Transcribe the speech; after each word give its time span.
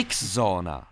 Mixzóna. 0.00 0.82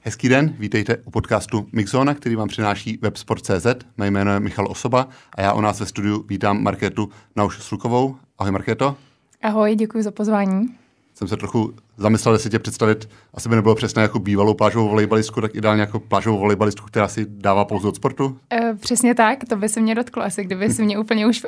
Hezký 0.00 0.28
den, 0.28 0.54
vítejte 0.58 0.96
u 1.04 1.10
podcastu 1.10 1.68
Mixzona, 1.72 2.14
který 2.14 2.36
vám 2.36 2.48
přináší 2.48 2.98
websport.cz. 3.02 3.66
Mé 3.96 4.06
jméno 4.06 4.32
je 4.32 4.40
Michal 4.40 4.66
Osoba 4.68 5.08
a 5.34 5.40
já 5.40 5.52
u 5.52 5.60
nás 5.60 5.80
ve 5.80 5.86
studiu 5.86 6.24
vítám 6.28 6.62
Markétu 6.62 7.10
Nauš 7.36 7.62
Slukovou. 7.62 8.16
Ahoj 8.38 8.52
Markéto. 8.52 8.96
Ahoj, 9.42 9.76
děkuji 9.76 10.02
za 10.02 10.10
pozvání. 10.10 10.68
Jsem 11.14 11.28
se 11.28 11.36
trochu 11.36 11.74
zamyslel, 11.96 12.34
jestli 12.34 12.50
tě 12.50 12.58
představit, 12.58 13.08
asi 13.34 13.48
by 13.48 13.56
nebylo 13.56 13.74
přesně 13.74 14.02
jako 14.02 14.18
bývalou 14.18 14.54
plážovou 14.54 14.88
volejbalistku, 14.88 15.40
tak 15.40 15.54
ideálně 15.54 15.80
jako 15.80 16.00
plážovou 16.00 16.38
volejbalistku, 16.38 16.86
která 16.86 17.08
si 17.08 17.26
dává 17.28 17.64
pouze 17.64 17.88
od 17.88 17.96
sportu? 17.96 18.38
E, 18.52 18.74
přesně 18.74 19.14
tak, 19.14 19.38
to 19.48 19.56
by 19.56 19.68
se 19.68 19.80
mě 19.80 19.94
dotklo 19.94 20.22
asi, 20.22 20.44
kdyby 20.44 20.70
si 20.70 20.82
mě 20.82 20.98
úplně 21.04 21.26
už 21.26 21.46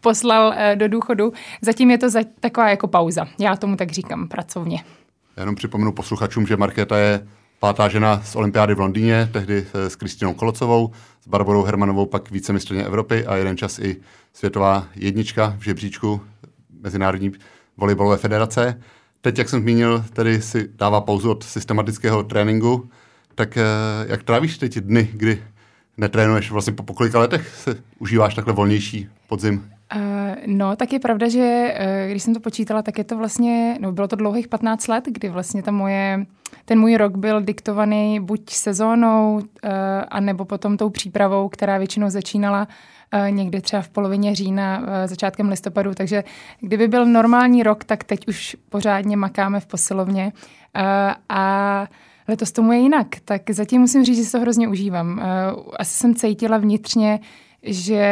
poslal 0.00 0.54
e, 0.56 0.76
do 0.76 0.88
důchodu. 0.88 1.32
Zatím 1.62 1.90
je 1.90 1.98
to 1.98 2.10
za, 2.10 2.20
taková 2.40 2.70
jako 2.70 2.88
pauza, 2.88 3.26
já 3.38 3.56
tomu 3.56 3.76
tak 3.76 3.90
říkám 3.90 4.28
pracovně. 4.28 4.84
Já 5.36 5.42
jenom 5.42 5.54
připomenu 5.54 5.92
posluchačům, 5.92 6.46
že 6.46 6.56
Markéta 6.56 6.98
je 6.98 7.26
pátá 7.58 7.88
žena 7.88 8.22
z 8.24 8.36
olympiády 8.36 8.74
v 8.74 8.80
Londýně, 8.80 9.28
tehdy 9.32 9.66
s 9.74 9.96
Kristinou 9.96 10.34
Kolocovou, 10.34 10.92
s 11.24 11.28
Barbarou 11.28 11.62
Hermanovou 11.62 12.06
pak 12.06 12.30
vícemistrně 12.30 12.84
Evropy 12.84 13.26
a 13.26 13.36
jeden 13.36 13.56
čas 13.56 13.78
i 13.78 13.96
světová 14.32 14.86
jednička 14.94 15.56
v 15.58 15.62
žebříčku 15.62 16.20
Mezinárodní 16.80 17.32
volejbalové 17.76 18.16
federace. 18.16 18.80
Teď, 19.20 19.38
jak 19.38 19.48
jsem 19.48 19.60
zmínil, 19.60 20.04
tedy 20.12 20.42
si 20.42 20.68
dává 20.74 21.00
pauzu 21.00 21.30
od 21.30 21.44
systematického 21.44 22.22
tréninku, 22.22 22.90
tak 23.34 23.56
eh, 23.56 23.62
jak 24.06 24.22
trávíš 24.22 24.58
teď 24.58 24.78
dny, 24.78 25.10
kdy 25.12 25.42
netrénuješ 25.96 26.50
vlastně 26.50 26.72
po 26.72 26.82
pokolika 26.82 27.18
letech 27.18 27.56
se 27.56 27.76
užíváš 27.98 28.34
takhle 28.34 28.54
volnější 28.54 29.08
podzim? 29.28 29.75
Uh, 29.94 30.00
no, 30.46 30.76
tak 30.76 30.92
je 30.92 31.00
pravda, 31.00 31.28
že 31.28 31.74
uh, 31.78 32.10
když 32.10 32.22
jsem 32.22 32.34
to 32.34 32.40
počítala, 32.40 32.82
tak 32.82 32.98
je 32.98 33.04
to 33.04 33.16
vlastně, 33.16 33.78
no 33.80 33.92
bylo 33.92 34.08
to 34.08 34.16
dlouhých 34.16 34.48
15 34.48 34.88
let, 34.88 35.04
kdy 35.08 35.28
vlastně 35.28 35.62
ta 35.62 35.70
moje, 35.70 36.26
ten 36.64 36.80
můj 36.80 36.96
rok 36.96 37.16
byl 37.16 37.40
diktovaný 37.40 38.20
buď 38.20 38.50
sezónou, 38.50 39.34
uh, 39.34 39.40
anebo 40.08 40.44
potom 40.44 40.76
tou 40.76 40.90
přípravou, 40.90 41.48
která 41.48 41.78
většinou 41.78 42.10
začínala 42.10 42.68
někdy 43.30 43.60
třeba 43.60 43.82
v 43.82 43.88
polovině 43.88 44.34
října, 44.34 44.82
začátkem 45.06 45.48
listopadu, 45.48 45.94
takže 45.94 46.24
kdyby 46.60 46.88
byl 46.88 47.06
normální 47.06 47.62
rok, 47.62 47.84
tak 47.84 48.04
teď 48.04 48.28
už 48.28 48.56
pořádně 48.68 49.16
makáme 49.16 49.60
v 49.60 49.66
posilovně. 49.66 50.32
A 51.28 51.86
letos 52.28 52.52
tomu 52.52 52.72
je 52.72 52.78
jinak, 52.78 53.06
tak 53.24 53.50
zatím 53.50 53.80
musím 53.80 54.04
říct, 54.04 54.16
že 54.16 54.24
se 54.24 54.32
to 54.32 54.40
hrozně 54.40 54.68
užívám. 54.68 55.22
Asi 55.78 55.96
jsem 55.96 56.14
cítila 56.14 56.58
vnitřně, 56.58 57.20
že 57.62 58.04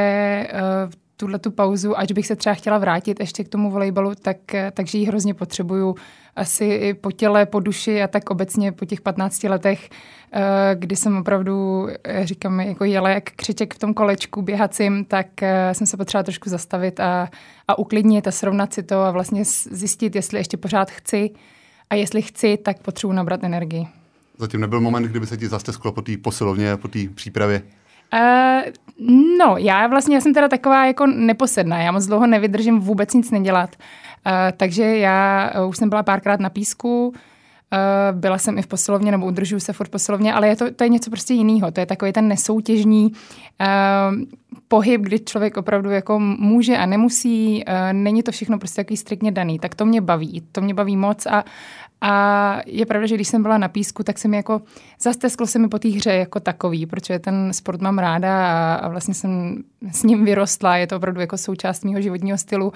tuhle 1.17 1.39
tu 1.39 1.51
pauzu, 1.51 1.99
ať 1.99 2.13
bych 2.13 2.27
se 2.27 2.37
třeba 2.37 2.55
chtěla 2.55 2.79
vrátit 2.79 3.21
ještě 3.21 3.45
k 3.45 3.49
tomu 3.49 3.71
volejbalu, 3.71 4.15
tak, 4.15 4.37
takže 4.73 4.99
ji 4.99 5.05
hrozně 5.05 5.35
potřebuju 5.35 5.95
asi 6.37 6.65
i 6.65 6.95
po 6.95 7.13
těle, 7.13 7.47
po 7.47 7.61
duši 7.61 8.03
a 8.03 8.09
tak 8.09 8.31
obecně 8.31 8.73
po 8.73 8.85
těch 8.85 9.01
15 9.01 9.49
letech, 9.49 9.91
eh, 10.33 10.41
kdy 10.75 10.97
jsem 10.97 11.17
opravdu, 11.17 11.89
eh, 12.05 12.27
říkám, 12.27 12.61
jako 12.61 12.85
jela 12.85 13.09
jak 13.09 13.25
křiček 13.25 13.75
v 13.75 13.79
tom 13.79 13.95
kolečku 13.95 14.43
běhacím, 14.43 15.05
tak 15.05 15.43
eh, 15.43 15.75
jsem 15.75 15.87
se 15.87 15.97
potřeba 15.97 16.23
trošku 16.23 16.51
zastavit 16.51 17.01
a, 17.01 17.29
a 17.69 17.79
uklidnit 17.79 18.29
a 18.29 18.31
srovnat 18.31 18.75
si 18.75 18.83
to 18.83 19.01
a 19.01 19.11
vlastně 19.11 19.45
zjistit, 19.71 20.15
jestli 20.17 20.39
ještě 20.39 20.57
pořád 20.57 20.91
chci 20.91 21.31
a 21.91 21.95
jestli 21.95 22.23
chci, 22.23 22.57
tak 22.57 22.83
potřebuji 22.83 23.13
nabrat 23.13 23.45
energii. 23.45 23.87
Zatím 24.39 24.61
nebyl 24.61 24.81
moment, 24.81 25.03
kdyby 25.03 25.27
se 25.27 25.37
ti 25.37 25.49
zastesklo 25.49 25.93
po 25.93 26.03
té 26.03 26.17
posilovně, 26.17 26.77
po 26.77 26.89
té 26.89 26.99
přípravě? 27.15 27.63
Uh, 28.13 28.73
no, 29.39 29.57
já 29.59 29.87
vlastně 29.87 30.15
já 30.15 30.21
jsem 30.21 30.35
teda 30.35 30.49
taková 30.49 30.87
jako 30.87 31.07
neposedná. 31.07 31.79
Já 31.83 31.93
moc 31.93 32.07
dlouho 32.07 32.27
nevydržím 32.27 32.81
vůbec 32.81 33.15
nic 33.15 33.31
nedělat. 33.31 33.71
Uh, 33.77 34.33
takže 34.57 34.85
já 34.85 35.51
uh, 35.61 35.69
už 35.69 35.77
jsem 35.77 35.89
byla 35.89 36.03
párkrát 36.03 36.41
na 36.41 36.51
písku, 36.51 37.09
Uh, 37.09 37.15
byla 38.13 38.39
jsem 38.39 38.59
i 38.59 38.63
v 38.63 38.67
posilovně, 38.67 39.11
nebo 39.11 39.27
udržuju 39.27 39.61
se 39.61 39.73
furt 39.73 39.89
posilovně, 39.89 40.35
ale 40.35 40.49
je 40.49 40.57
to, 40.57 40.71
to 40.71 40.85
je 40.85 40.89
něco 40.89 41.11
prostě 41.11 41.35
jiného. 41.35 41.71
To 41.71 41.81
je 41.81 41.87
takový 41.87 42.13
ten 42.13 42.29
nesoutěžní 42.29 43.13
uh, 43.13 44.17
pohyb, 44.69 45.01
kdy 45.01 45.21
člověk 45.21 45.57
opravdu 45.57 45.91
jako 45.91 46.19
může 46.21 46.77
a 46.77 46.87
nemusí. 46.87 47.65
Uh, 47.69 47.75
není 47.93 48.23
to 48.23 48.33
všechno 48.33 48.59
prostě 48.59 48.83
takový 48.83 48.97
striktně 48.97 49.33
daný. 49.33 49.59
Tak 49.59 49.75
to 49.75 49.87
mě 49.87 50.01
baví. 50.01 50.43
To 50.53 50.61
mě 50.61 50.75
baví 50.75 50.97
moc 50.97 51.27
a, 51.27 51.45
a 52.01 52.61
je 52.67 52.87
pravda, 52.87 53.07
že 53.07 53.15
když 53.15 53.29
jsem 53.29 53.43
byla 53.43 53.59
na 53.59 53.69
písku, 53.69 54.03
tak 54.03 54.19
se 54.19 54.29
mi 54.29 54.37
jako 54.37 54.63
zastesklo 55.01 55.47
se 55.47 55.59
mi 55.59 55.69
po 55.69 55.79
té 55.79 55.89
hře 55.89 56.13
jako 56.13 56.41
takový, 56.41 56.87
protože 56.87 57.19
ten 57.19 57.53
sport 57.53 57.81
mám 57.81 57.99
ráda 57.99 58.47
a, 58.47 58.75
a 58.75 58.89
vlastně 58.89 59.15
jsem 59.15 59.63
s 59.93 60.03
ním 60.03 60.25
vyrostla. 60.25 60.77
Je 60.77 60.87
to 60.87 60.97
opravdu 60.97 61.21
jako 61.21 61.39
součást 61.39 61.85
mého 61.85 62.01
životního 62.01 62.39
stylu. 62.39 62.73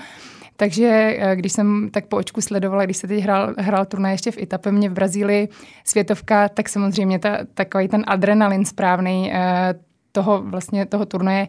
Takže 0.60 1.16
eh, 1.18 1.36
když 1.36 1.52
jsem 1.52 1.90
tak 1.90 2.06
po 2.06 2.16
očku 2.16 2.40
sledovala, 2.40 2.84
když 2.84 2.96
se 2.96 3.06
teď 3.08 3.22
hrál, 3.22 3.54
hrál 3.58 3.84
turnaj 3.86 4.12
ještě 4.12 4.30
v 4.30 4.38
Itapemě 4.38 4.88
v 4.88 4.92
Brazílii, 4.92 5.48
světovka, 5.84 6.48
tak 6.48 6.68
samozřejmě 6.68 7.18
ta, 7.18 7.38
takový 7.54 7.88
ten 7.88 8.04
adrenalin 8.06 8.64
správný 8.64 9.32
eh, 9.32 9.74
toho 10.12 10.42
vlastně 10.42 10.86
toho 10.86 11.06
turnaje, 11.06 11.48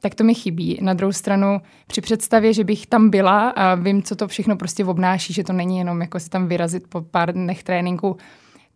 tak 0.00 0.14
to 0.14 0.24
mi 0.24 0.34
chybí. 0.34 0.78
Na 0.82 0.94
druhou 0.94 1.12
stranu 1.12 1.60
při 1.86 2.00
představě, 2.00 2.52
že 2.52 2.64
bych 2.64 2.86
tam 2.86 3.10
byla 3.10 3.48
a 3.48 3.74
vím, 3.74 4.02
co 4.02 4.16
to 4.16 4.28
všechno 4.28 4.56
prostě 4.56 4.84
obnáší, 4.84 5.32
že 5.32 5.44
to 5.44 5.52
není 5.52 5.78
jenom 5.78 6.00
jako 6.00 6.20
se 6.20 6.30
tam 6.30 6.48
vyrazit 6.48 6.86
po 6.88 7.00
pár 7.00 7.32
dnech 7.32 7.62
tréninku, 7.62 8.16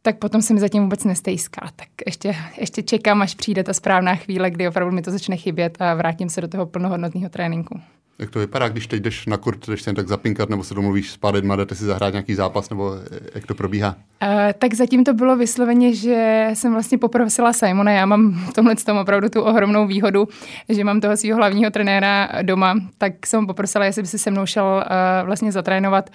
tak 0.03 0.19
potom 0.19 0.43
se 0.43 0.55
mi 0.55 0.61
zatím 0.61 0.83
vůbec 0.83 1.05
nestejská. 1.05 1.71
Tak 1.77 1.89
ještě, 2.07 2.37
ještě 2.61 2.83
čekám, 2.83 3.23
až 3.23 3.35
přijde 3.35 3.65
ta 3.65 3.73
správná 3.73 4.15
chvíle, 4.15 4.51
kdy 4.51 4.69
opravdu 4.69 4.95
mi 4.95 5.03
to 5.03 5.11
začne 5.11 5.37
chybět 5.37 5.83
a 5.83 5.95
vrátím 5.95 6.29
se 6.29 6.41
do 6.41 6.49
toho 6.49 6.67
plnohodnotného 6.67 7.29
tréninku. 7.29 7.81
Jak 8.19 8.31
to 8.31 8.39
vypadá, 8.39 8.69
když 8.69 8.87
teď 8.87 9.03
jdeš 9.03 9.27
na 9.27 9.37
kurt, 9.37 9.69
jdeš 9.69 9.87
jen 9.87 9.97
tak 9.97 10.09
zapinkat, 10.09 10.51
nebo 10.51 10.65
se 10.65 10.75
domluvíš 10.75 11.11
s 11.11 11.17
pár 11.17 11.35
lidma, 11.35 11.57
jdete 11.57 11.75
si 11.75 11.85
zahrát 11.85 12.13
nějaký 12.13 12.35
zápas, 12.35 12.71
nebo 12.71 12.93
jak 13.35 13.47
to 13.47 13.55
probíhá? 13.55 13.97
Uh, 14.23 14.29
tak 14.59 14.75
zatím 14.75 15.05
to 15.05 15.15
bylo 15.15 15.37
vysloveně, 15.37 15.95
že 15.95 16.49
jsem 16.55 16.73
vlastně 16.73 16.99
poprosila 16.99 17.53
Simona, 17.53 17.93
já 17.93 18.07
mám 18.07 18.33
v 18.33 18.53
tomhle 18.53 18.77
tom 18.77 18.99
opravdu 18.99 19.29
tu 19.29 19.43
ohromnou 19.43 19.87
výhodu, 19.87 20.29
že 20.69 20.85
mám 20.85 21.01
toho 21.01 21.17
svého 21.17 21.37
hlavního 21.37 21.71
trenéra 21.71 22.29
doma, 22.43 22.75
tak 22.99 23.27
jsem 23.27 23.47
poprosila, 23.47 23.85
jestli 23.85 24.03
by 24.03 24.09
si 24.09 24.19
se 24.19 24.31
mnou 24.31 24.47
šel 24.47 24.65
uh, 24.65 25.27
vlastně 25.27 25.53
zatrénovat. 25.53 26.11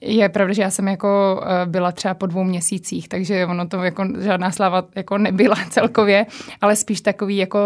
Je 0.00 0.28
pravda, 0.28 0.52
že 0.52 0.62
já 0.62 0.70
jsem 0.70 0.88
jako 0.88 1.42
byla 1.64 1.92
třeba 1.92 2.14
po 2.14 2.26
dvou 2.26 2.44
měsících, 2.44 3.08
takže 3.08 3.46
ono 3.46 3.68
to 3.68 3.82
jako 3.82 4.04
žádná 4.18 4.50
sláva 4.50 4.84
jako 4.94 5.18
nebyla 5.18 5.56
celkově, 5.70 6.26
ale 6.60 6.76
spíš 6.76 7.00
takový 7.00 7.36
jako, 7.36 7.58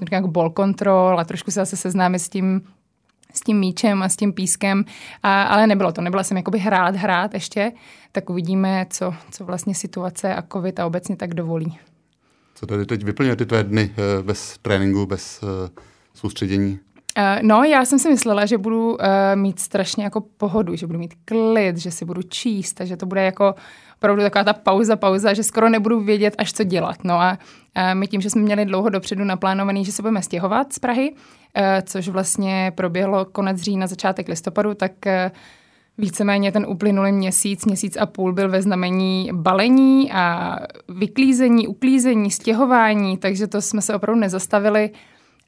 uh, 0.00 0.06
jako 0.12 0.28
ball 0.28 0.52
control 0.56 1.20
a 1.20 1.24
trošku 1.24 1.50
se 1.50 1.60
zase 1.60 1.76
seznámit 1.76 2.18
s 2.18 2.28
tím, 2.28 2.62
s 3.32 3.40
tím 3.40 3.58
míčem 3.58 4.02
a 4.02 4.08
s 4.08 4.16
tím 4.16 4.32
pískem, 4.32 4.84
a, 5.22 5.42
ale 5.42 5.66
nebylo 5.66 5.92
to, 5.92 6.00
nebyla 6.00 6.24
jsem 6.24 6.36
jakoby 6.36 6.58
hrát, 6.58 6.96
hrát 6.96 7.34
ještě, 7.34 7.72
tak 8.12 8.30
uvidíme, 8.30 8.86
co, 8.90 9.14
co 9.30 9.44
vlastně 9.44 9.74
situace 9.74 10.34
a 10.34 10.42
covid 10.52 10.80
a 10.80 10.86
obecně 10.86 11.16
tak 11.16 11.34
dovolí. 11.34 11.78
Co 12.54 12.66
tady 12.66 12.86
teď 12.86 13.04
vyplňuje 13.04 13.36
ty 13.36 13.46
tvoje 13.46 13.64
dny 13.64 13.90
eh, 13.92 14.22
bez 14.22 14.58
tréninku, 14.62 15.06
bez 15.06 15.40
uh, 15.42 15.48
soustředění? 16.14 16.78
Uh, 17.18 17.42
no, 17.42 17.64
já 17.64 17.84
jsem 17.84 17.98
si 17.98 18.10
myslela, 18.10 18.46
že 18.46 18.58
budu 18.58 18.90
uh, 18.92 18.98
mít 19.34 19.60
strašně 19.60 20.04
jako 20.04 20.20
pohodu, 20.20 20.76
že 20.76 20.86
budu 20.86 20.98
mít 20.98 21.14
klid, 21.24 21.76
že 21.76 21.90
si 21.90 22.04
budu 22.04 22.22
číst 22.22 22.80
a 22.80 22.84
že 22.84 22.96
to 22.96 23.06
bude 23.06 23.24
jako 23.24 23.54
opravdu 23.96 24.22
taková 24.22 24.44
ta 24.44 24.52
pauza, 24.52 24.96
pauza, 24.96 25.34
že 25.34 25.42
skoro 25.42 25.68
nebudu 25.68 26.00
vědět, 26.00 26.34
až 26.38 26.52
co 26.52 26.64
dělat. 26.64 26.96
No 27.04 27.14
a 27.14 27.38
uh, 27.76 27.94
my 27.94 28.06
tím, 28.06 28.20
že 28.20 28.30
jsme 28.30 28.42
měli 28.42 28.64
dlouho 28.64 28.88
dopředu 28.88 29.24
naplánovaný, 29.24 29.84
že 29.84 29.92
se 29.92 30.02
budeme 30.02 30.22
stěhovat 30.22 30.72
z 30.72 30.78
Prahy, 30.78 31.10
uh, 31.12 31.62
což 31.82 32.08
vlastně 32.08 32.72
proběhlo 32.74 33.24
konec 33.24 33.60
října, 33.60 33.86
začátek 33.86 34.28
listopadu, 34.28 34.74
tak 34.74 34.92
uh, 35.06 35.36
Víceméně 36.00 36.52
ten 36.52 36.66
uplynulý 36.68 37.12
měsíc, 37.12 37.64
měsíc 37.64 37.96
a 37.96 38.06
půl 38.06 38.32
byl 38.32 38.48
ve 38.48 38.62
znamení 38.62 39.30
balení 39.32 40.12
a 40.12 40.56
vyklízení, 40.88 41.68
uklízení, 41.68 42.30
stěhování, 42.30 43.16
takže 43.16 43.46
to 43.46 43.62
jsme 43.62 43.82
se 43.82 43.94
opravdu 43.94 44.20
nezastavili. 44.20 44.90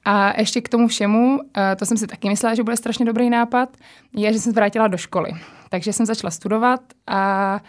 A 0.04 0.40
ještě 0.40 0.60
k 0.60 0.68
tomu 0.68 0.88
všemu, 0.88 1.40
eh, 1.56 1.76
to 1.76 1.86
jsem 1.86 1.96
si 1.96 2.06
taky 2.06 2.28
myslela, 2.28 2.54
že 2.54 2.62
bude 2.62 2.76
strašně 2.76 3.04
dobrý 3.04 3.30
nápad, 3.30 3.76
je, 4.16 4.32
že 4.32 4.38
jsem 4.38 4.52
se 4.52 4.56
vrátila 4.56 4.88
do 4.88 4.96
školy. 4.96 5.32
Takže 5.70 5.92
jsem 5.92 6.06
začala 6.06 6.30
studovat 6.30 6.80
a 7.06 7.60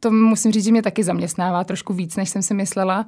to 0.00 0.10
musím 0.10 0.52
říct, 0.52 0.64
že 0.64 0.70
mě 0.70 0.82
taky 0.82 1.04
zaměstnává 1.04 1.64
trošku 1.64 1.92
víc, 1.92 2.16
než 2.16 2.28
jsem 2.28 2.42
si 2.42 2.54
myslela. 2.54 3.06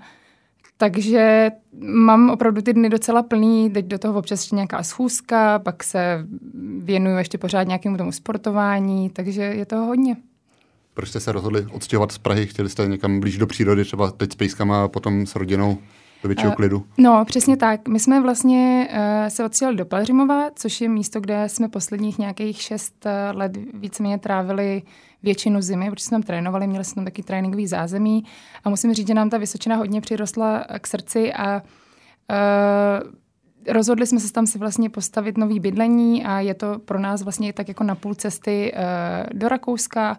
Takže 0.76 1.50
mám 1.82 2.30
opravdu 2.30 2.62
ty 2.62 2.72
dny 2.72 2.88
docela 2.88 3.22
plný, 3.22 3.70
teď 3.70 3.86
do 3.86 3.98
toho 3.98 4.18
občas 4.18 4.40
ještě 4.40 4.54
nějaká 4.54 4.82
schůzka, 4.82 5.58
pak 5.58 5.84
se 5.84 6.26
věnuju 6.78 7.16
ještě 7.16 7.38
pořád 7.38 7.62
nějakému 7.62 7.96
tomu 7.96 8.12
sportování, 8.12 9.10
takže 9.10 9.42
je 9.42 9.66
toho 9.66 9.86
hodně. 9.86 10.16
Proč 10.94 11.08
jste 11.08 11.20
se 11.20 11.32
rozhodli 11.32 11.66
odstěhovat 11.72 12.12
z 12.12 12.18
Prahy? 12.18 12.46
Chtěli 12.46 12.68
jste 12.68 12.88
někam 12.88 13.20
blíž 13.20 13.38
do 13.38 13.46
přírody, 13.46 13.84
třeba 13.84 14.10
teď 14.10 14.32
s 14.32 14.36
pejskama 14.36 14.84
a 14.84 14.88
potom 14.88 15.26
s 15.26 15.36
rodinou? 15.36 15.78
Do 16.24 16.28
většího 16.28 16.50
uh, 16.50 16.56
klidu? 16.56 16.86
No, 16.98 17.24
přesně 17.24 17.56
tak. 17.56 17.88
My 17.88 18.00
jsme 18.00 18.20
vlastně 18.20 18.88
uh, 18.92 19.28
se 19.28 19.44
odstěhovali 19.44 19.76
do 19.76 19.84
Pelřimova, 19.84 20.50
což 20.54 20.80
je 20.80 20.88
místo, 20.88 21.20
kde 21.20 21.48
jsme 21.48 21.68
posledních 21.68 22.18
nějakých 22.18 22.62
šest 22.62 23.06
uh, 23.06 23.38
let 23.38 23.52
víceméně 23.74 24.18
trávili 24.18 24.82
většinu 25.22 25.62
zimy, 25.62 25.90
protože 25.90 26.04
jsme 26.04 26.14
tam 26.14 26.22
trénovali, 26.22 26.66
měli 26.66 26.84
jsme 26.84 26.94
tam 26.94 27.04
taky 27.04 27.22
tréninkový 27.22 27.66
zázemí 27.66 28.24
a 28.64 28.70
musím 28.70 28.94
říct, 28.94 29.08
že 29.08 29.14
nám 29.14 29.30
ta 29.30 29.38
Vysočina 29.38 29.76
hodně 29.76 30.00
přirostla 30.00 30.64
k 30.80 30.86
srdci 30.86 31.32
a 31.32 31.62
uh, 31.62 33.10
rozhodli 33.72 34.06
jsme 34.06 34.20
se 34.20 34.32
tam 34.32 34.46
si 34.46 34.58
vlastně 34.58 34.90
postavit 34.90 35.38
nový 35.38 35.60
bydlení 35.60 36.24
a 36.24 36.40
je 36.40 36.54
to 36.54 36.78
pro 36.78 37.00
nás 37.00 37.22
vlastně 37.22 37.52
tak 37.52 37.68
jako 37.68 37.84
na 37.84 37.94
půl 37.94 38.14
cesty 38.14 38.72
uh, 38.72 39.38
do 39.38 39.48
Rakouska 39.48 40.18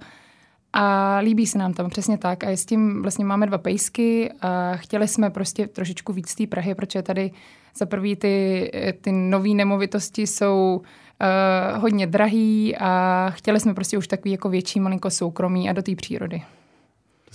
A 0.78 1.18
líbí 1.24 1.48
se 1.48 1.58
nám 1.58 1.74
tam 1.74 1.90
přesně 1.90 2.18
tak. 2.18 2.44
A 2.44 2.50
s 2.50 2.66
tím 2.66 3.02
vlastně 3.02 3.26
máme 3.26 3.46
dva 3.48 3.58
pejsky 3.58 4.32
a 4.42 4.76
chtěli 4.76 5.08
jsme 5.08 5.30
prostě 5.30 5.68
trošičku 5.68 6.14
víc 6.14 6.36
té 6.36 6.48
Prahy, 6.48 6.76
protože 6.76 7.02
tady 7.02 7.32
za 7.78 7.86
prvý 7.86 8.16
ty, 8.16 8.72
ty 9.02 9.12
nové 9.12 9.50
nemovitosti 9.50 10.28
jsou 10.28 10.82
uh, 10.82 11.82
hodně 11.82 12.08
drahý 12.08 12.76
a 12.80 13.30
chtěli 13.30 13.60
jsme 13.60 13.74
prostě 13.74 13.98
už 13.98 14.08
takový 14.08 14.32
jako 14.32 14.50
větší 14.50 14.80
malinko 14.80 15.10
soukromí 15.10 15.70
a 15.70 15.74
do 15.74 15.82
té 15.82 15.96
přírody 15.96 16.42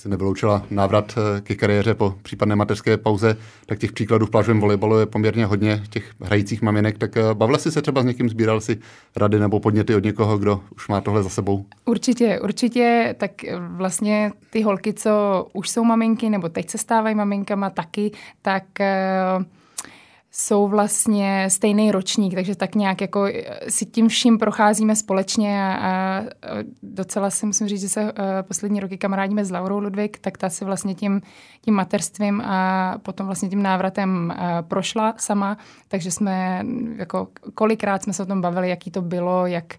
se 0.00 0.08
nevyloučila 0.08 0.62
návrat 0.70 1.14
eh, 1.18 1.40
ke 1.40 1.54
kariéře 1.54 1.94
po 1.94 2.14
případné 2.22 2.56
mateřské 2.56 2.96
pauze, 2.96 3.36
tak 3.66 3.78
těch 3.78 3.92
příkladů 3.92 4.26
v 4.26 4.30
plážovém 4.30 4.60
volejbalu 4.60 4.98
je 4.98 5.06
poměrně 5.06 5.46
hodně 5.46 5.82
těch 5.90 6.10
hrajících 6.20 6.62
maminek. 6.62 6.98
Tak 6.98 7.16
eh, 7.16 7.34
bavila 7.34 7.58
jsi 7.58 7.72
se 7.72 7.82
třeba 7.82 8.02
s 8.02 8.04
někým, 8.04 8.28
sbíral 8.28 8.60
si 8.60 8.78
rady 9.16 9.38
nebo 9.38 9.60
podněty 9.60 9.94
od 9.94 10.04
někoho, 10.04 10.38
kdo 10.38 10.60
už 10.76 10.88
má 10.88 11.00
tohle 11.00 11.22
za 11.22 11.28
sebou? 11.28 11.64
Určitě, 11.84 12.40
určitě. 12.40 13.14
Tak 13.18 13.30
vlastně 13.58 14.32
ty 14.50 14.62
holky, 14.62 14.92
co 14.92 15.46
už 15.52 15.70
jsou 15.70 15.84
maminky 15.84 16.30
nebo 16.30 16.48
teď 16.48 16.70
se 16.70 16.78
stávají 16.78 17.14
maminkama 17.14 17.70
taky, 17.70 18.10
tak 18.42 18.64
jsou 20.30 20.68
vlastně 20.68 21.46
stejný 21.50 21.92
ročník, 21.92 22.34
takže 22.34 22.54
tak 22.54 22.74
nějak 22.74 23.00
jako 23.00 23.24
eh, 23.24 23.70
si 23.70 23.86
tím 23.86 24.08
vším 24.08 24.38
procházíme 24.38 24.96
společně 24.96 25.62
a, 25.64 25.76
a 25.76 26.22
docela 26.82 27.30
si 27.30 27.46
musím 27.46 27.68
říct, 27.68 27.80
že 27.80 27.88
se 27.88 28.02
uh, 28.02 28.10
poslední 28.42 28.80
roky 28.80 28.98
kamarádíme 28.98 29.44
s 29.44 29.50
Laurou 29.50 29.78
Ludvík, 29.78 30.18
tak 30.18 30.38
ta 30.38 30.48
si 30.48 30.64
vlastně 30.64 30.94
tím, 30.94 31.22
tím 31.60 31.74
materstvím 31.74 32.40
a 32.40 32.94
potom 33.02 33.26
vlastně 33.26 33.48
tím 33.48 33.62
návratem 33.62 34.34
uh, 34.36 34.68
prošla 34.68 35.14
sama, 35.18 35.58
takže 35.88 36.10
jsme 36.10 36.64
jako 36.96 37.28
kolikrát 37.54 38.02
jsme 38.02 38.12
se 38.12 38.22
o 38.22 38.26
tom 38.26 38.40
bavili, 38.40 38.68
jaký 38.68 38.90
to 38.90 39.02
bylo, 39.02 39.46
jak 39.46 39.74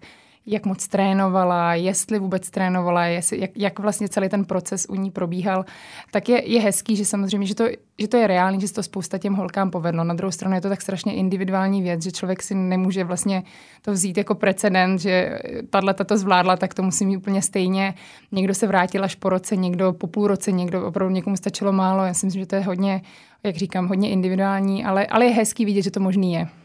jak 0.46 0.66
moc 0.66 0.88
trénovala, 0.88 1.74
jestli 1.74 2.18
vůbec 2.18 2.50
trénovala, 2.50 3.04
jestli, 3.04 3.40
jak, 3.40 3.50
jak 3.56 3.78
vlastně 3.78 4.08
celý 4.08 4.28
ten 4.28 4.44
proces 4.44 4.86
u 4.88 4.94
ní 4.94 5.10
probíhal, 5.10 5.64
tak 6.10 6.28
je, 6.28 6.50
je 6.50 6.60
hezký, 6.60 6.96
že 6.96 7.04
samozřejmě, 7.04 7.46
že 7.46 7.54
to, 7.54 7.64
že 7.98 8.08
to 8.08 8.16
je 8.16 8.26
reálný, 8.26 8.60
že 8.60 8.68
se 8.68 8.74
to 8.74 8.82
spousta 8.82 9.18
těm 9.18 9.34
holkám 9.34 9.70
povedlo. 9.70 10.04
Na 10.04 10.14
druhou 10.14 10.32
stranu 10.32 10.54
je 10.54 10.60
to 10.60 10.68
tak 10.68 10.82
strašně 10.82 11.14
individuální 11.14 11.82
věc, 11.82 12.02
že 12.02 12.12
člověk 12.12 12.42
si 12.42 12.54
nemůže 12.54 13.04
vlastně 13.04 13.42
to 13.82 13.92
vzít 13.92 14.16
jako 14.16 14.34
precedent, 14.34 15.00
že 15.00 15.38
tahle 15.70 15.94
to 15.94 16.18
zvládla, 16.18 16.56
tak 16.56 16.74
to 16.74 16.82
musí 16.82 17.06
mít 17.06 17.16
úplně 17.16 17.42
stejně. 17.42 17.94
Někdo 18.32 18.54
se 18.54 18.66
vrátil 18.66 19.04
až 19.04 19.14
po 19.14 19.28
roce, 19.28 19.56
někdo 19.56 19.92
po 19.92 20.06
půl 20.06 20.26
roce, 20.26 20.52
někdo 20.52 20.86
opravdu 20.86 21.14
někomu 21.14 21.36
stačilo 21.36 21.72
málo. 21.72 22.04
Já 22.04 22.14
si 22.14 22.26
myslím, 22.26 22.42
že 22.42 22.46
to 22.46 22.56
je 22.56 22.62
hodně, 22.62 23.02
jak 23.42 23.56
říkám, 23.56 23.88
hodně 23.88 24.10
individuální, 24.10 24.84
ale, 24.84 25.06
ale 25.06 25.24
je 25.24 25.32
hezký 25.32 25.64
vidět, 25.64 25.82
že 25.82 25.90
to 25.90 26.00
možný 26.00 26.32
je. 26.32 26.61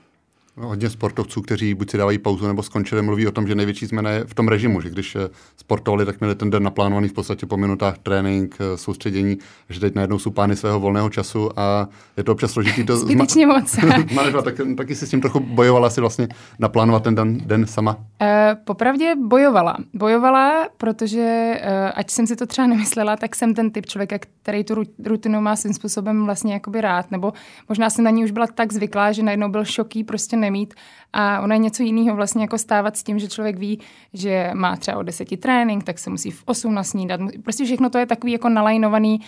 Hodně 0.60 0.90
sportovců, 0.90 1.42
kteří 1.42 1.74
buď 1.74 1.92
si 1.92 1.98
dávají 1.98 2.18
pauzu 2.18 2.48
nebo 2.48 2.64
skončili, 2.64 3.02
mluví 3.02 3.28
o 3.28 3.32
tom, 3.32 3.48
že 3.48 3.56
největší 3.56 3.86
změna 3.86 4.10
je 4.10 4.24
v 4.24 4.34
tom 4.34 4.48
režimu, 4.48 4.82
že 4.82 4.90
když 4.90 5.16
eh, 5.16 5.30
sportovali, 5.58 6.06
tak 6.06 6.20
měli 6.20 6.36
ten 6.36 6.50
den 6.50 6.64
naplánovaný 6.64 7.08
v 7.08 7.14
podstatě 7.14 7.46
po 7.46 7.58
minutách 7.58 7.98
trénink, 7.98 8.58
eh, 8.60 8.78
soustředění, 8.78 9.38
že 9.70 9.80
teď 9.80 9.96
najednou 9.96 10.20
jsou 10.20 10.32
pány 10.32 10.56
svého 10.56 10.80
volného 10.80 11.10
času 11.10 11.60
a 11.60 11.88
je 12.18 12.24
to 12.24 12.32
občas 12.32 12.52
složitý 12.52 12.86
to 12.86 12.98
Zbytečně 12.98 13.48
moc. 13.48 13.76
tak, 14.44 14.56
taky 14.78 14.96
si 14.96 15.08
s 15.08 15.10
tím 15.10 15.22
trochu 15.22 15.40
bojovala 15.40 15.90
si 15.90 16.02
vlastně 16.02 16.28
naplánovat 16.60 17.04
ten 17.04 17.16
den, 17.16 17.38
den 17.38 17.68
sama? 17.68 17.96
Uh, 17.96 18.28
popravdě 18.64 19.16
bojovala. 19.28 19.78
Bojovala, 19.94 20.68
protože 20.78 21.60
uh, 21.64 21.92
ať 21.96 22.12
jsem 22.12 22.28
si 22.28 22.36
to 22.36 22.46
třeba 22.46 22.68
nemyslela, 22.68 23.16
tak 23.16 23.36
jsem 23.36 23.54
ten 23.54 23.72
typ 23.72 23.86
člověka, 23.86 24.18
který 24.42 24.64
tu 24.64 24.84
rutinu 25.06 25.42
má 25.42 25.56
svým 25.56 25.74
způsobem 25.74 26.26
vlastně 26.26 26.54
jakoby 26.54 26.82
rád, 26.82 27.12
nebo 27.12 27.34
možná 27.70 27.90
jsem 27.90 28.04
na 28.04 28.12
ní 28.12 28.24
už 28.24 28.32
byla 28.32 28.48
tak 28.48 28.74
zvyklá, 28.74 29.12
že 29.12 29.24
najednou 29.24 29.50
byl 29.50 29.66
šoký 29.66 30.04
prostě 30.04 30.38
nemít. 30.48 30.74
A 31.14 31.42
ono 31.42 31.54
je 31.54 31.60
něco 31.60 31.84
jiného 31.84 32.16
vlastně 32.16 32.42
jako 32.42 32.58
stávat 32.58 32.98
s 32.98 33.04
tím, 33.04 33.20
že 33.20 33.28
člověk 33.28 33.58
ví, 33.58 33.80
že 34.14 34.52
má 34.54 34.76
třeba 34.76 34.98
o 34.98 35.04
deseti 35.04 35.38
trénink, 35.38 35.84
tak 35.84 36.00
se 36.00 36.10
musí 36.10 36.32
v 36.32 36.44
8 36.46 36.74
nasnídat. 36.74 37.20
Prostě 37.44 37.66
všechno 37.66 37.90
to 37.90 37.98
je 37.98 38.06
takový 38.06 38.32
jako 38.32 38.50
nalajnovaný 38.50 39.20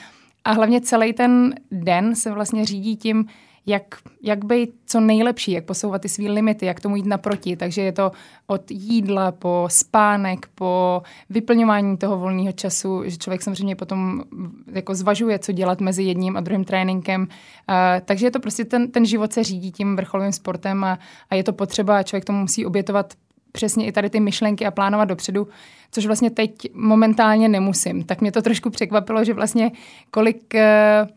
a 0.45 0.51
hlavně 0.51 0.81
celý 0.81 1.13
ten 1.13 1.55
den 1.71 2.15
se 2.15 2.31
vlastně 2.31 2.65
řídí 2.65 2.97
tím, 2.97 3.25
jak, 3.69 3.95
jak 4.21 4.45
být 4.45 4.69
co 4.85 4.99
nejlepší, 4.99 5.51
jak 5.51 5.65
posouvat 5.65 6.01
ty 6.01 6.09
své 6.09 6.31
limity, 6.31 6.65
jak 6.65 6.79
tomu 6.79 6.95
jít 6.95 7.05
naproti. 7.05 7.55
Takže 7.55 7.81
je 7.81 7.91
to 7.91 8.11
od 8.47 8.71
jídla 8.71 9.31
po 9.31 9.65
spánek, 9.71 10.47
po 10.55 11.01
vyplňování 11.29 11.97
toho 11.97 12.17
volného 12.17 12.51
času, 12.51 13.01
že 13.05 13.17
člověk 13.17 13.41
samozřejmě 13.41 13.75
potom 13.75 14.23
jako 14.71 14.95
zvažuje, 14.95 15.39
co 15.39 15.51
dělat 15.51 15.81
mezi 15.81 16.03
jedním 16.03 16.37
a 16.37 16.41
druhým 16.41 16.63
tréninkem. 16.63 17.21
Uh, 17.21 17.75
takže 18.05 18.25
je 18.25 18.31
to 18.31 18.39
prostě 18.39 18.65
ten, 18.65 18.91
ten 18.91 19.05
život 19.05 19.33
se 19.33 19.43
řídí 19.43 19.71
tím 19.71 19.95
vrcholovým 19.95 20.31
sportem 20.31 20.83
a, 20.83 20.99
a 21.29 21.35
je 21.35 21.43
to 21.43 21.53
potřeba 21.53 21.97
a 21.97 22.03
člověk 22.03 22.25
tomu 22.25 22.39
musí 22.39 22.65
obětovat 22.65 23.13
přesně 23.51 23.85
i 23.85 23.91
tady 23.91 24.09
ty 24.09 24.19
myšlenky 24.19 24.65
a 24.65 24.71
plánovat 24.71 25.07
dopředu, 25.07 25.47
což 25.91 26.05
vlastně 26.05 26.29
teď 26.29 26.51
momentálně 26.73 27.49
nemusím. 27.49 28.03
Tak 28.03 28.21
mě 28.21 28.31
to 28.31 28.41
trošku 28.41 28.69
překvapilo, 28.69 29.23
že 29.23 29.33
vlastně 29.33 29.71
kolik 30.11 30.53
uh, 30.53 31.09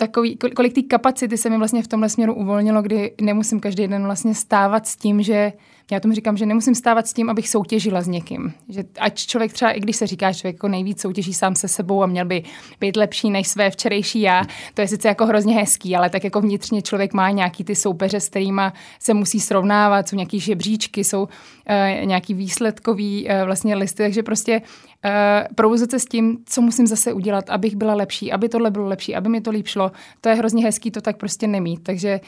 takový, 0.00 0.38
kolik 0.56 0.74
té 0.74 0.82
kapacity 0.82 1.36
se 1.36 1.50
mi 1.50 1.58
vlastně 1.58 1.82
v 1.82 1.88
tomhle 1.88 2.08
směru 2.08 2.34
uvolnilo, 2.34 2.82
kdy 2.82 3.12
nemusím 3.20 3.60
každý 3.60 3.88
den 3.88 4.04
vlastně 4.04 4.34
stávat 4.34 4.86
s 4.86 4.96
tím, 4.96 5.22
že 5.22 5.52
já 5.92 6.00
tomu 6.00 6.14
říkám, 6.14 6.36
že 6.36 6.46
nemusím 6.46 6.74
stávat 6.74 7.06
s 7.06 7.12
tím, 7.12 7.30
abych 7.30 7.48
soutěžila 7.48 8.02
s 8.02 8.08
někým. 8.08 8.52
Že 8.68 8.84
ať 9.00 9.26
člověk 9.26 9.52
třeba, 9.52 9.70
i 9.70 9.80
když 9.80 9.96
se 9.96 10.06
říká, 10.06 10.32
že 10.32 10.38
člověk 10.38 10.56
jako 10.56 10.68
nejvíc 10.68 11.00
soutěží 11.00 11.34
sám 11.34 11.54
se 11.54 11.68
sebou 11.68 12.02
a 12.02 12.06
měl 12.06 12.24
by 12.24 12.42
být 12.80 12.96
lepší 12.96 13.30
než 13.30 13.48
své 13.48 13.70
včerejší 13.70 14.20
já, 14.20 14.44
to 14.74 14.80
je 14.80 14.88
sice 14.88 15.08
jako 15.08 15.26
hrozně 15.26 15.54
hezký, 15.54 15.96
ale 15.96 16.10
tak 16.10 16.24
jako 16.24 16.40
vnitřně 16.40 16.82
člověk 16.82 17.12
má 17.12 17.30
nějaký 17.30 17.64
ty 17.64 17.74
soupeře, 17.76 18.20
s 18.20 18.28
kterými 18.28 18.62
se 18.98 19.14
musí 19.14 19.40
srovnávat, 19.40 20.08
jsou 20.08 20.16
nějaký 20.16 20.40
žebříčky, 20.40 21.04
jsou 21.04 21.22
uh, 21.22 22.06
nějaký 22.06 22.34
výsledkový 22.34 23.28
uh, 23.28 23.44
vlastně 23.44 23.74
listy, 23.74 24.02
takže 24.02 24.22
prostě 24.22 24.60
uh, 24.60 25.10
provozovat 25.54 25.90
se 25.90 25.98
s 25.98 26.04
tím, 26.04 26.38
co 26.46 26.60
musím 26.62 26.86
zase 26.86 27.12
udělat, 27.12 27.50
abych 27.50 27.76
byla 27.76 27.94
lepší, 27.94 28.32
aby 28.32 28.48
tohle 28.48 28.70
bylo 28.70 28.86
lepší, 28.86 29.14
aby 29.14 29.28
mi 29.28 29.40
to 29.40 29.50
líp 29.50 29.66
šlo. 29.66 29.92
To 30.20 30.28
je 30.28 30.34
hrozně 30.34 30.64
hezký 30.64 30.90
to 30.90 31.00
tak 31.00 31.16
prostě 31.16 31.46
nemít. 31.46 31.82
Takže 31.82 32.20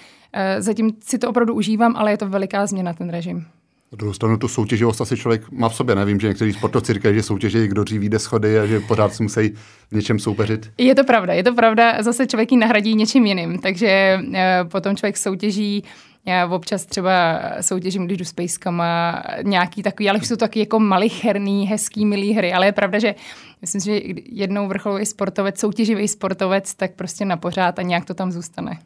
zatím 0.58 0.92
si 1.00 1.18
to 1.18 1.30
opravdu 1.30 1.54
užívám, 1.54 1.96
ale 1.96 2.10
je 2.10 2.16
to 2.16 2.28
veliká 2.28 2.66
změna 2.66 2.92
ten 2.92 3.10
režim. 3.10 3.46
Na 3.92 3.96
druhou 3.96 4.12
stranu 4.12 4.36
tu 4.36 4.48
soutěživost 4.48 5.00
asi 5.00 5.16
člověk 5.16 5.50
má 5.50 5.68
v 5.68 5.74
sobě. 5.74 5.94
Nevím, 5.94 6.20
že 6.20 6.28
někteří 6.28 6.52
sportovci 6.52 6.94
říkají, 6.94 7.14
že 7.14 7.22
soutěží, 7.22 7.66
kdo 7.66 7.84
dřív 7.84 8.02
jde 8.02 8.18
schody 8.18 8.58
a 8.58 8.66
že 8.66 8.80
pořád 8.80 9.14
si 9.14 9.22
musí 9.22 9.48
v 9.90 9.92
něčem 9.92 10.18
soupeřit. 10.18 10.70
Je 10.78 10.94
to 10.94 11.04
pravda, 11.04 11.32
je 11.32 11.42
to 11.42 11.54
pravda. 11.54 12.02
Zase 12.02 12.26
člověk 12.26 12.52
ji 12.52 12.58
nahradí 12.58 12.94
něčím 12.94 13.26
jiným. 13.26 13.58
Takže 13.58 14.18
uh, 14.28 14.34
potom 14.68 14.96
člověk 14.96 15.16
soutěží 15.16 15.84
já 16.26 16.46
občas 16.46 16.86
třeba 16.86 17.40
soutěžím, 17.60 18.06
když 18.06 18.18
jdu 18.18 18.24
s 18.24 18.32
pejskama, 18.32 19.22
nějaký 19.42 19.82
takový, 19.82 20.10
ale 20.10 20.18
už 20.18 20.26
jsou 20.26 20.36
taky 20.36 20.60
jako 20.60 20.80
malicherný, 20.80 21.66
hezký, 21.66 22.06
milý 22.06 22.32
hry, 22.32 22.52
ale 22.52 22.66
je 22.66 22.72
pravda, 22.72 22.98
že 22.98 23.14
myslím, 23.62 23.80
že 23.80 24.00
jednou 24.24 24.68
vrcholový 24.68 25.06
sportovec, 25.06 25.60
soutěživý 25.60 26.08
sportovec, 26.08 26.74
tak 26.74 26.92
prostě 26.92 27.24
na 27.24 27.36
pořád 27.36 27.78
a 27.78 27.82
nějak 27.82 28.04
to 28.04 28.14
tam 28.14 28.32
zůstane. 28.32 28.78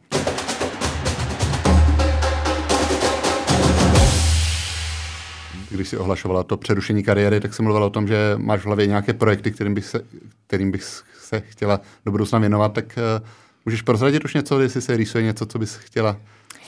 Když 5.69 5.87
si 5.87 5.97
ohlašovala 5.97 6.43
to 6.43 6.57
přerušení 6.57 7.03
kariéry, 7.03 7.39
tak 7.39 7.53
jsem 7.53 7.65
mluvila 7.65 7.85
o 7.85 7.89
tom, 7.89 8.07
že 8.07 8.33
máš 8.37 8.61
v 8.61 8.65
hlavě 8.65 8.87
nějaké 8.87 9.13
projekty, 9.13 9.51
kterým 9.51 9.73
bych 9.73 9.85
se, 9.85 10.01
kterým 10.47 10.71
bych 10.71 10.83
se 11.19 11.41
chtěla 11.41 11.81
do 12.05 12.11
budoucna 12.11 12.39
věnovat, 12.39 12.73
tak 12.73 12.85
uh, 12.85 13.27
můžeš 13.65 13.81
prozradit 13.81 14.25
už 14.25 14.33
něco, 14.33 14.59
jestli 14.59 14.81
se 14.81 14.97
rýsuje 14.97 15.23
něco, 15.23 15.45
co 15.45 15.59
bys 15.59 15.75
chtěla 15.75 16.17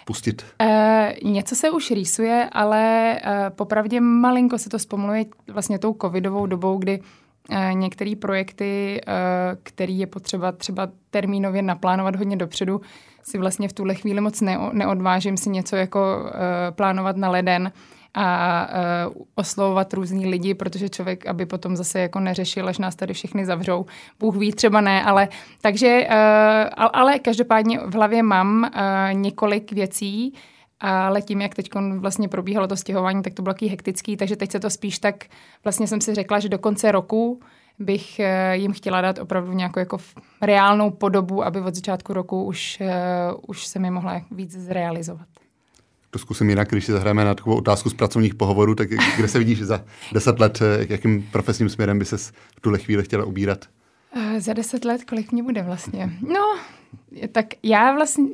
spustit? 0.01 0.45
Uh, 0.61 1.31
něco 1.31 1.55
se 1.55 1.69
už 1.69 1.91
rýsuje, 1.91 2.49
ale 2.51 3.15
uh, 3.25 3.31
popravdě 3.49 4.01
malinko 4.01 4.57
se 4.57 4.69
to 4.69 4.79
zpomaluje 4.79 5.25
vlastně 5.47 5.79
tou 5.79 5.95
covidovou 6.01 6.45
dobou, 6.45 6.77
kdy 6.77 6.99
některé 7.73 8.15
projekty, 8.15 9.01
které 9.63 9.91
je 9.91 10.07
potřeba 10.07 10.51
třeba 10.51 10.89
termínově 11.09 11.61
naplánovat 11.61 12.15
hodně 12.15 12.37
dopředu, 12.37 12.81
si 13.23 13.37
vlastně 13.37 13.67
v 13.67 13.73
tuhle 13.73 13.95
chvíli 13.95 14.21
moc 14.21 14.41
ne- 14.41 14.69
neodvážím 14.73 15.37
si 15.37 15.49
něco 15.49 15.75
jako 15.75 16.31
plánovat 16.75 17.17
na 17.17 17.29
leden 17.29 17.71
a 18.13 18.67
uh, 19.07 19.23
oslovovat 19.35 19.93
různý 19.93 20.27
lidi, 20.27 20.53
protože 20.53 20.89
člověk, 20.89 21.27
aby 21.27 21.45
potom 21.45 21.75
zase 21.75 21.99
jako 21.99 22.19
neřešil, 22.19 22.67
až 22.67 22.77
nás 22.77 22.95
tady 22.95 23.13
všechny 23.13 23.45
zavřou. 23.45 23.85
Bůh 24.19 24.35
ví, 24.35 24.51
třeba 24.51 24.81
ne, 24.81 25.03
ale 25.03 25.27
takže, 25.61 26.07
uh, 26.09 26.85
ale 26.93 27.19
každopádně 27.19 27.79
v 27.79 27.93
hlavě 27.93 28.23
mám 28.23 28.63
uh, 28.63 29.13
několik 29.13 29.71
věcí, 29.71 30.33
ale 30.79 31.21
tím, 31.21 31.41
jak 31.41 31.55
teď 31.55 31.69
vlastně 31.97 32.27
probíhalo 32.27 32.67
to 32.67 32.75
stěhování, 32.75 33.23
tak 33.23 33.33
to 33.33 33.41
bylo 33.41 33.53
taky 33.53 33.67
hektický, 33.67 34.17
takže 34.17 34.35
teď 34.35 34.51
se 34.51 34.59
to 34.59 34.69
spíš 34.69 34.99
tak, 34.99 35.15
vlastně 35.63 35.87
jsem 35.87 36.01
si 36.01 36.15
řekla, 36.15 36.39
že 36.39 36.49
do 36.49 36.59
konce 36.59 36.91
roku 36.91 37.41
bych 37.79 38.21
jim 38.51 38.73
chtěla 38.73 39.01
dát 39.01 39.19
opravdu 39.19 39.53
nějakou 39.53 39.79
jako 39.79 39.97
reálnou 40.41 40.89
podobu, 40.89 41.43
aby 41.43 41.61
od 41.61 41.75
začátku 41.75 42.13
roku 42.13 42.43
už, 42.43 42.81
už 43.47 43.67
se 43.67 43.79
mi 43.79 43.91
mohla 43.91 44.21
víc 44.31 44.51
zrealizovat 44.51 45.27
to 46.09 46.19
zkusím 46.19 46.49
jinak, 46.49 46.69
když 46.69 46.85
si 46.85 46.91
zahrajeme 46.91 47.25
na 47.25 47.35
takovou 47.35 47.55
otázku 47.55 47.89
z 47.89 47.93
pracovních 47.93 48.35
pohovorů, 48.35 48.75
tak 48.75 48.89
kde 49.17 49.27
se 49.27 49.39
vidíš 49.39 49.61
za 49.61 49.83
deset 50.13 50.39
let, 50.39 50.59
eh, 50.61 50.85
jakým 50.89 51.23
profesním 51.31 51.69
směrem 51.69 51.99
by 51.99 52.05
se 52.05 52.17
v 52.17 52.61
tuhle 52.61 52.79
chvíli 52.79 53.03
chtěla 53.03 53.25
ubírat? 53.25 53.65
Uh, 54.15 54.39
za 54.39 54.53
deset 54.53 54.85
let, 54.85 55.03
kolik 55.03 55.31
mě 55.31 55.43
bude 55.43 55.61
vlastně? 55.61 56.09
No, 56.21 56.57
tak 57.31 57.45
já 57.63 57.93
vlastně, 57.93 58.25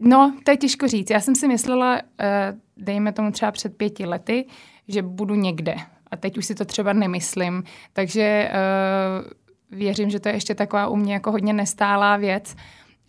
no, 0.00 0.34
to 0.44 0.50
je 0.50 0.56
těžko 0.56 0.88
říct. 0.88 1.10
Já 1.10 1.20
jsem 1.20 1.34
si 1.34 1.48
myslela, 1.48 1.94
uh, 1.94 2.58
dejme 2.76 3.12
tomu 3.12 3.32
třeba 3.32 3.52
před 3.52 3.76
pěti 3.76 4.06
lety, 4.06 4.46
že 4.88 5.02
budu 5.02 5.34
někde. 5.34 5.76
a 6.10 6.16
teď 6.16 6.38
už 6.38 6.46
si 6.46 6.54
to 6.54 6.64
třeba 6.64 6.92
nemyslím. 6.92 7.64
Takže 7.92 8.50
uh, 8.50 9.78
věřím, 9.78 10.10
že 10.10 10.20
to 10.20 10.28
je 10.28 10.34
ještě 10.34 10.54
taková 10.54 10.88
u 10.88 10.96
mě 10.96 11.12
jako 11.12 11.30
hodně 11.30 11.52
nestálá 11.52 12.16
věc. 12.16 12.56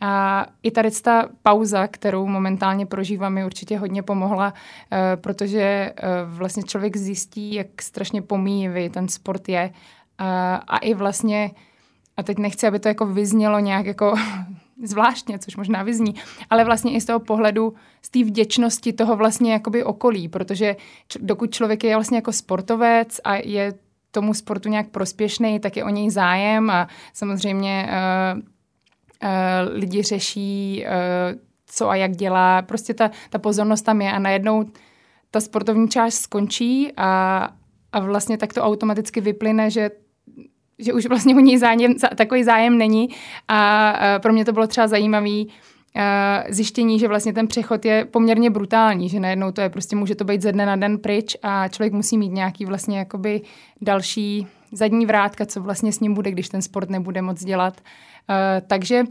A 0.01 0.45
i 0.63 0.71
tady 0.71 0.91
ta 0.91 1.29
pauza, 1.43 1.87
kterou 1.87 2.27
momentálně 2.27 2.85
prožívám, 2.85 3.33
mi 3.33 3.45
určitě 3.45 3.77
hodně 3.77 4.03
pomohla, 4.03 4.53
uh, 4.53 4.97
protože 5.21 5.93
uh, 6.03 6.37
vlastně 6.37 6.63
člověk 6.63 6.97
zjistí, 6.97 7.53
jak 7.53 7.81
strašně 7.81 8.21
pomíjivý 8.21 8.89
ten 8.89 9.07
sport 9.07 9.49
je. 9.49 9.69
Uh, 10.21 10.27
a 10.67 10.77
i 10.77 10.93
vlastně, 10.93 11.51
a 12.17 12.23
teď 12.23 12.37
nechci, 12.37 12.67
aby 12.67 12.79
to 12.79 12.87
jako 12.87 13.05
vyznělo 13.05 13.59
nějak 13.59 13.85
jako 13.85 14.15
zvláštně, 14.83 15.39
což 15.39 15.55
možná 15.55 15.83
vyzní, 15.83 16.15
ale 16.49 16.63
vlastně 16.63 16.93
i 16.93 17.01
z 17.01 17.05
toho 17.05 17.19
pohledu, 17.19 17.73
z 18.01 18.09
té 18.09 18.23
vděčnosti 18.23 18.93
toho 18.93 19.15
vlastně 19.15 19.53
jakoby 19.53 19.83
okolí, 19.83 20.27
protože 20.27 20.75
č- 21.07 21.19
dokud 21.21 21.53
člověk 21.53 21.83
je 21.83 21.95
vlastně 21.95 22.17
jako 22.17 22.31
sportovec 22.31 23.19
a 23.23 23.35
je 23.35 23.73
tomu 24.11 24.33
sportu 24.33 24.69
nějak 24.69 24.89
prospěšný, 24.89 25.59
tak 25.59 25.77
je 25.77 25.83
o 25.83 25.89
něj 25.89 26.09
zájem 26.09 26.69
a 26.69 26.87
samozřejmě 27.13 27.89
uh, 28.35 28.54
lidi 29.73 30.03
řeší, 30.03 30.85
uh, 30.87 31.39
co 31.65 31.89
a 31.89 31.95
jak 31.95 32.11
dělá. 32.11 32.61
Prostě 32.61 32.93
ta, 32.93 33.11
ta 33.29 33.39
pozornost 33.39 33.81
tam 33.81 34.01
je 34.01 34.11
a 34.11 34.19
najednou 34.19 34.65
ta 35.31 35.41
sportovní 35.41 35.89
část 35.89 36.15
skončí 36.15 36.91
a, 36.97 37.49
a 37.91 37.99
vlastně 37.99 38.37
tak 38.37 38.53
to 38.53 38.61
automaticky 38.61 39.21
vyplyne, 39.21 39.69
že 39.69 39.89
že 40.79 40.93
už 40.93 41.05
vlastně 41.05 41.35
o 41.35 41.39
něj 41.39 41.57
zájem, 41.57 41.93
takový 42.15 42.43
zájem 42.43 42.77
není 42.77 43.09
a 43.47 43.93
pro 44.21 44.33
mě 44.33 44.45
to 44.45 44.51
bylo 44.51 44.67
třeba 44.67 44.87
zajímavý 44.87 45.49
zjištění, 46.49 46.99
že 46.99 47.07
vlastně 47.07 47.33
ten 47.33 47.47
přechod 47.47 47.85
je 47.85 48.05
poměrně 48.05 48.49
brutální, 48.49 49.09
že 49.09 49.19
najednou 49.19 49.51
to 49.51 49.61
je 49.61 49.69
prostě, 49.69 49.95
může 49.95 50.15
to 50.15 50.23
být 50.23 50.41
ze 50.41 50.51
dne 50.51 50.65
na 50.65 50.75
den 50.75 50.97
pryč 50.97 51.37
a 51.43 51.67
člověk 51.67 51.93
musí 51.93 52.17
mít 52.17 52.33
nějaký 52.33 52.65
vlastně 52.65 52.97
jakoby 52.97 53.41
další 53.81 54.47
zadní 54.71 55.05
vrátka, 55.05 55.45
co 55.45 55.61
vlastně 55.61 55.91
s 55.91 55.99
ním 55.99 56.13
bude, 56.13 56.31
když 56.31 56.49
ten 56.49 56.61
sport 56.61 56.89
nebude 56.89 57.21
moc 57.21 57.43
dělat. 57.43 57.81
Takže 58.67 59.03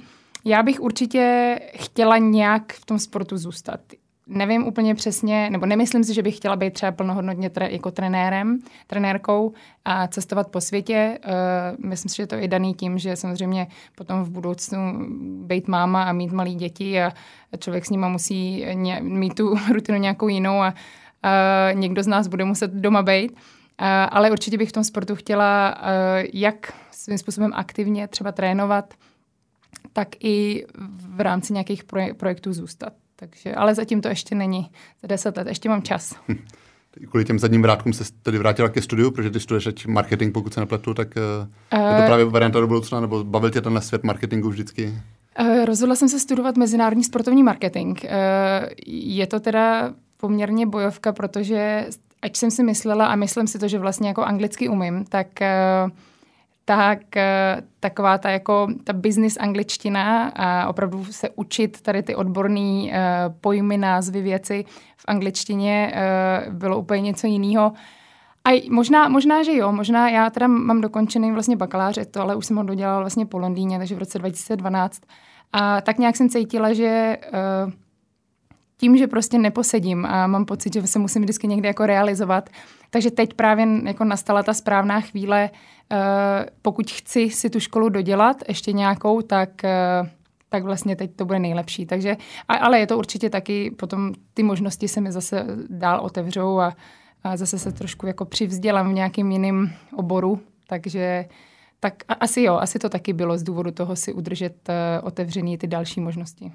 já 0.45 0.63
bych 0.63 0.81
určitě 0.81 1.59
chtěla 1.75 2.19
nějak 2.19 2.73
v 2.73 2.85
tom 2.85 2.99
sportu 2.99 3.37
zůstat 3.37 3.81
nevím 4.27 4.67
úplně 4.67 4.95
přesně, 4.95 5.51
nebo 5.51 5.67
nemyslím 5.67 6.05
si, 6.05 6.15
že 6.15 6.23
bych 6.23 6.37
chtěla 6.37 6.57
být 6.57 6.73
třeba 6.73 6.93
plnohodnotně 6.93 7.51
tre, 7.51 7.69
jako 7.71 7.91
trenérem, 7.91 8.59
trenérkou 8.87 9.53
a 9.85 10.09
cestovat 10.09 10.51
po 10.51 10.61
světě. 10.61 11.19
Uh, 11.27 11.87
myslím 11.89 12.09
si, 12.09 12.17
že 12.17 12.27
to 12.27 12.35
je 12.35 12.49
daný 12.49 12.75
tím, 12.75 12.99
že 12.99 13.17
samozřejmě 13.17 13.67
potom 13.95 14.25
v 14.25 14.31
budoucnu 14.31 15.07
být 15.47 15.69
máma 15.69 16.03
a 16.03 16.13
mít 16.13 16.33
malé 16.33 16.51
děti 16.51 17.03
a 17.03 17.13
člověk 17.59 17.87
s 17.87 17.91
nima 17.91 18.09
musí 18.09 18.67
ně, 18.73 18.99
mít 19.03 19.35
tu 19.35 19.55
rutinu 19.73 19.99
nějakou 19.99 20.29
jinou 20.29 20.63
a 20.63 20.75
uh, 20.75 21.81
někdo 21.81 22.03
z 22.03 22.07
nás 22.07 22.29
bude 22.29 22.45
muset 22.45 22.71
doma 22.71 23.03
být. 23.03 23.33
Uh, 23.33 23.39
ale 24.09 24.31
určitě 24.31 24.59
bych 24.59 24.69
v 24.69 24.73
tom 24.73 24.85
sportu 24.85 25.15
chtěla 25.15 25.77
uh, 25.77 26.29
jak 26.33 26.73
svým 26.91 27.19
způsobem 27.19 27.51
aktivně 27.55 28.09
třeba 28.09 28.33
trénovat, 28.33 28.95
tak 29.93 30.09
i 30.21 30.67
v 31.17 31.21
rámci 31.21 31.53
nějakých 31.53 31.85
projektů 32.17 32.53
zůstat. 32.53 32.93
Takže, 33.17 33.55
ale 33.55 33.75
zatím 33.75 34.01
to 34.01 34.09
ještě 34.09 34.35
není 34.35 34.71
za 35.03 35.09
deset 35.09 35.37
let, 35.37 35.47
ještě 35.47 35.69
mám 35.69 35.83
čas. 35.83 36.15
Kvůli 37.11 37.25
těm 37.25 37.39
zadním 37.39 37.63
vrátkům 37.63 37.93
se 37.93 38.05
tedy 38.23 38.39
vrátila 38.39 38.69
ke 38.69 38.83
studiu, 38.83 39.11
protože 39.11 39.31
ty 39.31 39.41
studuješ 39.41 39.87
marketing, 39.87 40.35
pokud 40.35 40.55
se 40.55 40.61
nepletu, 40.61 40.95
tak 40.95 41.09
uh, 41.17 41.79
je 41.79 41.97
to 41.97 42.03
eh, 42.03 42.07
právě 42.07 42.25
varianta 42.25 42.61
do 42.61 42.67
budoucna, 42.67 43.01
nebo 43.01 43.25
bavil 43.25 43.51
tě 43.51 43.61
tenhle 43.61 43.83
svět 43.83 44.05
marketingu 44.05 44.49
vždycky? 44.49 44.95
Uh, 45.41 45.65
rozhodla 45.65 45.97
jsem 45.97 46.09
se 46.09 46.19
studovat 46.19 46.57
mezinárodní 46.57 47.05
sportovní 47.05 47.43
marketing. 47.43 47.99
Uh, 48.05 48.11
je 48.87 49.27
to 49.27 49.41
teda 49.41 49.95
poměrně 50.17 50.67
bojovka, 50.67 51.13
protože 51.13 51.87
ať 52.25 52.37
jsem 52.37 52.51
si 52.51 52.63
myslela 52.63 53.07
a 53.07 53.17
myslím 53.17 53.47
si 53.47 53.59
to, 53.59 53.69
že 53.69 53.79
vlastně 53.79 54.09
jako 54.09 54.23
anglicky 54.23 54.69
umím, 54.69 55.05
tak 55.05 55.27
uh, 55.41 55.91
tak 56.67 57.17
eh, 57.17 57.63
taková 57.81 58.19
ta 58.19 58.31
jako 58.31 58.69
ta 58.85 58.93
business 58.93 59.37
angličtina 59.37 60.33
a 60.37 60.69
opravdu 60.69 61.05
se 61.05 61.29
učit 61.37 61.81
tady 61.81 62.03
ty 62.03 62.15
odborné 62.15 62.83
uh, 62.85 62.91
pojmy, 63.41 63.79
názvy, 63.79 64.23
věci 64.23 64.65
v 64.97 65.05
angličtině 65.09 65.95
bylo 66.51 66.79
úplně 66.79 67.01
něco 67.01 67.27
jiného. 67.27 67.73
A 68.49 68.71
možná, 68.71 69.09
možná, 69.09 69.43
že 69.43 69.57
jo, 69.57 69.73
možná 69.73 70.09
já 70.09 70.31
teda 70.31 70.47
mám 70.47 70.81
dokončený 70.81 71.33
vlastně 71.33 71.57
bakalář, 71.57 71.99
to, 72.11 72.21
ale 72.21 72.37
už 72.37 72.47
jsem 72.47 72.57
ho 72.57 72.63
dodělala 72.63 73.01
vlastně 73.01 73.27
po 73.27 73.39
Londýně, 73.39 73.79
takže 73.79 73.95
v 73.95 73.99
roce 73.99 74.19
2012. 74.19 75.03
A 75.53 75.81
tak 75.81 75.99
nějak 75.99 76.17
jsem 76.17 76.29
cítila, 76.29 76.73
že 76.73 77.19
uh, 77.67 77.73
tím, 78.77 78.97
že 78.97 79.07
prostě 79.07 79.39
neposedím 79.39 80.07
a 80.07 80.27
mám 80.27 80.45
pocit, 80.45 80.73
že 80.73 80.87
se 80.87 80.99
musím 80.99 81.23
vždycky 81.23 81.47
někde 81.47 81.69
jako 81.69 81.87
realizovat, 81.87 82.51
takže 82.91 83.11
teď 83.11 83.35
právě 83.35 83.67
jako 83.85 84.05
nastala 84.05 84.43
ta 84.43 84.55
správná 84.55 85.01
chvíle, 85.01 85.51
uh, 85.51 85.99
pokud 86.63 86.91
chci 86.91 87.31
si 87.31 87.51
tu 87.51 87.61
školu 87.61 87.89
dodělat 87.89 88.37
ještě 88.49 88.73
nějakou, 88.73 89.23
tak 89.23 89.51
uh, 89.65 90.09
tak 90.49 90.65
vlastně 90.65 90.97
teď 90.97 91.17
to 91.17 91.25
bude 91.25 91.39
nejlepší. 91.39 91.87
Takže, 91.87 92.17
a, 92.49 92.55
ale 92.55 92.79
je 92.79 92.87
to 92.87 92.99
určitě 92.99 93.31
taky, 93.31 93.71
potom 93.71 94.13
ty 94.35 94.43
možnosti 94.43 94.89
se 94.89 95.01
mi 95.01 95.13
zase 95.13 95.47
dál 95.69 96.01
otevřou 96.01 96.59
a, 96.59 96.77
a 97.25 97.37
zase 97.37 97.59
se 97.59 97.73
trošku 97.73 98.07
jako 98.07 98.25
přivzdělám 98.25 98.91
v 98.91 98.93
nějakým 98.93 99.33
jiným 99.33 99.73
oboru, 99.97 100.41
takže 100.67 101.25
tak 101.81 101.95
asi 102.21 102.43
jo, 102.43 102.55
asi 102.55 102.79
to 102.79 102.89
taky 102.89 103.13
bylo 103.13 103.39
z 103.39 103.43
důvodu 103.43 103.71
toho 103.71 103.97
si 103.97 104.13
udržet 104.13 104.69
uh, 104.69 105.07
otevřený 105.07 105.59
ty 105.59 105.67
další 105.67 106.01
možnosti 106.01 106.53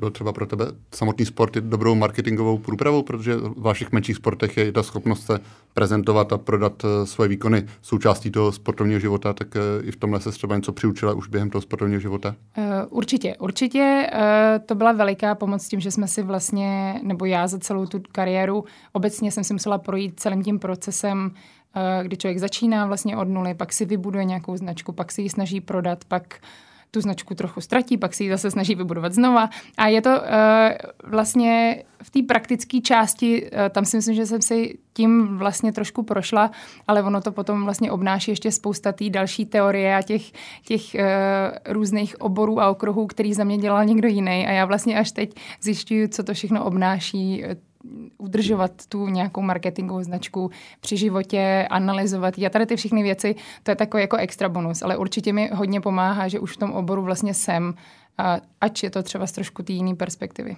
byl 0.00 0.10
třeba 0.10 0.32
pro 0.32 0.46
tebe 0.46 0.66
samotný 0.94 1.26
sport 1.26 1.56
je 1.56 1.62
dobrou 1.62 1.94
marketingovou 1.94 2.58
průpravou, 2.58 3.02
protože 3.02 3.36
v 3.36 3.54
vašich 3.56 3.92
menších 3.92 4.16
sportech 4.16 4.56
je 4.56 4.72
ta 4.72 4.82
schopnost 4.82 5.26
se 5.26 5.40
prezentovat 5.74 6.32
a 6.32 6.38
prodat 6.38 6.84
eh, 6.84 7.06
svoje 7.06 7.28
výkony 7.28 7.66
součástí 7.82 8.30
toho 8.30 8.52
sportovního 8.52 9.00
života, 9.00 9.32
tak 9.32 9.56
eh, 9.56 9.60
i 9.82 9.90
v 9.90 9.96
tomhle 9.96 10.20
se 10.20 10.30
třeba 10.30 10.56
něco 10.56 10.72
přiučila 10.72 11.12
už 11.12 11.28
během 11.28 11.50
toho 11.50 11.62
sportovního 11.62 12.00
života? 12.00 12.34
Uh, 12.58 12.64
určitě, 12.90 13.36
určitě. 13.36 14.10
To 14.66 14.74
byla 14.74 14.92
veliká 14.92 15.34
pomoc 15.34 15.68
tím, 15.68 15.80
že 15.80 15.90
jsme 15.90 16.08
si 16.08 16.22
vlastně, 16.22 17.00
nebo 17.02 17.24
já 17.24 17.46
za 17.46 17.58
celou 17.58 17.86
tu 17.86 18.02
kariéru, 18.12 18.64
obecně 18.92 19.32
jsem 19.32 19.44
si 19.44 19.52
musela 19.52 19.78
projít 19.78 20.20
celým 20.20 20.42
tím 20.42 20.58
procesem 20.58 21.30
kdy 22.02 22.16
člověk 22.16 22.38
začíná 22.38 22.86
vlastně 22.86 23.16
od 23.16 23.28
nuly, 23.28 23.54
pak 23.54 23.72
si 23.72 23.84
vybuduje 23.84 24.24
nějakou 24.24 24.56
značku, 24.56 24.92
pak 24.92 25.12
si 25.12 25.22
ji 25.22 25.30
snaží 25.30 25.60
prodat, 25.60 26.04
pak 26.04 26.40
uh, 26.42 26.48
tu 26.90 27.00
značku 27.00 27.34
trochu 27.34 27.60
ztratí, 27.60 27.96
pak 27.96 28.14
si 28.14 28.24
ji 28.24 28.30
zase 28.30 28.50
snaží 28.50 28.74
vybudovat 28.74 29.12
znova. 29.12 29.50
A 29.76 29.86
je 29.88 30.02
to 30.02 30.10
uh, 30.10 31.10
vlastně 31.10 31.82
v 32.02 32.10
té 32.10 32.22
praktické 32.22 32.80
části, 32.80 33.42
uh, 33.42 33.68
tam 33.70 33.84
si 33.84 33.96
myslím, 33.96 34.14
že 34.14 34.26
jsem 34.26 34.42
si 34.42 34.78
tím 34.92 35.38
vlastně 35.38 35.72
trošku 35.72 36.02
prošla, 36.02 36.50
ale 36.86 37.02
ono 37.02 37.20
to 37.20 37.32
potom 37.32 37.64
vlastně 37.64 37.92
obnáší 37.92 38.30
ještě 38.30 38.52
spousta 38.52 38.92
té 38.92 39.10
další 39.10 39.46
teorie 39.46 39.96
a 39.96 40.02
těch, 40.02 40.22
těch 40.64 40.82
uh, 40.94 41.00
různých 41.72 42.20
oborů 42.20 42.60
a 42.60 42.70
okruhů, 42.70 43.06
který 43.06 43.34
za 43.34 43.44
mě 43.44 43.58
dělal 43.58 43.84
někdo 43.84 44.08
jiný. 44.08 44.46
A 44.46 44.50
já 44.50 44.64
vlastně 44.64 44.98
až 44.98 45.12
teď 45.12 45.34
zjišťuju, 45.62 46.08
co 46.08 46.22
to 46.22 46.34
všechno 46.34 46.64
obnáší, 46.64 47.44
udržovat 48.18 48.86
tu 48.88 49.06
nějakou 49.06 49.42
marketingovou 49.42 50.02
značku 50.02 50.50
při 50.80 50.96
životě, 50.96 51.66
analyzovat 51.70 52.34
a 52.38 52.48
tady 52.50 52.66
ty 52.66 52.76
všechny 52.76 53.02
věci, 53.02 53.34
to 53.62 53.70
je 53.70 53.74
takový 53.74 54.00
jako 54.00 54.16
extra 54.16 54.48
bonus, 54.48 54.82
ale 54.82 54.96
určitě 54.96 55.32
mi 55.32 55.50
hodně 55.54 55.80
pomáhá, 55.80 56.28
že 56.28 56.40
už 56.40 56.52
v 56.52 56.56
tom 56.56 56.72
oboru 56.72 57.02
vlastně 57.02 57.34
jsem, 57.34 57.74
ač 58.60 58.82
je 58.82 58.90
to 58.90 59.02
třeba 59.02 59.26
z 59.26 59.32
trošku 59.32 59.62
té 59.62 59.72
jiné 59.72 59.94
perspektivy. 59.94 60.56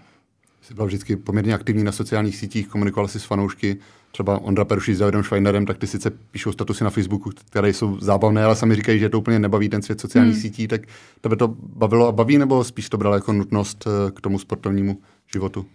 Jsi 0.62 0.74
byl 0.74 0.86
vždycky 0.86 1.16
poměrně 1.16 1.54
aktivní 1.54 1.84
na 1.84 1.92
sociálních 1.92 2.36
sítích, 2.36 2.68
komunikoval 2.68 3.08
jsi 3.08 3.20
s 3.20 3.24
fanoušky, 3.24 3.76
třeba 4.12 4.38
Ondra 4.38 4.64
Peruší 4.64 4.94
s 4.94 4.98
Davidem 4.98 5.22
Schweinerem, 5.22 5.66
tak 5.66 5.78
ty 5.78 5.86
sice 5.86 6.10
píšou 6.10 6.52
statusy 6.52 6.84
na 6.84 6.90
Facebooku, 6.90 7.30
které 7.50 7.68
jsou 7.68 8.00
zábavné, 8.00 8.44
ale 8.44 8.56
sami 8.56 8.74
říkají, 8.74 8.98
že 8.98 9.08
to 9.08 9.18
úplně 9.18 9.38
nebaví 9.38 9.68
ten 9.68 9.82
svět 9.82 10.00
sociálních 10.00 10.34
hmm. 10.34 10.42
sítí, 10.42 10.68
tak 10.68 10.80
tebe 11.20 11.36
to 11.36 11.48
bavilo 11.58 12.08
a 12.08 12.12
baví, 12.12 12.38
nebo 12.38 12.64
spíš 12.64 12.88
to 12.88 12.98
bralo 12.98 13.14
jako 13.14 13.32
nutnost 13.32 13.86
eh, 13.86 14.10
k 14.10 14.20
tomu 14.20 14.38
sportovnímu 14.38 14.98
životu? 15.32 15.66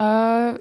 Uh, 0.00 0.56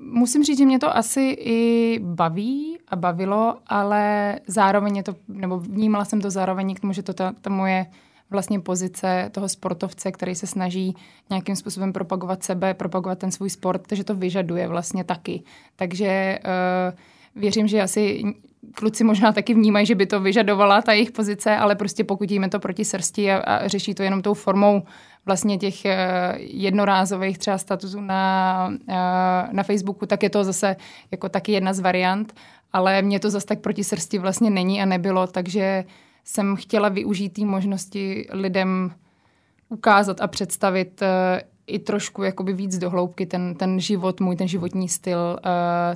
musím 0.00 0.44
říct, 0.44 0.58
že 0.58 0.66
mě 0.66 0.78
to 0.78 0.96
asi 0.96 1.36
i 1.38 1.98
baví 2.02 2.78
a 2.88 2.96
bavilo, 2.96 3.56
ale 3.66 4.34
zároveň 4.46 4.96
je 4.96 5.02
to, 5.02 5.16
nebo 5.28 5.58
vnímala 5.58 6.04
jsem 6.04 6.20
to 6.20 6.30
zároveň 6.30 6.74
k 6.74 6.80
tomu, 6.80 6.92
že 6.92 7.02
to 7.02 7.14
ta, 7.14 7.34
ta 7.40 7.50
moje 7.50 7.86
vlastně 8.30 8.60
pozice 8.60 9.30
toho 9.32 9.48
sportovce, 9.48 10.12
který 10.12 10.34
se 10.34 10.46
snaží 10.46 10.96
nějakým 11.30 11.56
způsobem 11.56 11.92
propagovat 11.92 12.42
sebe, 12.42 12.74
propagovat 12.74 13.18
ten 13.18 13.30
svůj 13.30 13.50
sport, 13.50 13.86
takže 13.86 14.04
to 14.04 14.14
vyžaduje 14.14 14.68
vlastně 14.68 15.04
taky. 15.04 15.42
Takže 15.76 16.38
uh, 16.44 17.40
věřím, 17.42 17.68
že 17.68 17.82
asi 17.82 18.22
kluci 18.74 19.04
možná 19.04 19.32
taky 19.32 19.54
vnímají, 19.54 19.86
že 19.86 19.94
by 19.94 20.06
to 20.06 20.20
vyžadovala 20.20 20.82
ta 20.82 20.92
jejich 20.92 21.12
pozice, 21.12 21.56
ale 21.56 21.74
prostě 21.74 22.04
pokud 22.04 22.30
jíme 22.30 22.48
to 22.48 22.58
proti 22.58 22.84
srsti 22.84 23.32
a, 23.32 23.36
a 23.36 23.68
řeší 23.68 23.94
to 23.94 24.02
jenom 24.02 24.22
tou 24.22 24.34
formou 24.34 24.82
vlastně 25.26 25.58
těch 25.58 25.84
eh, 25.84 26.34
jednorázových 26.38 27.38
třeba 27.38 27.58
statusů 27.58 28.00
na, 28.00 28.72
eh, 28.88 28.94
na 29.52 29.62
Facebooku, 29.62 30.06
tak 30.06 30.22
je 30.22 30.30
to 30.30 30.44
zase 30.44 30.76
jako 31.10 31.28
taky 31.28 31.52
jedna 31.52 31.72
z 31.72 31.80
variant, 31.80 32.34
ale 32.72 33.02
mě 33.02 33.20
to 33.20 33.30
zase 33.30 33.46
tak 33.46 33.60
proti 33.60 33.84
srsti 33.84 34.18
vlastně 34.18 34.50
není 34.50 34.82
a 34.82 34.84
nebylo, 34.84 35.26
takže 35.26 35.84
jsem 36.24 36.56
chtěla 36.56 36.88
využít 36.88 37.28
té 37.28 37.44
možnosti 37.44 38.28
lidem 38.32 38.92
ukázat 39.68 40.20
a 40.20 40.26
představit, 40.26 41.02
eh, 41.02 41.42
i 41.66 41.78
trošku 41.78 42.22
jakoby 42.22 42.52
víc 42.52 42.78
do 42.78 42.90
hloubky 42.90 43.26
ten, 43.26 43.54
ten 43.54 43.80
život 43.80 44.20
můj, 44.20 44.36
ten 44.36 44.48
životní 44.48 44.88
styl, 44.88 45.18
uh, 45.18 45.50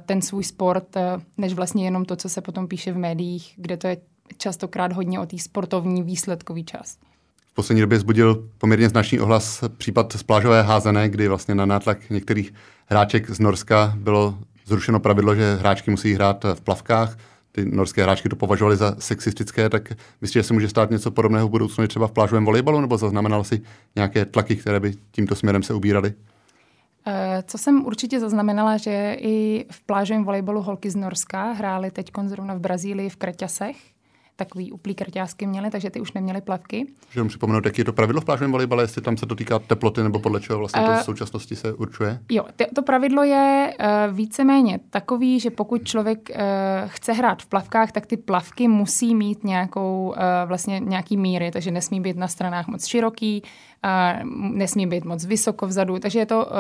ten 0.07 0.23
svůj 0.23 0.45
sport, 0.45 0.97
uh, 0.97 1.03
než 1.37 1.53
vlastně 1.55 1.85
jenom 1.85 2.05
to, 2.05 2.17
co 2.17 2.29
se 2.29 2.41
potom 2.41 2.69
píše 2.69 2.93
v 2.93 2.99
médiích, 2.99 3.55
kde 3.57 3.77
to 3.77 3.87
je 3.87 3.97
častokrát 4.37 4.93
hodně 4.93 5.21
o 5.21 5.27
té 5.27 5.39
sportovní 5.39 6.03
výsledkový 6.03 6.65
část. 6.65 7.01
V 7.47 7.55
poslední 7.55 7.81
době 7.81 7.99
zbudil 7.99 8.49
poměrně 8.59 8.89
značný 8.89 9.21
ohlas 9.21 9.65
případ 9.77 10.13
z 10.13 10.23
plážové 10.23 10.63
házené, 10.63 11.09
kdy 11.09 11.29
vlastně 11.29 11.55
na 11.55 11.67
nátlak 11.67 12.11
některých 12.11 12.55
hráček 12.87 13.31
z 13.31 13.41
Norska 13.41 13.95
bylo 13.97 14.39
zrušeno 14.67 15.01
pravidlo, 15.01 15.35
že 15.35 15.55
hráčky 15.61 15.91
musí 15.91 16.15
hrát 16.15 16.45
v 16.55 16.61
plavkách 16.61 17.17
ty 17.53 17.65
norské 17.65 18.03
hráčky 18.03 18.29
to 18.29 18.37
považovali 18.37 18.77
za 18.77 18.97
sexistické, 18.99 19.69
tak 19.69 19.93
myslíš, 20.21 20.33
že 20.33 20.43
se 20.43 20.55
může 20.55 20.69
stát 20.69 20.91
něco 20.91 21.11
podobného 21.11 21.49
v 21.49 21.51
budoucnu 21.51 21.87
třeba 21.87 22.07
v 22.07 22.13
plážovém 22.13 22.45
volejbalu, 22.45 22.81
nebo 22.81 22.99
zaznamenal 22.99 23.45
si 23.45 23.61
nějaké 23.97 24.25
tlaky, 24.25 24.57
které 24.57 24.81
by 24.81 24.95
tímto 25.11 25.35
směrem 25.35 25.63
se 25.63 25.75
ubíraly? 25.75 26.15
Eh, 27.07 27.43
co 27.47 27.59
jsem 27.59 27.87
určitě 27.87 28.21
zaznamenala, 28.21 28.77
že 28.77 29.17
i 29.21 29.67
v 29.71 29.81
plážovém 29.87 30.25
volejbalu 30.25 30.63
holky 30.63 30.91
z 30.91 30.97
Norska 30.97 31.53
hrály 31.53 31.91
teď 31.91 32.11
zrovna 32.27 32.55
v 32.55 32.61
Brazílii 32.61 33.09
v 33.09 33.17
Kraťasech 33.17 33.77
takový 34.39 34.73
uplý 34.73 34.95
krťásky 34.95 35.47
měli, 35.47 35.71
takže 35.71 35.91
ty 35.91 36.01
už 36.01 36.13
neměly 36.13 36.41
plavky. 36.41 36.87
Můžu 37.17 37.29
připomenout, 37.29 37.65
jaký 37.65 37.81
je 37.81 37.85
to 37.85 37.93
pravidlo 37.93 38.21
v 38.21 38.25
plážovém 38.25 38.53
volejbale, 38.53 38.83
jestli 38.83 39.03
tam 39.03 39.17
se 39.17 39.27
to 39.27 39.35
týká 39.35 39.59
teploty 39.59 40.03
nebo 40.03 40.19
podle 40.19 40.41
čeho 40.41 40.59
vlastně 40.59 40.83
to 40.83 40.89
v 40.89 40.95
eh, 40.95 41.05
současnosti 41.05 41.57
se 41.57 41.73
určuje? 41.73 42.21
Jo, 42.31 42.45
to 42.75 42.83
pravidlo 42.83 43.23
je 43.23 43.75
uh, 43.81 44.17
víceméně 44.17 44.81
takový, 44.91 45.41
že 45.41 45.51
pokud 45.51 45.85
člověk 45.85 46.31
uh, 46.31 46.37
chce 46.87 47.13
hrát 47.13 47.43
v 47.43 47.47
plavkách, 47.47 47.93
tak 47.93 48.07
ty 48.07 48.17
plavky 48.17 48.69
musí 48.69 49.15
mít 49.15 49.45
nějakou, 49.45 50.09
uh, 50.09 50.15
vlastně 50.49 50.81
nějaký 50.81 51.17
míry, 51.17 51.51
takže 51.51 51.71
nesmí 51.71 52.01
být 52.01 52.17
na 52.17 52.29
stranách 52.29 52.67
moc 52.67 52.87
široký, 52.87 53.43
uh, 53.85 54.31
nesmí 54.33 54.87
být 54.87 55.05
moc 55.05 55.25
vysoko 55.25 55.67
vzadu, 55.67 55.99
takže 55.99 56.19
je 56.19 56.27
to, 56.27 56.47
uh, 56.47 56.53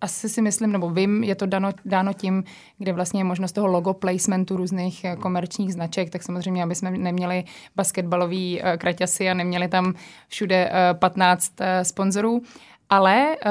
asi 0.00 0.28
si 0.28 0.42
myslím, 0.42 0.72
nebo 0.72 0.90
vím, 0.90 1.24
je 1.24 1.34
to 1.34 1.46
dano, 1.46 1.70
dáno 1.84 2.12
tím, 2.12 2.44
kde 2.78 2.92
vlastně 2.92 3.20
je 3.20 3.24
možnost 3.24 3.52
toho 3.52 3.66
logo 3.66 3.94
placementu 3.94 4.56
různých 4.56 5.06
komerčních 5.20 5.72
značek, 5.72 6.10
tak 6.10 6.22
samozřejmě, 6.22 6.62
aby 6.62 6.74
jsme 6.74 6.90
neměli 6.90 7.26
měli 7.26 7.44
basketbalový 7.76 8.60
uh, 8.60 8.76
kraťasy 8.76 9.30
a 9.30 9.34
neměli 9.34 9.68
tam 9.68 9.94
všude 10.28 10.70
uh, 10.70 10.98
15 10.98 11.52
uh, 11.60 11.66
sponzorů. 11.82 12.42
Ale 12.90 13.36
uh, 13.36 13.50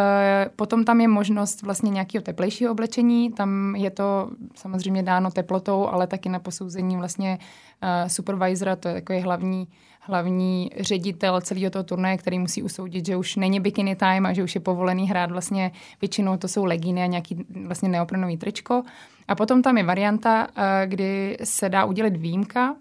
potom 0.55 0.86
tam 0.86 1.01
je 1.01 1.08
možnost 1.08 1.62
vlastně 1.62 1.89
nějakého 1.89 2.22
teplejšího 2.22 2.72
oblečení, 2.72 3.32
tam 3.32 3.75
je 3.75 3.89
to 3.89 4.29
samozřejmě 4.55 5.03
dáno 5.03 5.32
teplotou, 5.32 5.88
ale 5.88 6.08
taky 6.08 6.29
na 6.29 6.39
posouzení 6.39 6.98
vlastně 6.98 7.38
uh, 7.84 8.08
supervisora, 8.08 8.75
to 8.75 8.88
je 8.88 8.94
takový 8.94 9.20
hlavní, 9.20 9.67
hlavní 10.07 10.69
ředitel 10.79 11.41
celého 11.41 11.69
toho 11.71 11.83
turnaje, 11.83 12.17
který 12.17 12.39
musí 12.39 12.63
usoudit, 12.63 13.05
že 13.05 13.17
už 13.17 13.35
není 13.35 13.59
bikini 13.59 13.95
time 13.95 14.25
a 14.25 14.33
že 14.33 14.43
už 14.43 14.55
je 14.55 14.62
povolený 14.62 15.09
hrát 15.09 15.31
vlastně 15.31 15.71
většinou 16.01 16.38
to 16.38 16.47
jsou 16.47 16.65
legíny 16.65 17.03
a 17.03 17.05
nějaký 17.05 17.45
vlastně 17.65 17.89
neoprenový 17.89 18.38
tričko. 18.38 18.83
A 19.27 19.35
potom 19.35 19.62
tam 19.62 19.77
je 19.77 19.83
varianta, 19.83 20.47
uh, 20.47 20.63
kdy 20.85 21.38
se 21.43 21.69
dá 21.69 21.85
udělit 21.85 22.17
výjimka, 22.17 22.75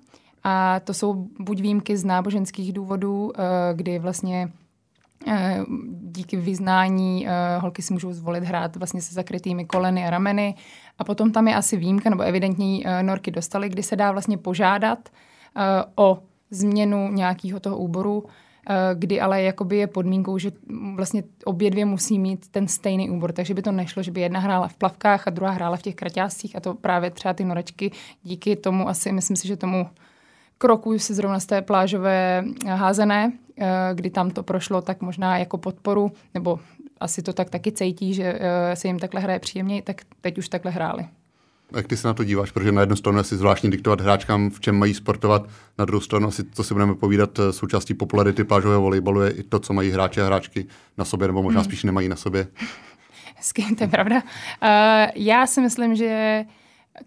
a 0.44 0.80
to 0.80 0.94
jsou 0.94 1.28
buď 1.38 1.60
výjimky 1.60 1.96
z 1.96 2.04
náboženských 2.04 2.72
důvodů, 2.72 3.32
eh, 3.36 3.74
kdy 3.74 3.98
vlastně 3.98 4.48
eh, 5.26 5.60
díky 6.02 6.36
vyznání 6.36 7.26
eh, 7.28 7.58
holky 7.58 7.82
si 7.82 7.92
můžou 7.92 8.12
zvolit 8.12 8.44
hrát 8.44 8.76
vlastně 8.76 9.02
se 9.02 9.14
zakrytými 9.14 9.64
koleny 9.64 10.06
a 10.06 10.10
rameny. 10.10 10.54
A 10.98 11.04
potom 11.04 11.32
tam 11.32 11.48
je 11.48 11.54
asi 11.54 11.76
výjimka, 11.76 12.10
nebo 12.10 12.22
evidentní 12.22 12.84
norky 13.02 13.30
dostaly, 13.30 13.68
kdy 13.68 13.82
se 13.82 13.96
dá 13.96 14.12
vlastně 14.12 14.38
požádat 14.38 15.08
o 15.96 16.18
změnu 16.54 17.12
nějakého 17.12 17.60
toho 17.60 17.76
úboru, 17.76 18.24
kdy 18.94 19.20
ale 19.20 19.42
jakoby 19.42 19.76
je 19.76 19.86
podmínkou, 19.86 20.38
že 20.38 20.52
vlastně 20.94 21.22
obě 21.44 21.70
dvě 21.70 21.84
musí 21.84 22.18
mít 22.18 22.48
ten 22.48 22.68
stejný 22.68 23.10
úbor, 23.10 23.32
takže 23.32 23.54
by 23.54 23.62
to 23.62 23.72
nešlo, 23.72 24.02
že 24.02 24.10
by 24.10 24.20
jedna 24.20 24.40
hrála 24.40 24.68
v 24.68 24.74
plavkách 24.74 25.28
a 25.28 25.30
druhá 25.30 25.50
hrála 25.50 25.76
v 25.76 25.82
těch 25.82 25.94
kraťáscích 25.94 26.56
a 26.56 26.60
to 26.60 26.74
právě 26.74 27.10
třeba 27.10 27.34
ty 27.34 27.44
norečky 27.44 27.90
díky 28.22 28.56
tomu 28.56 28.88
asi, 28.88 29.12
myslím 29.12 29.36
si, 29.36 29.48
že 29.48 29.56
tomu 29.56 29.86
kroku 30.58 30.98
si 30.98 31.14
zrovna 31.14 31.40
z 31.40 31.46
té 31.46 31.62
plážové 31.62 32.44
házené, 32.68 33.32
eh, 33.58 33.66
kdy 33.94 34.10
tam 34.10 34.30
to 34.30 34.42
prošlo 34.42 34.82
tak 34.82 35.00
možná 35.00 35.38
jako 35.38 35.58
podporu, 35.58 36.12
nebo 36.34 36.60
asi 37.00 37.22
to 37.22 37.32
tak 37.32 37.50
taky 37.50 37.72
cítí, 37.72 38.14
že 38.14 38.38
eh, 38.40 38.76
se 38.76 38.88
jim 38.88 38.98
takhle 38.98 39.20
hraje 39.20 39.38
příjemně, 39.38 39.82
tak 39.82 40.02
teď 40.20 40.38
už 40.38 40.48
takhle 40.48 40.70
hráli. 40.70 41.06
Jak 41.76 41.86
ty 41.86 41.96
se 41.96 42.08
na 42.08 42.14
to 42.14 42.24
díváš? 42.24 42.50
Protože 42.50 42.72
na 42.72 42.80
jednu 42.80 42.96
stranu 42.96 43.18
asi 43.18 43.36
zvláštní 43.36 43.70
diktovat 43.70 44.00
hráčkám, 44.00 44.50
v 44.50 44.60
čem 44.60 44.78
mají 44.78 44.94
sportovat, 44.94 45.48
na 45.78 45.84
druhou 45.84 46.00
stranu 46.00 46.28
asi, 46.28 46.44
co 46.52 46.64
si 46.64 46.74
budeme 46.74 46.94
povídat, 46.94 47.38
eh, 47.38 47.52
součástí 47.52 47.94
popularity 47.94 48.44
plážového 48.44 48.80
volejbalu 48.80 49.20
je 49.20 49.30
i 49.30 49.42
to, 49.42 49.58
co 49.58 49.72
mají 49.72 49.90
hráči 49.90 50.20
a 50.20 50.26
hráčky 50.26 50.66
na 50.98 51.04
sobě, 51.04 51.26
nebo 51.26 51.42
možná 51.42 51.60
hmm. 51.60 51.64
spíš 51.64 51.84
nemají 51.84 52.08
na 52.08 52.16
sobě. 52.16 52.46
Hezky, 53.36 53.74
to 53.74 53.84
je 53.84 53.88
pravda. 53.88 54.16
Uh, 54.16 55.10
já 55.14 55.46
si 55.46 55.60
myslím, 55.60 55.94
že 55.94 56.44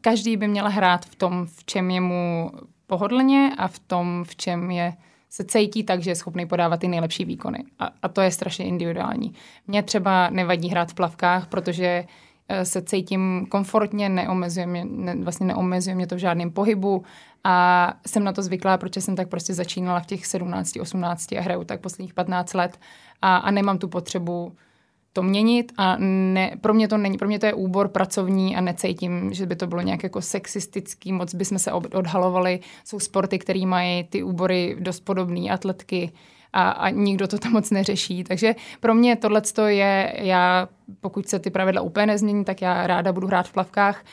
každý 0.01 0.37
by 0.37 0.47
měl 0.47 0.69
hrát 0.69 1.05
v 1.05 1.15
tom, 1.15 1.45
v 1.45 1.63
čem 1.65 1.91
je 1.91 2.01
mu 2.01 2.51
pohodlně 2.87 3.51
a 3.57 3.67
v 3.67 3.79
tom, 3.79 4.23
v 4.27 4.35
čem 4.35 4.71
je 4.71 4.93
se 5.29 5.43
cítí 5.43 5.83
tak, 5.83 6.01
že 6.01 6.11
je 6.11 6.15
schopný 6.15 6.45
podávat 6.45 6.79
ty 6.79 6.87
nejlepší 6.87 7.25
výkony. 7.25 7.63
A, 7.79 7.89
a 8.01 8.07
to 8.07 8.21
je 8.21 8.31
strašně 8.31 8.65
individuální. 8.65 9.33
Mně 9.67 9.83
třeba 9.83 10.29
nevadí 10.29 10.69
hrát 10.69 10.91
v 10.91 10.93
plavkách, 10.93 11.47
protože 11.47 11.85
eh, 11.85 12.07
se 12.63 12.81
cítím 12.81 13.45
komfortně, 13.49 14.09
neomezuje 14.09 14.67
mě, 14.67 14.85
ne, 14.85 15.15
vlastně 15.15 15.45
neomezuje 15.45 15.95
mě 15.95 16.07
to 16.07 16.15
v 16.15 16.19
žádném 16.19 16.51
pohybu 16.51 17.03
a 17.43 17.93
jsem 18.07 18.23
na 18.23 18.33
to 18.33 18.41
zvyklá, 18.41 18.77
protože 18.77 19.01
jsem 19.01 19.15
tak 19.15 19.29
prostě 19.29 19.53
začínala 19.53 19.99
v 19.99 20.05
těch 20.05 20.25
17, 20.25 20.77
18 20.81 21.31
a 21.31 21.41
hraju 21.41 21.63
tak 21.63 21.81
posledních 21.81 22.13
15 22.13 22.53
let 22.53 22.79
a, 23.21 23.37
a 23.37 23.51
nemám 23.51 23.77
tu 23.77 23.87
potřebu 23.87 24.55
to 25.13 25.23
měnit 25.23 25.71
a 25.77 25.95
ne, 25.99 26.51
pro 26.61 26.73
mě 26.73 26.87
to 26.87 26.97
není, 26.97 27.17
pro 27.17 27.27
mě 27.27 27.39
to 27.39 27.45
je 27.45 27.53
úbor 27.53 27.87
pracovní 27.87 28.55
a 28.55 28.61
necítím, 28.61 29.33
že 29.33 29.45
by 29.45 29.55
to 29.55 29.67
bylo 29.67 29.81
nějak 29.81 30.03
jako 30.03 30.21
sexistický, 30.21 31.13
moc 31.13 31.35
bychom 31.35 31.59
se 31.59 31.71
odhalovali. 31.71 32.59
Jsou 32.83 32.99
sporty, 32.99 33.39
které 33.39 33.65
mají 33.65 34.03
ty 34.03 34.23
úbory 34.23 34.77
dost 34.79 34.99
podobné, 34.99 35.49
atletky 35.49 36.11
a, 36.57 36.69
a 36.69 36.89
nikdo 36.89 37.27
to 37.27 37.37
tam 37.37 37.51
moc 37.51 37.71
neřeší. 37.71 38.23
Takže 38.23 38.55
pro 38.79 38.93
mě 38.93 39.15
tohle 39.15 39.41
je, 39.67 40.13
já 40.17 40.69
pokud 40.99 41.27
se 41.27 41.39
ty 41.39 41.49
pravidla 41.49 41.81
úplně 41.81 42.05
nezmění, 42.05 42.45
tak 42.45 42.61
já 42.61 42.87
ráda 42.87 43.13
budu 43.13 43.27
hrát 43.27 43.47
v 43.47 43.53
plavkách, 43.53 44.03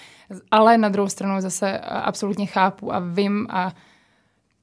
ale 0.50 0.78
na 0.78 0.88
druhou 0.88 1.09
stranu 1.09 1.40
zase 1.40 1.78
absolutně 1.78 2.46
chápu 2.46 2.94
a 2.94 2.98
vím 2.98 3.46
a 3.50 3.72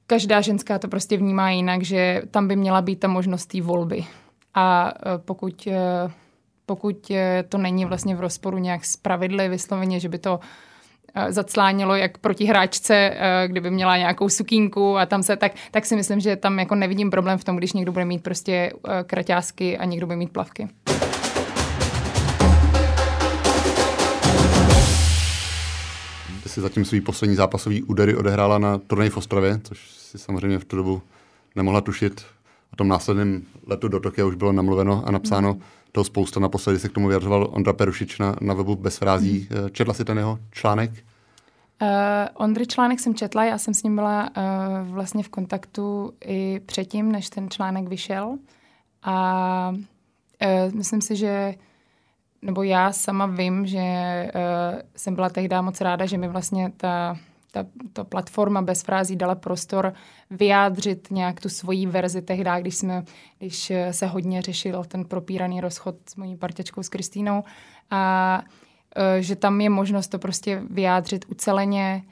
každá 0.06 0.40
ženská 0.40 0.78
to 0.78 0.88
prostě 0.88 1.16
vnímá 1.16 1.50
jinak, 1.50 1.82
že 1.82 2.22
tam 2.30 2.48
by 2.48 2.56
měla 2.56 2.82
být 2.82 3.00
ta 3.00 3.08
možnost 3.08 3.46
té 3.46 3.60
volby. 3.60 4.04
A 4.54 4.92
e, 5.06 5.18
pokud 5.18 5.66
e, 5.66 6.10
pokud 6.66 7.10
eh, 7.10 7.44
to 7.48 7.58
není 7.58 7.84
vlastně 7.84 8.16
v 8.16 8.20
rozporu 8.20 8.58
nějak 8.58 8.84
s 8.84 8.96
pravidly 8.96 9.48
vysloveně, 9.48 10.00
že 10.00 10.08
by 10.08 10.18
to 10.18 10.40
zaclánilo 11.28 11.94
jak 11.94 12.18
proti 12.18 12.44
hráčce, 12.44 12.94
eh, 12.94 13.48
kdyby 13.48 13.70
měla 13.70 13.96
nějakou 13.96 14.28
sukínku 14.28 14.98
a 14.98 15.06
tam 15.06 15.22
se, 15.22 15.36
tak, 15.36 15.52
tak 15.70 15.86
si 15.86 15.96
myslím, 15.96 16.20
že 16.20 16.36
tam 16.36 16.58
jako 16.58 16.74
nevidím 16.74 17.10
problém 17.10 17.38
v 17.38 17.44
tom, 17.44 17.56
když 17.56 17.72
někdo 17.72 17.92
bude 17.92 18.04
mít 18.04 18.22
prostě 18.22 18.72
kraťásky 19.06 19.78
a 19.78 19.84
někdo 19.84 20.06
bude 20.06 20.16
mít 20.16 20.30
plavky. 20.32 20.68
Ty 26.42 26.48
si 26.48 26.60
zatím 26.60 26.84
svý 26.84 27.00
poslední 27.00 27.36
zápasový 27.36 27.82
údery 27.82 28.16
odehrála 28.16 28.58
na 28.58 28.78
turnaji 28.78 29.10
v 29.10 29.16
Ostravě, 29.16 29.60
což 29.62 29.78
si 29.90 30.18
samozřejmě 30.18 30.58
v 30.58 30.64
tu 30.64 30.76
dobu 30.76 31.02
nemohla 31.56 31.80
tušit. 31.80 32.24
O 32.72 32.76
tom 32.76 32.88
následném 32.88 33.42
letu 33.66 33.88
do 33.88 34.00
Tokia 34.00 34.26
už 34.26 34.34
bylo 34.34 34.52
namluveno 34.52 35.02
a 35.06 35.10
napsáno. 35.10 35.54
Mm 35.54 35.60
toho 35.92 36.04
spousta. 36.04 36.40
Naposledy 36.40 36.78
se 36.78 36.88
k 36.88 36.92
tomu 36.92 37.08
vyjadřoval 37.08 37.48
Ondra 37.50 37.72
Perušič 37.72 38.18
na, 38.18 38.36
na 38.40 38.54
webu 38.54 38.76
Bez 38.76 38.98
frází. 38.98 39.48
Hmm. 39.50 39.70
Četla 39.70 39.94
si 39.94 40.04
ten 40.04 40.18
jeho 40.18 40.38
článek? 40.50 40.90
Uh, 41.82 41.88
Ondry 42.34 42.66
článek 42.66 43.00
jsem 43.00 43.14
četla, 43.14 43.44
já 43.44 43.58
jsem 43.58 43.74
s 43.74 43.82
ním 43.82 43.94
byla 43.94 44.22
uh, 44.22 44.94
vlastně 44.94 45.22
v 45.22 45.28
kontaktu 45.28 46.12
i 46.24 46.60
předtím, 46.66 47.12
než 47.12 47.30
ten 47.30 47.50
článek 47.50 47.88
vyšel. 47.88 48.38
A 49.02 49.74
uh, 49.74 50.74
myslím 50.74 51.00
si, 51.00 51.16
že 51.16 51.54
nebo 52.42 52.62
já 52.62 52.92
sama 52.92 53.26
vím, 53.26 53.66
že 53.66 53.78
uh, 54.34 54.80
jsem 54.96 55.14
byla 55.14 55.28
tehdy 55.28 55.56
moc 55.60 55.80
ráda, 55.80 56.06
že 56.06 56.18
mi 56.18 56.28
vlastně 56.28 56.72
ta 56.76 57.16
ta, 57.52 57.66
ta 57.92 58.04
platforma 58.04 58.62
bez 58.62 58.82
frází 58.82 59.16
dala 59.16 59.34
prostor 59.34 59.94
vyjádřit 60.30 61.08
nějak 61.10 61.40
tu 61.40 61.48
svoji 61.48 61.86
verzi 61.86 62.22
tehdy, 62.22 62.50
když, 62.60 62.76
jsme, 62.76 63.04
když 63.38 63.72
se 63.90 64.06
hodně 64.06 64.42
řešil 64.42 64.84
ten 64.84 65.04
propíraný 65.04 65.60
rozchod 65.60 65.96
s 66.10 66.16
mojí 66.16 66.36
parťačkou 66.36 66.82
s 66.82 66.88
Kristýnou 66.88 67.44
a 67.90 68.42
e, 68.96 69.22
že 69.22 69.36
tam 69.36 69.60
je 69.60 69.70
možnost 69.70 70.08
to 70.08 70.18
prostě 70.18 70.62
vyjádřit 70.70 71.24
uceleně, 71.28 72.02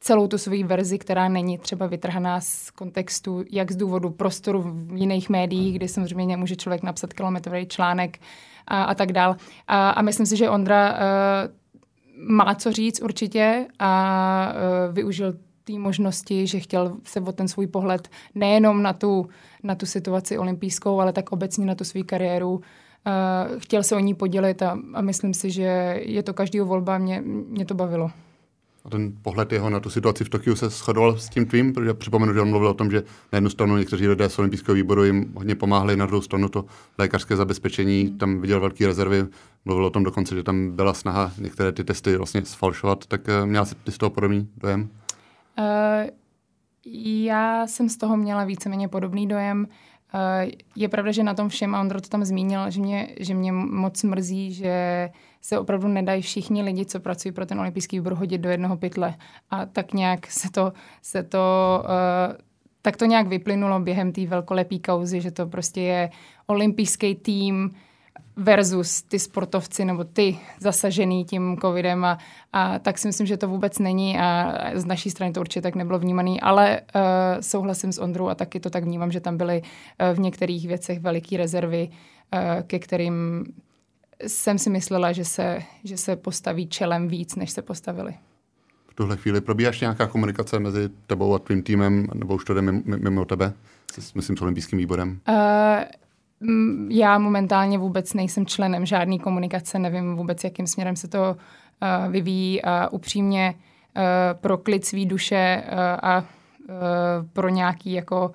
celou 0.00 0.28
tu 0.28 0.38
svoji 0.38 0.64
verzi, 0.64 0.98
která 0.98 1.28
není 1.28 1.58
třeba 1.58 1.86
vytrhaná 1.86 2.40
z 2.40 2.70
kontextu, 2.70 3.44
jak 3.50 3.72
z 3.72 3.76
důvodu 3.76 4.10
prostoru 4.10 4.62
v 4.62 4.96
jiných 4.96 5.30
médiích, 5.30 5.76
kdy 5.76 5.88
samozřejmě 5.88 6.36
může 6.36 6.56
člověk 6.56 6.82
napsat 6.82 7.12
kilometrový 7.12 7.66
článek 7.66 8.18
a, 8.66 8.82
a 8.82 8.94
tak 8.94 9.12
dál. 9.12 9.36
A, 9.68 9.90
a 9.90 10.02
myslím 10.02 10.26
si, 10.26 10.36
že 10.36 10.50
Ondra 10.50 10.92
uh, 10.92 10.98
má 12.16 12.54
co 12.54 12.72
říct 12.72 13.02
určitě 13.02 13.66
a 13.78 14.52
uh, 14.88 14.94
využil 14.94 15.34
té 15.64 15.72
možnosti, 15.78 16.46
že 16.46 16.60
chtěl 16.60 16.96
se 17.04 17.20
o 17.20 17.32
ten 17.32 17.48
svůj 17.48 17.66
pohled 17.66 18.08
nejenom 18.34 18.82
na 18.82 18.92
tu, 18.92 19.28
na 19.62 19.74
tu 19.74 19.86
situaci 19.86 20.38
olympijskou, 20.38 21.00
ale 21.00 21.12
tak 21.12 21.32
obecně 21.32 21.66
na 21.66 21.74
tu 21.74 21.84
svou 21.84 22.02
kariéru 22.06 22.54
uh, 22.54 22.60
chtěl 23.58 23.82
se 23.82 23.96
o 23.96 23.98
ní 23.98 24.14
podělit 24.14 24.62
a, 24.62 24.78
a 24.94 25.00
myslím 25.00 25.34
si, 25.34 25.50
že 25.50 26.00
je 26.02 26.22
to 26.22 26.34
každýho 26.34 26.66
volba, 26.66 26.98
mě, 26.98 27.20
mě 27.48 27.64
to 27.64 27.74
bavilo. 27.74 28.10
A 28.86 28.90
ten 28.90 29.12
pohled 29.22 29.52
jeho 29.52 29.70
na 29.70 29.80
tu 29.80 29.90
situaci 29.90 30.24
v 30.24 30.28
Tokiu 30.28 30.56
se 30.56 30.68
shodoval 30.68 31.18
s 31.18 31.28
tím 31.28 31.46
tvým, 31.46 31.72
protože 31.72 31.94
připomenu, 31.94 32.34
že 32.34 32.40
on 32.40 32.50
mluvil 32.50 32.68
o 32.68 32.74
tom, 32.74 32.90
že 32.90 33.02
na 33.32 33.36
jednu 33.36 33.50
stranu 33.50 33.76
někteří 33.76 34.08
lidé 34.08 34.28
z 34.28 34.38
olympijského 34.38 34.74
výboru 34.74 35.04
jim 35.04 35.32
hodně 35.36 35.54
pomáhali, 35.54 35.96
na 35.96 36.06
druhou 36.06 36.22
stranu 36.22 36.48
to 36.48 36.64
lékařské 36.98 37.36
zabezpečení, 37.36 38.02
hmm. 38.02 38.18
tam 38.18 38.40
viděl 38.40 38.60
velké 38.60 38.86
rezervy, 38.86 39.26
mluvil 39.64 39.84
o 39.84 39.90
tom 39.90 40.04
dokonce, 40.04 40.34
že 40.34 40.42
tam 40.42 40.70
byla 40.70 40.94
snaha 40.94 41.32
některé 41.38 41.72
ty 41.72 41.84
testy 41.84 42.16
vlastně 42.16 42.44
sfalšovat, 42.44 43.06
tak 43.06 43.20
uh, 43.28 43.46
měla 43.46 43.64
jsi 43.64 43.74
ty 43.74 43.92
z 43.92 43.98
toho 43.98 44.10
podobný 44.10 44.48
dojem? 44.56 44.88
Uh, 45.58 46.10
já 47.04 47.66
jsem 47.66 47.88
z 47.88 47.96
toho 47.96 48.16
měla 48.16 48.44
víceméně 48.44 48.88
podobný 48.88 49.26
dojem. 49.26 49.68
Uh, 50.14 50.50
je 50.76 50.88
pravda, 50.88 51.12
že 51.12 51.22
na 51.22 51.34
tom 51.34 51.48
všem, 51.48 51.74
a 51.74 51.80
Ondro 51.80 52.00
to 52.00 52.08
tam 52.08 52.24
zmínil, 52.24 52.70
že 52.70 52.80
mě, 52.80 53.08
že 53.20 53.34
mě 53.34 53.52
moc 53.52 54.02
mrzí, 54.02 54.52
že 54.52 55.08
se 55.46 55.58
opravdu 55.58 55.88
nedají 55.88 56.22
všichni 56.22 56.62
lidi, 56.62 56.84
co 56.84 57.00
pracují 57.00 57.32
pro 57.32 57.46
ten 57.46 57.60
olympijský 57.60 57.96
výbor, 57.96 58.14
hodit 58.14 58.38
do 58.38 58.50
jednoho 58.50 58.76
pytle. 58.76 59.14
A 59.50 59.66
tak 59.66 59.92
nějak 59.92 60.26
se 60.26 60.50
to, 60.50 60.72
se 61.02 61.22
to 61.22 61.38
uh, 61.84 62.36
tak 62.82 62.96
to 62.96 63.04
nějak 63.04 63.26
vyplynulo 63.26 63.80
během 63.80 64.12
té 64.12 64.26
velkolepé 64.26 64.78
kauzy, 64.78 65.20
že 65.20 65.30
to 65.30 65.46
prostě 65.46 65.80
je 65.80 66.10
olympijský 66.46 67.14
tým, 67.14 67.70
versus 68.36 69.02
ty 69.02 69.18
sportovci 69.18 69.84
nebo 69.84 70.04
ty 70.04 70.38
zasažený 70.60 71.24
tím 71.24 71.56
covidem 71.60 72.04
a, 72.04 72.18
a 72.52 72.78
tak 72.78 72.98
si 72.98 73.08
myslím, 73.08 73.26
že 73.26 73.36
to 73.36 73.48
vůbec 73.48 73.78
není 73.78 74.18
a 74.18 74.54
z 74.74 74.84
naší 74.84 75.10
strany 75.10 75.32
to 75.32 75.40
určitě 75.40 75.62
tak 75.62 75.74
nebylo 75.74 75.98
vnímané, 75.98 76.36
ale 76.42 76.80
uh, 76.80 77.00
souhlasím 77.40 77.92
s 77.92 77.98
Ondrou 77.98 78.28
a 78.28 78.34
taky 78.34 78.60
to 78.60 78.70
tak 78.70 78.84
vnímám, 78.84 79.12
že 79.12 79.20
tam 79.20 79.36
byly 79.36 79.62
uh, 79.62 80.16
v 80.16 80.18
některých 80.18 80.68
věcech 80.68 81.00
veliké 81.00 81.36
rezervy, 81.36 81.88
uh, 81.88 82.62
ke 82.62 82.78
kterým 82.78 83.44
jsem 84.26 84.58
si 84.58 84.70
myslela, 84.70 85.12
že 85.12 85.24
se, 85.24 85.62
že 85.84 85.96
se 85.96 86.16
postaví 86.16 86.66
čelem 86.66 87.08
víc, 87.08 87.36
než 87.36 87.50
se 87.50 87.62
postavili. 87.62 88.14
V 88.88 88.94
tuhle 88.94 89.16
chvíli 89.16 89.40
probíháš 89.40 89.80
nějaká 89.80 90.06
komunikace 90.06 90.58
mezi 90.58 90.88
tebou 91.06 91.34
a 91.34 91.38
tvým 91.38 91.62
týmem, 91.62 92.06
nebo 92.14 92.34
už 92.34 92.44
to 92.44 92.54
jde 92.54 92.62
mimo, 92.62 92.82
mimo 92.84 93.24
tebe, 93.24 93.52
s, 94.00 94.14
myslím, 94.14 94.36
s 94.36 94.42
olympijským 94.42 94.78
výborem? 94.78 95.20
Uh, 95.28 95.34
já 96.88 97.18
momentálně 97.18 97.78
vůbec 97.78 98.14
nejsem 98.14 98.46
členem 98.46 98.86
žádné 98.86 99.18
komunikace, 99.18 99.78
nevím 99.78 100.16
vůbec, 100.16 100.44
jakým 100.44 100.66
směrem 100.66 100.96
se 100.96 101.08
to 101.08 101.36
uh, 101.36 102.12
vyvíjí 102.12 102.62
a 102.62 102.88
upřímně 102.88 103.54
uh, 103.54 104.02
pro 104.40 104.58
klid 104.58 104.84
svý 104.84 105.06
duše 105.06 105.64
uh, 105.66 105.78
a 106.02 106.18
uh, 106.18 106.24
pro 107.32 107.48
nějaký 107.48 107.92
jako 107.92 108.32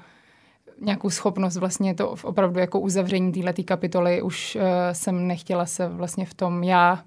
nějakou 0.81 1.09
schopnost 1.09 1.57
vlastně 1.57 1.95
to 1.95 2.15
opravdu 2.23 2.59
jako 2.59 2.79
uzavření 2.79 3.31
této 3.31 3.63
kapitoly 3.63 4.21
už 4.21 4.55
uh, 4.55 4.61
jsem 4.91 5.27
nechtěla 5.27 5.65
se 5.65 5.87
vlastně 5.87 6.25
v 6.25 6.33
tom 6.33 6.63
já 6.63 7.03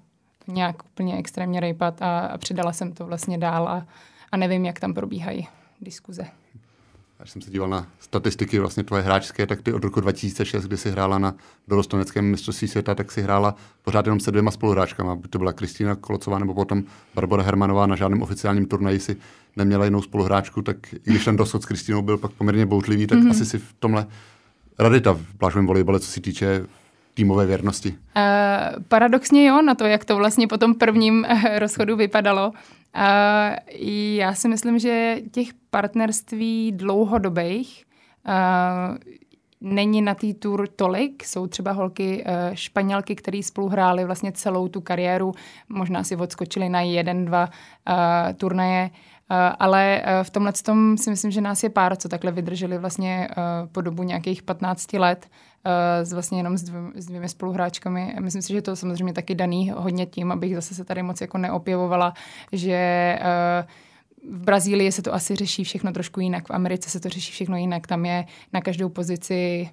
nějak 0.47 0.85
úplně 0.85 1.17
extrémně 1.17 1.59
rejpat 1.59 2.01
a, 2.01 2.19
a 2.19 2.37
předala 2.37 2.73
jsem 2.73 2.93
to 2.93 3.05
vlastně 3.05 3.37
dál 3.37 3.67
a, 3.67 3.87
a 4.31 4.37
nevím, 4.37 4.65
jak 4.65 4.79
tam 4.79 4.93
probíhají 4.93 5.47
diskuze 5.81 6.25
až 7.19 7.31
jsem 7.31 7.41
se 7.41 7.51
díval 7.51 7.69
na 7.69 7.87
statistiky 7.99 8.59
vlastně 8.59 8.83
tvoje 8.83 9.03
hráčské, 9.03 9.47
tak 9.47 9.61
ty 9.61 9.73
od 9.73 9.83
roku 9.83 10.01
2006, 10.01 10.65
kdy 10.65 10.77
jsi 10.77 10.91
hrála 10.91 11.17
na 11.17 11.35
dorostoneckém 11.67 12.25
mistrovství 12.25 12.67
světa, 12.67 12.95
tak 12.95 13.11
si 13.11 13.21
hrála 13.21 13.55
pořád 13.83 14.05
jenom 14.05 14.19
se 14.19 14.31
dvěma 14.31 14.51
spoluhráčkama. 14.51 15.15
By 15.15 15.27
to 15.27 15.37
byla 15.37 15.53
Kristýna 15.53 15.95
Kolocová 15.95 16.39
nebo 16.39 16.53
potom 16.53 16.83
Barbara 17.15 17.43
Hermanová 17.43 17.85
na 17.85 17.95
žádném 17.95 18.21
oficiálním 18.21 18.65
turnaji 18.65 18.99
si 18.99 19.17
neměla 19.55 19.85
jinou 19.85 20.01
spoluhráčku, 20.01 20.61
tak 20.61 20.93
i 20.93 20.99
když 21.03 21.25
ten 21.25 21.37
dosud 21.37 21.63
s 21.63 21.65
Kristýnou 21.65 22.01
byl 22.01 22.17
pak 22.17 22.31
poměrně 22.31 22.65
bouřlivý, 22.65 23.07
tak 23.07 23.19
mm-hmm. 23.19 23.29
asi 23.29 23.45
si 23.45 23.57
v 23.57 23.73
tomhle 23.79 24.07
radita 24.79 25.13
v 25.13 25.37
plážovém 25.37 25.67
volejbale, 25.67 25.99
co 25.99 26.11
se 26.11 26.21
týče 26.21 26.65
týmové 27.13 27.45
věrnosti? 27.45 27.89
Uh, 27.89 28.83
paradoxně 28.87 29.45
jo, 29.45 29.61
na 29.61 29.75
to, 29.75 29.85
jak 29.85 30.05
to 30.05 30.15
vlastně 30.15 30.47
po 30.47 30.57
tom 30.57 30.75
prvním 30.75 31.25
rozchodu 31.59 31.95
vypadalo. 31.95 32.53
Uh, 32.95 33.55
já 34.15 34.33
si 34.33 34.47
myslím, 34.47 34.79
že 34.79 35.17
těch 35.31 35.47
partnerství 35.69 36.71
dlouhodobých 36.71 37.85
uh, 38.27 38.97
není 39.61 40.01
na 40.01 40.15
té 40.15 40.33
tour 40.33 40.67
tolik. 40.67 41.23
Jsou 41.23 41.47
třeba 41.47 41.71
holky 41.71 42.23
uh, 42.23 42.31
španělky, 42.53 43.15
které 43.15 43.43
spolu 43.43 43.67
hrály 43.67 44.05
vlastně 44.05 44.31
celou 44.31 44.67
tu 44.67 44.81
kariéru. 44.81 45.33
Možná 45.69 46.03
si 46.03 46.15
odskočili 46.15 46.69
na 46.69 46.81
jeden, 46.81 47.25
dva 47.25 47.49
uh, 47.89 47.95
turnaje. 48.33 48.89
Uh, 49.31 49.37
ale 49.59 50.01
uh, 50.01 50.23
v 50.23 50.29
tomhle 50.29 50.53
tom 50.53 50.97
si 50.97 51.09
myslím, 51.09 51.31
že 51.31 51.41
nás 51.41 51.63
je 51.63 51.69
pár, 51.69 51.95
co 51.95 52.09
takhle 52.09 52.31
vydrželi 52.31 52.77
vlastně 52.77 53.29
uh, 53.29 53.69
po 53.71 53.81
dobu 53.81 54.03
nějakých 54.03 54.43
15 54.43 54.93
let 54.93 55.27
s 56.03 56.13
vlastně 56.13 56.39
jenom 56.39 56.57
s, 56.57 56.63
dvě, 56.63 56.81
s 56.95 57.05
dvěmi 57.05 57.29
spoluhráčkami. 57.29 58.15
Myslím 58.19 58.41
si, 58.41 58.53
že 58.53 58.61
to 58.61 58.75
samozřejmě 58.75 59.13
taky 59.13 59.35
daný 59.35 59.71
hodně 59.75 60.05
tím, 60.05 60.31
abych 60.31 60.55
zase 60.55 60.75
se 60.75 60.85
tady 60.85 61.03
moc 61.03 61.21
jako 61.21 61.37
neopěvovala, 61.37 62.13
že 62.51 63.19
v 64.29 64.43
Brazílii 64.43 64.91
se 64.91 65.01
to 65.01 65.13
asi 65.13 65.35
řeší 65.35 65.63
všechno 65.63 65.91
trošku 65.91 66.19
jinak, 66.19 66.47
v 66.47 66.51
Americe 66.51 66.89
se 66.89 66.99
to 66.99 67.09
řeší 67.09 67.31
všechno 67.31 67.57
jinak. 67.57 67.87
Tam 67.87 68.05
je 68.05 68.25
na 68.53 68.61
každou 68.61 68.89
pozici 68.89 69.69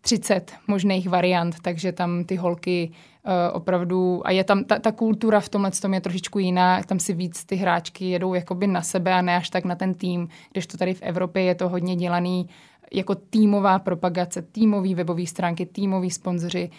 30 0.00 0.52
možných 0.66 1.08
variant, 1.08 1.56
takže 1.62 1.92
tam 1.92 2.24
ty 2.24 2.36
holky 2.36 2.90
uh, 2.90 3.32
opravdu, 3.52 4.22
a 4.24 4.30
je 4.30 4.44
tam 4.44 4.64
ta, 4.64 4.78
ta 4.78 4.92
kultura 4.92 5.40
v 5.40 5.48
tomhle 5.48 5.70
tom 5.70 5.94
je 5.94 6.00
trošičku 6.00 6.38
jiná, 6.38 6.82
tam 6.82 6.98
si 6.98 7.12
víc 7.12 7.44
ty 7.44 7.56
hráčky 7.56 8.10
jedou 8.10 8.34
jakoby 8.34 8.66
na 8.66 8.82
sebe 8.82 9.14
a 9.14 9.22
ne 9.22 9.36
až 9.36 9.50
tak 9.50 9.64
na 9.64 9.74
ten 9.74 9.94
tým, 9.94 10.28
když 10.52 10.66
to 10.66 10.76
tady 10.76 10.94
v 10.94 11.02
Evropě 11.02 11.42
je 11.42 11.54
to 11.54 11.68
hodně 11.68 11.96
dělaný 11.96 12.48
jako 12.92 13.14
týmová 13.14 13.78
propagace, 13.78 14.42
týmový 14.42 14.94
webové 14.94 15.26
stránky, 15.26 15.66
týmoví 15.66 16.10
sponzoři, 16.10 16.70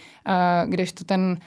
kdežto 0.65 1.03
ten 1.03 1.37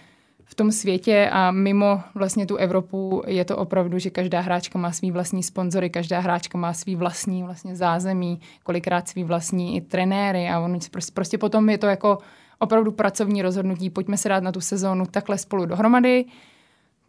v 0.44 0.54
tom 0.54 0.72
světě 0.72 1.30
a 1.32 1.50
mimo 1.50 2.00
vlastně 2.14 2.46
tu 2.46 2.56
Evropu 2.56 3.22
je 3.26 3.44
to 3.44 3.56
opravdu, 3.56 3.98
že 3.98 4.10
každá 4.10 4.40
hráčka 4.40 4.78
má 4.78 4.92
svý 4.92 5.10
vlastní 5.10 5.42
sponzory, 5.42 5.90
každá 5.90 6.20
hráčka 6.20 6.58
má 6.58 6.72
svý 6.72 6.96
vlastní 6.96 7.42
vlastně 7.42 7.76
zázemí, 7.76 8.40
kolikrát 8.62 9.08
svý 9.08 9.24
vlastní 9.24 9.76
i 9.76 9.80
trenéry 9.80 10.48
a 10.48 10.60
on 10.60 10.78
prostě, 10.90 11.12
prostě 11.12 11.38
potom 11.38 11.70
je 11.70 11.78
to 11.78 11.86
jako 11.86 12.18
opravdu 12.58 12.92
pracovní 12.92 13.42
rozhodnutí, 13.42 13.90
pojďme 13.90 14.16
se 14.16 14.28
dát 14.28 14.42
na 14.42 14.52
tu 14.52 14.60
sezónu 14.60 15.06
takhle 15.06 15.38
spolu 15.38 15.66
dohromady, 15.66 16.24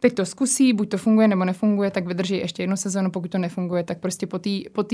teď 0.02 0.14
to 0.14 0.26
zkusí, 0.26 0.72
buď 0.72 0.88
to 0.88 0.98
funguje 0.98 1.28
nebo 1.28 1.44
nefunguje, 1.44 1.90
tak 1.90 2.06
vydrží 2.06 2.36
ještě 2.36 2.62
jednu 2.62 2.76
sezonu, 2.76 3.10
pokud 3.10 3.30
to 3.30 3.38
nefunguje, 3.38 3.84
tak 3.84 3.98
prostě 3.98 4.26
po 4.26 4.38
té 4.38 4.50
po 4.72 4.84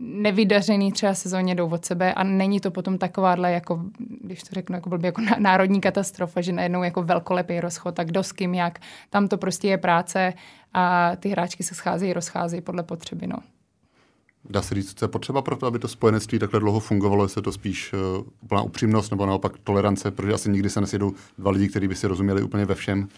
nevydařený 0.00 0.92
třeba 0.92 1.14
sezóně 1.14 1.54
jdou 1.54 1.68
od 1.68 1.84
sebe 1.84 2.14
a 2.14 2.24
není 2.24 2.60
to 2.60 2.70
potom 2.70 2.98
takováhle, 2.98 3.52
jako, 3.52 3.82
když 4.20 4.42
to 4.42 4.54
řeknu, 4.54 4.74
jako 4.74 4.88
blbě, 4.88 5.08
jako 5.08 5.22
národní 5.38 5.80
katastrofa, 5.80 6.40
že 6.40 6.52
najednou 6.52 6.82
jako 6.82 7.02
velkolepý 7.02 7.60
rozchod, 7.60 7.94
tak 7.94 8.08
kdo 8.08 8.22
s 8.22 8.32
kým 8.32 8.54
jak, 8.54 8.78
tam 9.10 9.28
to 9.28 9.36
prostě 9.38 9.68
je 9.68 9.78
práce 9.78 10.32
a 10.74 11.16
ty 11.16 11.28
hráčky 11.28 11.62
se 11.62 11.74
scházejí, 11.74 12.12
rozcházejí 12.12 12.62
podle 12.62 12.82
potřeby, 12.82 13.26
no. 13.26 13.36
Dá 14.50 14.62
se 14.62 14.74
říct, 14.74 14.98
co 14.98 15.04
je 15.04 15.08
potřeba 15.08 15.42
pro 15.42 15.56
to, 15.56 15.66
aby 15.66 15.78
to 15.78 15.88
spojenectví 15.88 16.38
takhle 16.38 16.60
dlouho 16.60 16.80
fungovalo, 16.80 17.24
jestli 17.24 17.38
je 17.38 17.42
to 17.42 17.52
spíš 17.52 17.92
uh, 17.92 18.24
úplná 18.42 18.62
upřímnost 18.62 19.10
nebo 19.10 19.26
naopak 19.26 19.52
tolerance, 19.64 20.10
protože 20.10 20.32
asi 20.32 20.50
nikdy 20.50 20.70
se 20.70 20.80
nesjedou 20.80 21.12
dva 21.38 21.50
lidi, 21.50 21.68
kteří 21.68 21.88
by 21.88 21.94
si 21.94 22.06
rozuměli 22.06 22.42
úplně 22.42 22.64
ve 22.64 22.74
všem. 22.74 23.08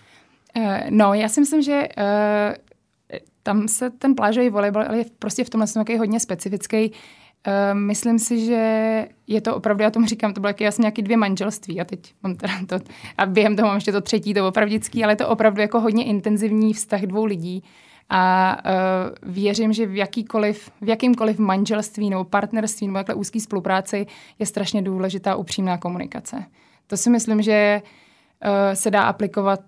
Uh, 0.57 0.63
no, 0.91 1.15
já 1.15 1.29
si 1.29 1.41
myslím, 1.41 1.63
že 1.63 1.89
uh, 1.99 3.15
tam 3.43 3.69
se 3.69 3.91
ten 3.91 4.15
plážový 4.15 4.51
volejbal 4.51 4.95
je 4.95 5.05
prostě 5.19 5.45
v 5.45 5.51
tomhle 5.51 5.67
takový 5.75 5.99
hodně 5.99 6.21
specifický. 6.21 6.91
Uh, 6.91 7.79
myslím 7.79 8.19
si, 8.19 8.47
že 8.47 9.07
je 9.27 9.41
to 9.41 9.57
opravdu, 9.57 9.83
já 9.83 9.91
tomu 9.91 10.07
říkám, 10.07 10.35
to 10.35 10.41
bylo 10.41 10.53
jasně 10.61 10.83
nějaký 10.83 11.03
dvě 11.03 11.17
manželství 11.17 11.81
a 11.81 11.85
teď 11.85 12.15
mám 12.23 12.35
teda 12.35 12.55
to, 12.67 12.79
a 13.19 13.27
během 13.27 13.57
toho 13.57 13.67
mám 13.67 13.77
ještě 13.77 13.93
to 13.93 14.01
třetí, 14.01 14.35
to 14.35 14.49
opravdický, 14.49 15.05
ale 15.05 15.13
je 15.13 15.17
to 15.17 15.29
opravdu 15.29 15.61
jako 15.61 15.81
hodně 15.81 16.05
intenzivní 16.05 16.73
vztah 16.73 17.01
dvou 17.01 17.25
lidí 17.25 17.63
a 18.09 18.57
uh, 18.65 19.33
věřím, 19.35 19.73
že 19.73 19.87
v, 19.87 19.97
jakýkoliv, 19.97 20.71
v 20.81 20.89
jakýmkoliv 20.89 21.39
manželství 21.39 22.11
nebo 22.11 22.25
partnerství 22.25 22.87
nebo 22.87 22.99
takhle 22.99 23.15
úzký 23.15 23.41
spolupráci 23.41 24.07
je 24.39 24.47
strašně 24.47 24.83
důležitá 24.83 25.37
upřímná 25.37 25.79
komunikace. 25.79 26.45
To 26.87 26.97
si 26.97 27.11
myslím, 27.11 27.43
že 27.43 27.83
uh, 27.83 28.75
se 28.75 28.91
dá 28.91 29.03
aplikovat 29.03 29.61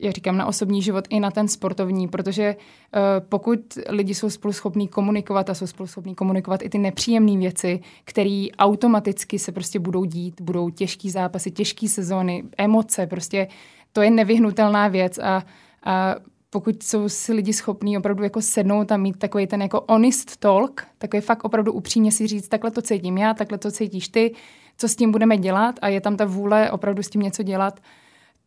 já 0.00 0.10
říkám, 0.10 0.36
na 0.36 0.46
osobní 0.46 0.82
život 0.82 1.04
i 1.10 1.20
na 1.20 1.30
ten 1.30 1.48
sportovní, 1.48 2.08
protože 2.08 2.56
uh, 2.56 3.00
pokud 3.28 3.60
lidi 3.88 4.14
jsou 4.14 4.30
spolu 4.30 4.52
schopní 4.52 4.88
komunikovat 4.88 5.50
a 5.50 5.54
jsou 5.54 5.66
spolu 5.66 5.86
schopní 5.86 6.14
komunikovat 6.14 6.62
i 6.62 6.68
ty 6.68 6.78
nepříjemné 6.78 7.36
věci, 7.36 7.80
které 8.04 8.46
automaticky 8.58 9.38
se 9.38 9.52
prostě 9.52 9.78
budou 9.78 10.04
dít, 10.04 10.40
budou 10.40 10.70
těžký 10.70 11.10
zápasy, 11.10 11.50
těžké 11.50 11.88
sezóny, 11.88 12.44
emoce, 12.58 13.06
prostě 13.06 13.48
to 13.92 14.02
je 14.02 14.10
nevyhnutelná 14.10 14.88
věc 14.88 15.18
a, 15.18 15.42
a 15.84 16.14
pokud 16.50 16.82
jsou 16.82 17.08
si 17.08 17.32
lidi 17.32 17.52
schopní 17.52 17.98
opravdu 17.98 18.24
jako 18.24 18.42
sednout 18.42 18.92
a 18.92 18.96
mít 18.96 19.18
takový 19.18 19.46
ten 19.46 19.62
jako 19.62 19.84
honest 19.88 20.36
talk, 20.36 20.86
takový 20.98 21.20
fakt 21.20 21.44
opravdu 21.44 21.72
upřímně 21.72 22.12
si 22.12 22.26
říct, 22.26 22.48
takhle 22.48 22.70
to 22.70 22.82
cítím 22.82 23.18
já, 23.18 23.34
takhle 23.34 23.58
to 23.58 23.70
cítíš 23.70 24.08
ty, 24.08 24.34
co 24.76 24.88
s 24.88 24.96
tím 24.96 25.12
budeme 25.12 25.36
dělat 25.36 25.78
a 25.82 25.88
je 25.88 26.00
tam 26.00 26.16
ta 26.16 26.24
vůle 26.24 26.70
opravdu 26.70 27.02
s 27.02 27.10
tím 27.10 27.22
něco 27.22 27.42
dělat, 27.42 27.80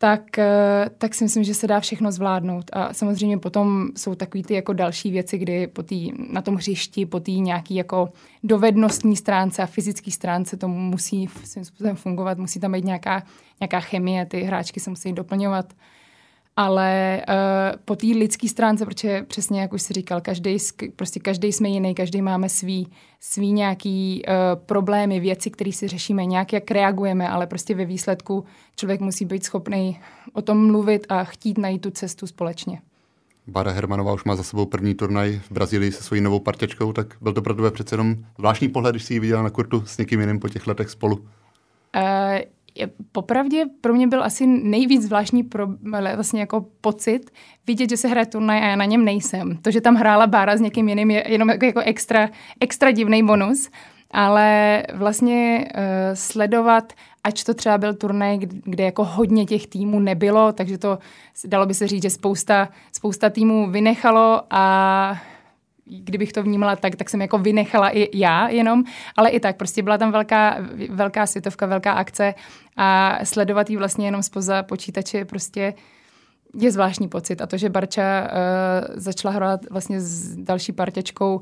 tak, 0.04 0.38
eh, 0.38 0.90
tak 0.98 1.14
si 1.16 1.24
myslím, 1.24 1.44
že 1.44 1.54
se 1.54 1.68
dá 1.68 1.80
všechno 1.80 2.12
zvládnout. 2.12 2.66
A 2.74 2.94
samozřejmě 2.94 3.38
potom 3.38 3.88
jsou 3.98 4.16
takový 4.16 4.44
ty 4.44 4.54
jako 4.54 4.74
další 4.74 5.12
věci, 5.12 5.38
kdy 5.38 5.68
po 5.68 5.84
tý, 5.84 6.12
na 6.32 6.42
tom 6.42 6.56
hřišti, 6.56 7.06
po 7.06 7.20
té 7.20 7.32
nějaký 7.32 7.76
jako 7.76 8.10
dovednostní 8.44 9.16
stránce 9.16 9.64
a 9.64 9.66
fyzické 9.66 10.12
stránce 10.12 10.58
to 10.58 10.68
musí 10.68 11.30
svým 11.44 11.66
způsobem 11.66 11.96
fungovat, 11.96 12.38
musí 12.38 12.60
tam 12.60 12.72
být 12.72 12.86
nějaká, 12.86 13.24
nějaká 13.60 13.80
chemie, 13.80 14.26
ty 14.26 14.42
hráčky 14.42 14.80
se 14.80 14.90
musí 14.90 15.14
doplňovat 15.14 15.74
ale 16.56 17.22
uh, 17.30 17.80
po 17.86 17.96
té 17.96 18.08
lidské 18.08 18.50
stránce, 18.50 18.86
protože 18.86 19.24
přesně 19.24 19.62
jak 19.62 19.74
už 19.74 19.82
si 19.82 19.94
říkal, 19.94 20.22
každý, 20.22 20.58
prostě 20.96 21.20
každý 21.20 21.52
jsme 21.52 21.70
jiný, 21.70 21.96
každý 21.96 22.22
máme 22.22 22.50
svý, 22.50 22.88
svý 23.20 23.52
nějaký 23.52 24.24
uh, 24.28 24.34
problémy, 24.66 25.20
věci, 25.20 25.52
které 25.52 25.72
si 25.72 25.88
řešíme, 25.88 26.26
nějak 26.26 26.54
jak 26.54 26.72
reagujeme, 26.72 27.30
ale 27.30 27.48
prostě 27.48 27.76
ve 27.76 27.86
výsledku 27.86 28.46
člověk 28.76 29.02
musí 29.02 29.26
být 29.26 29.44
schopný 29.44 30.00
o 30.34 30.42
tom 30.42 30.68
mluvit 30.68 31.06
a 31.10 31.24
chtít 31.24 31.58
najít 31.58 31.82
tu 31.82 31.92
cestu 31.92 32.28
společně. 32.28 32.82
Bára 33.48 33.72
Hermanová 33.72 34.14
už 34.14 34.24
má 34.24 34.36
za 34.36 34.44
sebou 34.44 34.66
první 34.66 34.96
turnaj 34.96 35.40
v 35.40 35.52
Brazílii 35.52 35.92
se 35.92 36.04
svojí 36.04 36.22
novou 36.22 36.40
partěčkou, 36.40 36.94
tak 36.94 37.16
byl 37.22 37.34
to 37.34 37.42
pro 37.42 37.54
tebe 37.54 37.72
přece 37.72 37.94
jenom 37.94 38.16
zvláštní 38.38 38.70
pohled, 38.70 38.96
když 38.96 39.04
jsi 39.04 39.14
ji 39.14 39.20
viděla 39.20 39.44
na 39.44 39.50
kurtu 39.50 39.84
s 39.86 39.98
někým 39.98 40.20
jiným 40.20 40.40
po 40.40 40.50
těch 40.50 40.68
letech 40.68 40.90
spolu. 40.90 41.16
Uh, 41.16 41.24
popravdě 43.12 43.66
pro 43.82 43.94
mě 43.94 44.08
byl 44.08 44.24
asi 44.24 44.48
nejvíc 44.48 45.04
zvláštní 45.04 45.44
pro, 45.44 45.68
vlastně 46.16 46.40
jako 46.40 46.66
pocit 46.82 47.32
vidět, 47.68 47.90
že 47.90 47.98
se 47.98 48.08
hraje 48.08 48.26
turnaj 48.26 48.60
a 48.60 48.68
já 48.68 48.76
na 48.76 48.86
něm 48.86 49.06
nejsem. 49.06 49.58
To, 49.62 49.72
že 49.72 49.82
tam 49.82 49.96
hrála 49.96 50.28
Bára 50.28 50.58
s 50.58 50.62
někým 50.62 50.90
jiným 50.90 51.12
je 51.12 51.32
jenom 51.32 51.50
jako, 51.50 51.66
jako 51.66 51.80
extra, 51.80 52.30
extra 52.60 52.92
divný 52.92 53.24
bonus, 53.24 53.70
ale 54.12 54.84
vlastně 54.94 55.68
uh, 55.76 55.82
sledovat, 56.14 56.94
ač 57.24 57.44
to 57.44 57.54
třeba 57.54 57.78
byl 57.78 57.94
turnaj, 57.94 58.38
kde 58.64 58.84
jako 58.84 59.04
hodně 59.04 59.46
těch 59.46 59.68
týmů 59.68 60.00
nebylo, 60.00 60.52
takže 60.52 60.78
to 60.78 60.98
dalo 61.46 61.66
by 61.66 61.74
se 61.74 61.88
říct, 61.88 62.04
že 62.04 62.10
spousta, 62.10 62.70
spousta 62.92 63.30
týmů 63.30 63.72
vynechalo 63.72 64.42
a 64.50 65.22
kdybych 65.86 66.34
to 66.34 66.44
vnímala 66.44 66.76
tak, 66.76 66.96
tak 66.96 67.10
jsem 67.10 67.22
jako 67.22 67.38
vynechala 67.38 67.90
i 67.90 68.18
já 68.18 68.50
jenom, 68.50 68.84
ale 69.18 69.30
i 69.30 69.40
tak, 69.40 69.58
prostě 69.58 69.84
byla 69.84 69.98
tam 69.98 70.12
velká, 70.12 70.58
velká 70.90 71.26
světovka, 71.26 71.66
velká 71.66 71.92
akce 71.92 72.34
a 72.78 73.20
sledovat 73.24 73.70
ji 73.70 73.78
vlastně 73.78 74.08
jenom 74.08 74.24
spoza 74.24 74.64
počítače 74.64 75.26
prostě 75.26 75.74
je 76.54 76.72
zvláštní 76.72 77.08
pocit. 77.08 77.42
A 77.42 77.48
to, 77.48 77.58
že 77.58 77.70
Barča 77.70 78.22
uh, 78.22 78.96
začala 78.96 79.34
hrát 79.34 79.70
vlastně 79.70 80.02
s 80.02 80.36
další 80.36 80.72
partěčkou, 80.72 81.42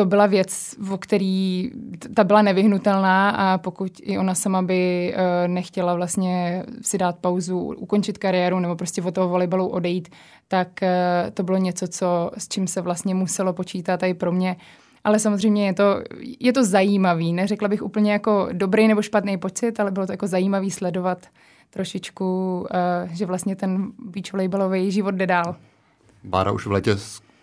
to 0.00 0.04
byla 0.06 0.26
věc, 0.26 0.74
o 0.92 0.98
který 0.98 1.70
ta 2.14 2.24
byla 2.24 2.42
nevyhnutelná 2.42 3.30
a 3.30 3.58
pokud 3.58 3.92
i 4.02 4.18
ona 4.18 4.34
sama 4.34 4.62
by 4.62 5.14
uh, 5.14 5.52
nechtěla 5.52 5.94
vlastně 5.94 6.64
si 6.82 6.98
dát 6.98 7.18
pauzu, 7.18 7.58
ukončit 7.58 8.18
kariéru 8.18 8.58
nebo 8.60 8.76
prostě 8.76 9.02
od 9.02 9.14
toho 9.14 9.28
volejbalu 9.28 9.68
odejít, 9.68 10.08
tak 10.48 10.68
uh, 10.82 11.30
to 11.34 11.42
bylo 11.42 11.58
něco, 11.58 11.88
co, 11.88 12.30
s 12.38 12.48
čím 12.48 12.66
se 12.66 12.80
vlastně 12.80 13.14
muselo 13.14 13.52
počítat 13.52 14.02
i 14.02 14.14
pro 14.14 14.32
mě. 14.32 14.56
Ale 15.04 15.18
samozřejmě 15.18 15.66
je 15.66 15.74
to, 15.74 16.02
je 16.40 16.52
to 16.52 16.64
zajímavý. 16.64 17.32
Neřekla 17.32 17.68
bych 17.68 17.82
úplně 17.82 18.12
jako 18.12 18.48
dobrý 18.52 18.88
nebo 18.88 19.02
špatný 19.02 19.38
pocit, 19.38 19.80
ale 19.80 19.90
bylo 19.90 20.06
to 20.06 20.12
jako 20.12 20.26
zajímavý 20.26 20.70
sledovat 20.70 21.26
trošičku, 21.70 22.60
uh, 22.60 23.14
že 23.14 23.26
vlastně 23.26 23.56
ten 23.56 23.92
beach 23.98 24.32
volejbalový 24.32 24.90
život 24.90 25.14
jde 25.14 25.26
dál. 25.26 25.56
Bára 26.24 26.52
už 26.52 26.66
v 26.66 26.70
letě 26.70 26.96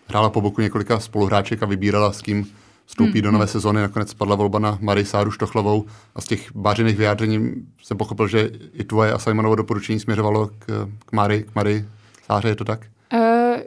hrála 0.08 0.30
po 0.30 0.40
boku 0.40 0.60
několika 0.60 1.00
spoluhráček 1.00 1.62
a 1.62 1.66
vybírala, 1.66 2.12
s 2.12 2.22
kým 2.22 2.46
vstoupí 2.86 3.12
hmm. 3.12 3.22
do 3.22 3.30
nové 3.30 3.44
hmm. 3.44 3.52
sezóny. 3.52 3.80
Nakonec 3.80 4.14
padla 4.14 4.36
volba 4.36 4.58
na 4.58 4.78
Marii 4.80 5.04
Sáru 5.04 5.30
Štochlovou 5.30 5.84
a 6.14 6.20
z 6.20 6.24
těch 6.24 6.56
bářených 6.56 6.96
vyjádření 6.96 7.54
jsem 7.82 7.96
pochopil, 7.96 8.28
že 8.28 8.50
i 8.72 8.84
tvoje 8.84 9.12
a 9.12 9.18
Simonovo 9.18 9.54
doporučení 9.54 10.00
směřovalo 10.00 10.50
k, 10.58 10.88
k 11.06 11.12
Marii, 11.12 11.42
k 11.42 11.54
Marii 11.54 11.88
Sáře, 12.26 12.48
je 12.48 12.56
to 12.56 12.64
tak? 12.64 12.86
Uh, 13.14 13.60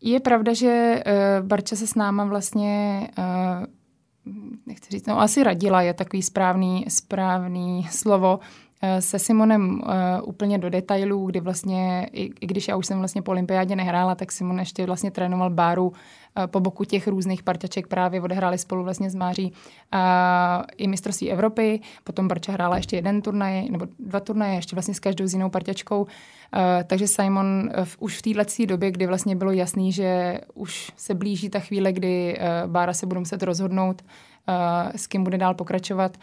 je 0.00 0.20
pravda, 0.20 0.52
že 0.52 1.02
uh, 1.40 1.46
Barča 1.46 1.76
se 1.76 1.86
s 1.86 1.94
náma 1.94 2.24
vlastně 2.24 3.00
uh, 3.18 3.66
nechci 4.66 4.90
říct, 4.90 5.06
no 5.06 5.20
asi 5.20 5.42
radila 5.42 5.82
je 5.82 5.94
takový 5.94 6.22
správný, 6.22 6.84
správný 6.88 7.88
slovo, 7.90 8.40
se 9.00 9.18
Simonem 9.18 9.80
uh, 9.80 9.88
úplně 10.24 10.58
do 10.58 10.70
detailů, 10.70 11.26
kdy 11.26 11.40
vlastně, 11.40 12.08
i, 12.12 12.30
i 12.40 12.46
když 12.46 12.68
já 12.68 12.76
už 12.76 12.86
jsem 12.86 12.98
vlastně 12.98 13.22
po 13.22 13.30
olympiádě 13.30 13.76
nehrála, 13.76 14.14
tak 14.14 14.32
Simon 14.32 14.58
ještě 14.58 14.86
vlastně 14.86 15.10
trénoval 15.10 15.50
Báru 15.50 15.88
uh, 15.88 15.94
po 16.46 16.60
boku 16.60 16.84
těch 16.84 17.08
různých 17.08 17.42
parťaček 17.42 17.86
právě 17.86 18.20
odehráli 18.20 18.58
spolu 18.58 18.84
vlastně 18.84 19.10
s 19.10 19.14
Máří 19.14 19.52
uh, 19.52 20.00
i 20.76 20.88
mistrovství 20.88 21.30
Evropy, 21.30 21.80
potom 22.04 22.28
Barča 22.28 22.52
hrála 22.52 22.76
ještě 22.76 22.96
jeden 22.96 23.22
turnaj, 23.22 23.68
nebo 23.70 23.86
dva 23.98 24.20
turnaje, 24.20 24.54
ještě 24.54 24.76
vlastně 24.76 24.94
s 24.94 25.00
každou 25.00 25.26
z 25.26 25.32
jinou 25.32 25.50
parťačkou, 25.50 26.02
uh, 26.02 26.08
takže 26.84 27.08
Simon 27.08 27.70
v, 27.84 27.96
už 28.00 28.18
v 28.18 28.22
této 28.22 28.66
době, 28.66 28.90
kdy 28.90 29.06
vlastně 29.06 29.36
bylo 29.36 29.52
jasný, 29.52 29.92
že 29.92 30.40
už 30.54 30.92
se 30.96 31.14
blíží 31.14 31.48
ta 31.48 31.58
chvíle, 31.58 31.92
kdy 31.92 32.38
uh, 32.38 32.70
Bára 32.70 32.92
se 32.92 33.06
bude 33.06 33.20
muset 33.20 33.42
rozhodnout, 33.42 34.02
uh, 34.02 34.54
s 34.96 35.06
kým 35.06 35.24
bude 35.24 35.38
dál 35.38 35.54
pokračovat, 35.54 36.18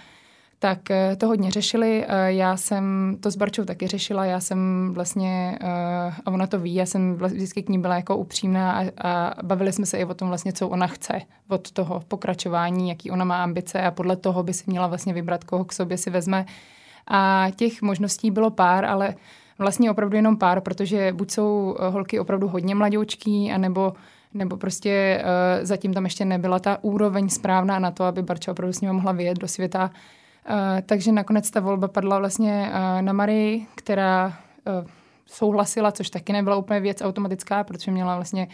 tak 0.60 0.92
eh, 0.92 1.16
to 1.16 1.28
hodně 1.28 1.52
řešili. 1.52 2.06
Eh, 2.08 2.34
já 2.34 2.58
jsem 2.58 3.16
to 3.20 3.32
s 3.32 3.36
Barčou 3.36 3.66
taky 3.66 3.88
řešila, 3.88 4.26
já 4.26 4.40
jsem 4.40 4.92
vlastně, 4.94 5.60
eh, 5.62 6.14
a 6.26 6.32
ona 6.32 6.48
to 6.48 6.60
ví, 6.60 6.76
já 6.76 6.86
jsem 6.86 7.16
vždycky 7.16 7.64
k 7.64 7.70
ní 7.70 7.80
byla 7.80 7.96
jako 7.96 8.18
upřímná 8.18 8.72
a, 8.72 8.92
a 9.08 9.34
bavili 9.44 9.74
jsme 9.74 9.86
se 9.86 9.98
i 9.98 10.06
o 10.06 10.14
tom 10.14 10.28
vlastně, 10.28 10.54
co 10.54 10.68
ona 10.70 10.88
chce 10.88 11.22
od 11.48 11.72
toho 11.72 12.02
pokračování, 12.08 12.90
jaký 12.90 13.12
ona 13.12 13.26
má 13.26 13.44
ambice 13.44 13.82
a 13.82 13.92
podle 13.92 14.16
toho 14.16 14.44
by 14.44 14.54
si 14.54 14.64
měla 14.68 14.88
vlastně 14.88 15.14
vybrat, 15.14 15.44
koho 15.44 15.66
k 15.66 15.74
sobě 15.74 15.98
si 15.98 16.10
vezme. 16.10 16.46
A 17.08 17.48
těch 17.56 17.82
možností 17.82 18.32
bylo 18.32 18.50
pár, 18.50 18.86
ale 18.86 19.16
vlastně 19.60 19.92
opravdu 19.92 20.16
jenom 20.16 20.38
pár, 20.38 20.62
protože 20.62 21.14
buď 21.14 21.32
jsou 21.32 21.76
holky 21.90 22.20
opravdu 22.20 22.48
hodně 22.48 22.76
mladoučký, 22.76 23.52
anebo 23.52 23.94
nebo 24.34 24.58
prostě 24.58 25.24
uh, 25.24 25.66
zatím 25.66 25.94
tam 25.94 26.04
ještě 26.04 26.26
nebyla 26.26 26.60
ta 26.60 26.78
úroveň 26.82 27.30
správná 27.30 27.80
na 27.80 27.92
to, 27.92 28.04
aby 28.04 28.22
Barča 28.22 28.52
opravdu 28.52 28.74
s 28.74 28.82
ním 28.82 28.94
mohla 28.94 29.12
vyjet 29.12 29.38
do 29.38 29.48
světa 29.48 29.92
takže 30.86 31.12
nakonec 31.12 31.52
ta 31.52 31.60
volba 31.60 31.88
padla 31.88 32.20
vlastně 32.20 32.72
uh, 32.72 33.02
na 33.02 33.14
Marii, 33.14 33.66
která 33.76 34.26
uh, 34.28 34.90
souhlasila, 35.26 35.92
což 35.92 36.10
taky 36.10 36.34
nebyla 36.34 36.56
úplně 36.56 36.80
věc 36.80 37.02
automatická, 37.02 37.64
protože 37.64 37.92
měla 37.92 38.16
vlastně 38.16 38.48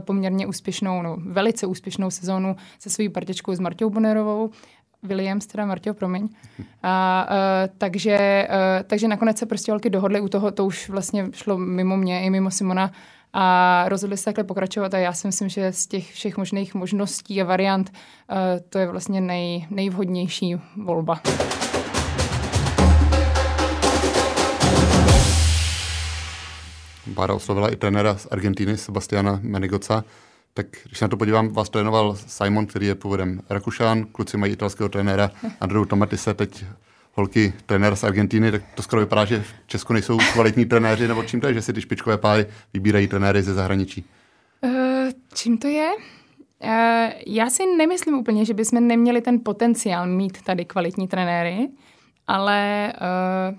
poměrně 0.00 0.46
úspěšnou, 0.46 1.02
no, 1.02 1.16
velice 1.20 1.66
úspěšnou 1.66 2.10
sezónu 2.10 2.56
se 2.78 2.90
svojí 2.90 3.08
partičkou 3.08 3.54
s 3.54 3.60
Martou 3.60 3.90
Bonerovou, 3.90 4.50
Williams, 5.02 5.46
teda 5.46 5.66
Marťo, 5.66 5.94
promiň. 5.94 6.28
A, 6.82 7.26
uh, 7.30 7.74
takže, 7.78 8.48
uh, 8.50 8.82
takže 8.86 9.08
nakonec 9.08 9.38
se 9.38 9.46
prostě 9.46 9.72
holky 9.72 9.90
dohodly 9.90 10.20
u 10.20 10.28
toho, 10.28 10.50
to 10.50 10.64
už 10.64 10.88
vlastně 10.88 11.26
šlo 11.32 11.58
mimo 11.58 11.96
mě 11.96 12.22
i 12.22 12.30
mimo 12.30 12.50
Simona, 12.50 12.92
a 13.38 13.84
rozhodli 13.88 14.16
se 14.16 14.24
takhle 14.24 14.44
pokračovat 14.44 14.94
a 14.94 14.98
já 14.98 15.12
si 15.12 15.26
myslím, 15.26 15.48
že 15.48 15.72
z 15.72 15.86
těch 15.86 16.12
všech 16.12 16.36
možných 16.36 16.74
možností 16.74 17.42
a 17.42 17.44
variant 17.44 17.90
uh, 17.90 18.36
to 18.68 18.78
je 18.78 18.86
vlastně 18.86 19.20
nej, 19.20 19.66
nejvhodnější 19.70 20.56
volba. 20.84 21.20
Bára 27.06 27.34
oslovila 27.34 27.68
i 27.68 27.76
trenéra 27.76 28.16
z 28.16 28.28
Argentiny, 28.30 28.76
Sebastiana 28.76 29.38
Menigoca. 29.42 30.04
Tak 30.54 30.66
když 30.84 31.00
na 31.00 31.08
to 31.08 31.16
podívám, 31.16 31.48
vás 31.48 31.70
trénoval 31.70 32.16
Simon, 32.16 32.66
který 32.66 32.86
je 32.86 32.94
původem 32.94 33.40
Rakušán, 33.50 34.04
kluci 34.04 34.36
mají 34.36 34.52
italského 34.52 34.88
trenéra 34.88 35.30
Andreu 35.60 35.84
Tomatise, 35.84 36.34
teď 36.34 36.64
holky 37.16 37.52
trenér 37.66 37.96
z 37.96 38.04
Argentiny, 38.04 38.52
tak 38.52 38.62
to 38.74 38.82
skoro 38.82 39.00
vypadá, 39.00 39.24
že 39.24 39.40
v 39.40 39.54
Česku 39.66 39.92
nejsou 39.92 40.18
kvalitní 40.32 40.64
trenéři, 40.64 41.08
nebo 41.08 41.22
čím 41.22 41.40
to 41.40 41.46
je, 41.46 41.54
že 41.54 41.62
si 41.62 41.72
ty 41.72 41.80
špičkové 41.80 42.18
páry 42.18 42.46
vybírají 42.74 43.08
trenéry 43.08 43.42
ze 43.42 43.54
zahraničí? 43.54 44.04
Uh, 44.60 44.70
čím 45.34 45.58
to 45.58 45.68
je? 45.68 45.90
Uh, 46.64 46.70
já 47.26 47.50
si 47.50 47.62
nemyslím 47.78 48.14
úplně, 48.14 48.44
že 48.44 48.54
bychom 48.54 48.86
neměli 48.86 49.20
ten 49.20 49.40
potenciál 49.44 50.06
mít 50.06 50.42
tady 50.42 50.64
kvalitní 50.64 51.08
trenéry, 51.08 51.68
ale 52.26 52.92
uh, 53.00 53.58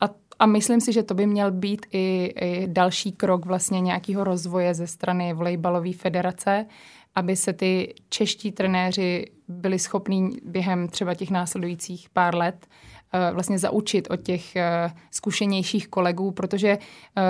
a, 0.00 0.14
a 0.38 0.46
myslím 0.46 0.80
si, 0.80 0.92
že 0.92 1.02
to 1.02 1.14
by 1.14 1.26
měl 1.26 1.50
být 1.50 1.86
i, 1.92 2.32
i 2.40 2.66
další 2.66 3.12
krok 3.12 3.46
vlastně 3.46 3.80
nějakého 3.80 4.24
rozvoje 4.24 4.74
ze 4.74 4.86
strany 4.86 5.32
volejbalové 5.32 5.92
federace, 5.92 6.66
aby 7.14 7.36
se 7.36 7.52
ty 7.52 7.94
čeští 8.08 8.52
trenéři 8.52 9.26
byli 9.48 9.78
schopní 9.78 10.30
během 10.44 10.88
třeba 10.88 11.14
těch 11.14 11.30
následujících 11.30 12.08
pár 12.12 12.34
let 12.34 12.66
uh, 12.66 13.34
vlastně 13.34 13.58
zaučit 13.58 14.10
od 14.10 14.22
těch 14.22 14.56
uh, 14.56 14.92
zkušenějších 15.10 15.88
kolegů, 15.88 16.30
protože 16.30 16.78
uh, 16.78 17.22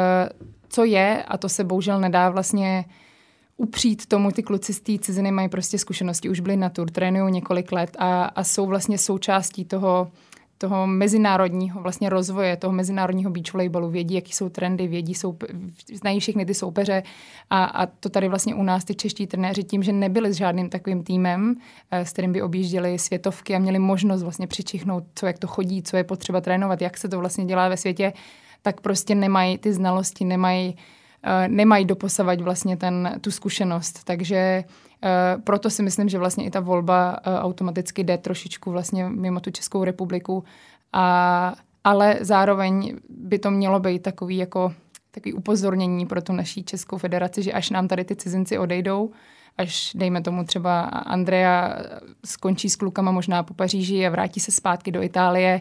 co 0.69 0.85
je, 0.85 1.23
a 1.29 1.39
to 1.39 1.49
se 1.49 1.65
bohužel 1.65 2.01
nedá 2.01 2.31
vlastně 2.31 2.85
upřít 3.57 4.07
tomu, 4.07 4.31
ty 4.31 4.43
kluci 4.43 4.75
z 4.75 4.81
té 4.81 4.99
ciziny 4.99 5.31
mají 5.31 5.49
prostě 5.49 5.79
zkušenosti, 5.79 6.29
už 6.29 6.41
byli 6.41 6.57
na 6.57 6.69
tur, 6.69 6.91
trénují 6.91 7.33
několik 7.33 7.73
let 7.73 7.97
a, 7.99 8.25
a 8.25 8.45
jsou 8.45 8.67
vlastně 8.67 8.99
součástí 8.99 9.65
toho 9.65 10.13
toho 10.61 10.87
mezinárodního 10.87 11.81
vlastně 11.81 12.09
rozvoje, 12.09 12.57
toho 12.57 12.73
mezinárodního 12.73 13.31
beach 13.31 13.53
volejbalu, 13.53 13.91
vědí, 13.91 14.15
jaký 14.15 14.33
jsou 14.33 14.49
trendy, 14.49 14.87
vědí, 14.87 15.15
jsou, 15.15 15.37
znají 15.95 16.21
všechny 16.21 16.47
ty 16.47 16.55
soupeře. 16.55 17.03
A, 17.51 17.65
a 17.65 17.87
to 17.87 18.09
tady 18.09 18.29
vlastně 18.29 18.55
u 18.55 18.63
nás 18.63 18.85
ty 18.85 18.95
čeští 18.95 19.27
trenéři 19.27 19.65
tím, 19.65 19.83
že 19.83 19.93
nebyli 19.93 20.33
s 20.33 20.37
žádným 20.37 20.69
takovým 20.69 21.03
týmem, 21.03 21.57
eh, 21.91 22.05
s 22.05 22.13
kterým 22.13 22.33
by 22.33 22.43
objížděli 22.43 22.99
světovky 22.99 23.55
a 23.55 23.59
měli 23.59 23.79
možnost 23.79 24.23
vlastně 24.23 24.47
přičichnout, 24.47 25.05
co 25.15 25.27
jak 25.27 25.39
to 25.39 25.47
chodí, 25.47 25.83
co 25.83 25.97
je 25.97 26.05
potřeba 26.05 26.41
trénovat, 26.41 26.83
jak 26.83 26.97
se 26.97 27.09
to 27.09 27.19
vlastně 27.19 27.45
dělá 27.45 27.69
ve 27.69 27.77
světě, 27.77 28.13
tak 28.63 28.81
prostě 28.81 29.15
nemají 29.15 29.59
ty 29.59 29.73
znalosti, 29.73 30.25
nemají, 30.25 30.69
uh, 30.69 30.81
nemají 31.49 31.85
doposavať 31.85 32.41
vlastně 32.41 32.77
ten, 32.77 33.19
tu 33.21 33.31
zkušenost. 33.31 34.05
Takže 34.05 34.65
uh, 34.65 35.43
proto 35.43 35.71
si 35.71 35.83
myslím, 35.83 36.09
že 36.09 36.19
vlastně 36.19 36.45
i 36.45 36.51
ta 36.51 36.61
volba 36.61 37.11
uh, 37.27 37.35
automaticky 37.35 38.05
jde 38.05 38.19
trošičku 38.19 38.71
vlastně 38.71 39.09
mimo 39.09 39.41
tu 39.41 39.51
Českou 39.51 39.85
republiku. 39.85 40.45
A, 40.93 41.55
ale 41.85 42.19
zároveň 42.21 42.97
by 43.09 43.39
to 43.39 43.51
mělo 43.51 43.81
být 43.81 44.03
takový 44.03 44.37
jako 44.37 44.73
takový 45.11 45.33
upozornění 45.33 46.07
pro 46.07 46.23
tu 46.23 46.33
naší 46.33 46.65
Českou 46.65 46.99
federaci, 46.99 47.43
že 47.43 47.53
až 47.53 47.71
nám 47.71 47.89
tady 47.89 48.05
ty 48.05 48.17
cizinci 48.17 48.59
odejdou, 48.59 49.11
až 49.59 49.93
dejme 49.95 50.23
tomu 50.23 50.45
třeba 50.45 50.81
Andrea 50.83 51.79
skončí 52.25 52.71
s 52.71 52.77
klukama 52.77 53.11
možná 53.11 53.43
po 53.43 53.55
Paříži 53.55 54.07
a 54.07 54.11
vrátí 54.11 54.41
se 54.41 54.53
zpátky 54.53 54.93
do 54.93 55.03
Itálie, 55.03 55.61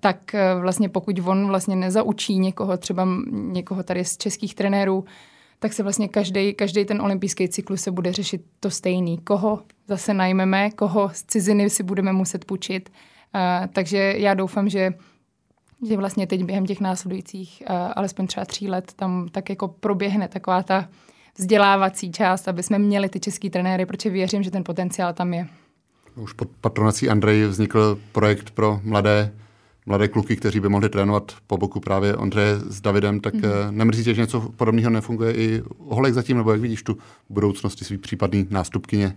tak 0.00 0.34
uh, 0.34 0.62
vlastně 0.62 0.88
pokud 0.88 1.18
on 1.26 1.46
vlastně 1.48 1.76
nezaučí 1.76 2.38
někoho, 2.38 2.76
třeba 2.76 3.08
někoho 3.30 3.82
tady 3.82 4.04
z 4.04 4.16
českých 4.16 4.54
trenérů, 4.54 5.04
tak 5.58 5.72
se 5.72 5.82
vlastně 5.82 6.08
každý, 6.08 6.54
každý 6.54 6.84
ten 6.84 7.02
olympijský 7.02 7.48
cyklus 7.48 7.82
se 7.82 7.90
bude 7.90 8.12
řešit 8.12 8.42
to 8.60 8.70
stejný. 8.70 9.18
Koho 9.18 9.62
zase 9.88 10.14
najmeme, 10.14 10.70
koho 10.70 11.08
z 11.12 11.22
ciziny 11.22 11.70
si 11.70 11.82
budeme 11.82 12.12
muset 12.12 12.44
půjčit. 12.44 12.90
Uh, 13.34 13.66
takže 13.66 14.14
já 14.16 14.34
doufám, 14.34 14.68
že 14.68 14.92
že 15.88 15.96
vlastně 15.96 16.26
teď 16.26 16.44
během 16.44 16.66
těch 16.66 16.80
následujících 16.80 17.62
uh, 17.70 17.76
alespoň 17.96 18.26
třeba 18.26 18.46
tří 18.46 18.68
let 18.68 18.92
tam 18.96 19.28
tak 19.32 19.50
jako 19.50 19.68
proběhne 19.68 20.28
taková 20.28 20.62
ta 20.62 20.88
vzdělávací 21.38 22.12
část, 22.12 22.48
aby 22.48 22.62
jsme 22.62 22.78
měli 22.78 23.08
ty 23.08 23.20
český 23.20 23.50
trenéry, 23.50 23.86
protože 23.86 24.10
věřím, 24.10 24.42
že 24.42 24.50
ten 24.50 24.64
potenciál 24.64 25.12
tam 25.12 25.34
je. 25.34 25.46
Už 26.20 26.32
pod 26.32 26.48
patronací 26.60 27.08
Andrej 27.08 27.44
vznikl 27.44 27.98
projekt 28.12 28.50
pro 28.50 28.80
mladé, 28.84 29.32
mladé 29.86 30.08
kluky, 30.08 30.36
kteří 30.36 30.60
by 30.60 30.68
mohli 30.68 30.88
trénovat 30.88 31.32
po 31.46 31.56
boku 31.56 31.80
právě 31.80 32.16
Ondřeje 32.16 32.58
s 32.58 32.80
Davidem, 32.80 33.20
tak 33.20 33.34
mm. 33.34 33.42
nemrzí 33.70 34.04
tě, 34.04 34.14
že 34.14 34.20
něco 34.20 34.40
podobného 34.40 34.90
nefunguje 34.90 35.34
i 35.34 35.62
Holek 35.78 36.14
zatím, 36.14 36.36
nebo 36.36 36.52
jak 36.52 36.60
vidíš 36.60 36.82
tu 36.82 36.98
budoucnosti 37.28 37.84
svý 37.84 37.98
případný 37.98 38.46
nástupkyně? 38.50 39.16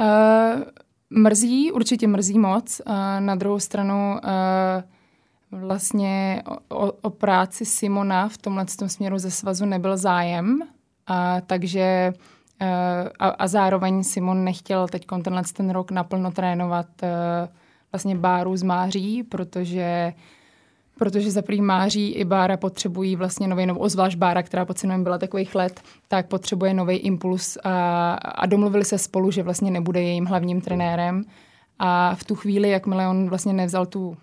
Uh, 0.00 0.62
mrzí, 1.10 1.72
určitě 1.72 2.06
mrzí 2.06 2.38
moc. 2.38 2.80
Uh, 2.86 2.94
na 3.18 3.34
druhou 3.34 3.58
stranu 3.58 4.20
uh, 5.52 5.60
vlastně 5.60 6.42
o, 6.68 6.92
o 6.92 7.10
práci 7.10 7.64
Simona 7.64 8.28
v 8.28 8.38
tomhle 8.38 8.66
směru 8.86 9.18
ze 9.18 9.30
svazu 9.30 9.64
nebyl 9.64 9.96
zájem, 9.96 10.62
a, 11.06 11.40
takže 11.40 12.12
Eh, 12.14 12.33
a, 13.18 13.28
a 13.28 13.46
zároveň 13.46 14.02
Simon 14.02 14.44
nechtěl 14.44 14.88
teď 14.88 15.06
tenhle 15.22 15.42
ten 15.56 15.70
rok 15.70 15.90
naplno 15.90 16.30
trénovat 16.30 16.86
uh, 17.02 17.08
vlastně 17.92 18.16
Báru 18.16 18.56
z 18.56 18.62
Máří, 18.62 19.22
protože 19.22 20.12
protože 20.98 21.30
za 21.30 21.42
prý 21.42 21.60
Máří 21.60 22.12
i 22.12 22.24
Bára 22.24 22.56
potřebují 22.56 23.16
vlastně 23.16 23.48
nový, 23.48 23.66
nebo 23.66 23.80
ozvlášť 23.80 24.18
Bára, 24.18 24.42
která 24.42 24.64
pod 24.64 24.78
Simonem 24.78 25.02
byla 25.02 25.18
takových 25.18 25.54
let, 25.54 25.80
tak 26.08 26.26
potřebuje 26.26 26.74
nový 26.74 26.96
impuls 26.96 27.58
a, 27.64 28.14
a 28.14 28.46
domluvili 28.46 28.84
se 28.84 28.98
spolu, 28.98 29.30
že 29.30 29.42
vlastně 29.42 29.70
nebude 29.70 30.02
jejím 30.02 30.24
hlavním 30.24 30.60
trenérem. 30.60 31.24
A 31.78 32.14
v 32.14 32.24
tu 32.24 32.34
chvíli, 32.34 32.70
jakmile 32.70 33.08
on 33.08 33.28
vlastně 33.28 33.52
nevzal 33.52 33.86
tu, 33.86 34.16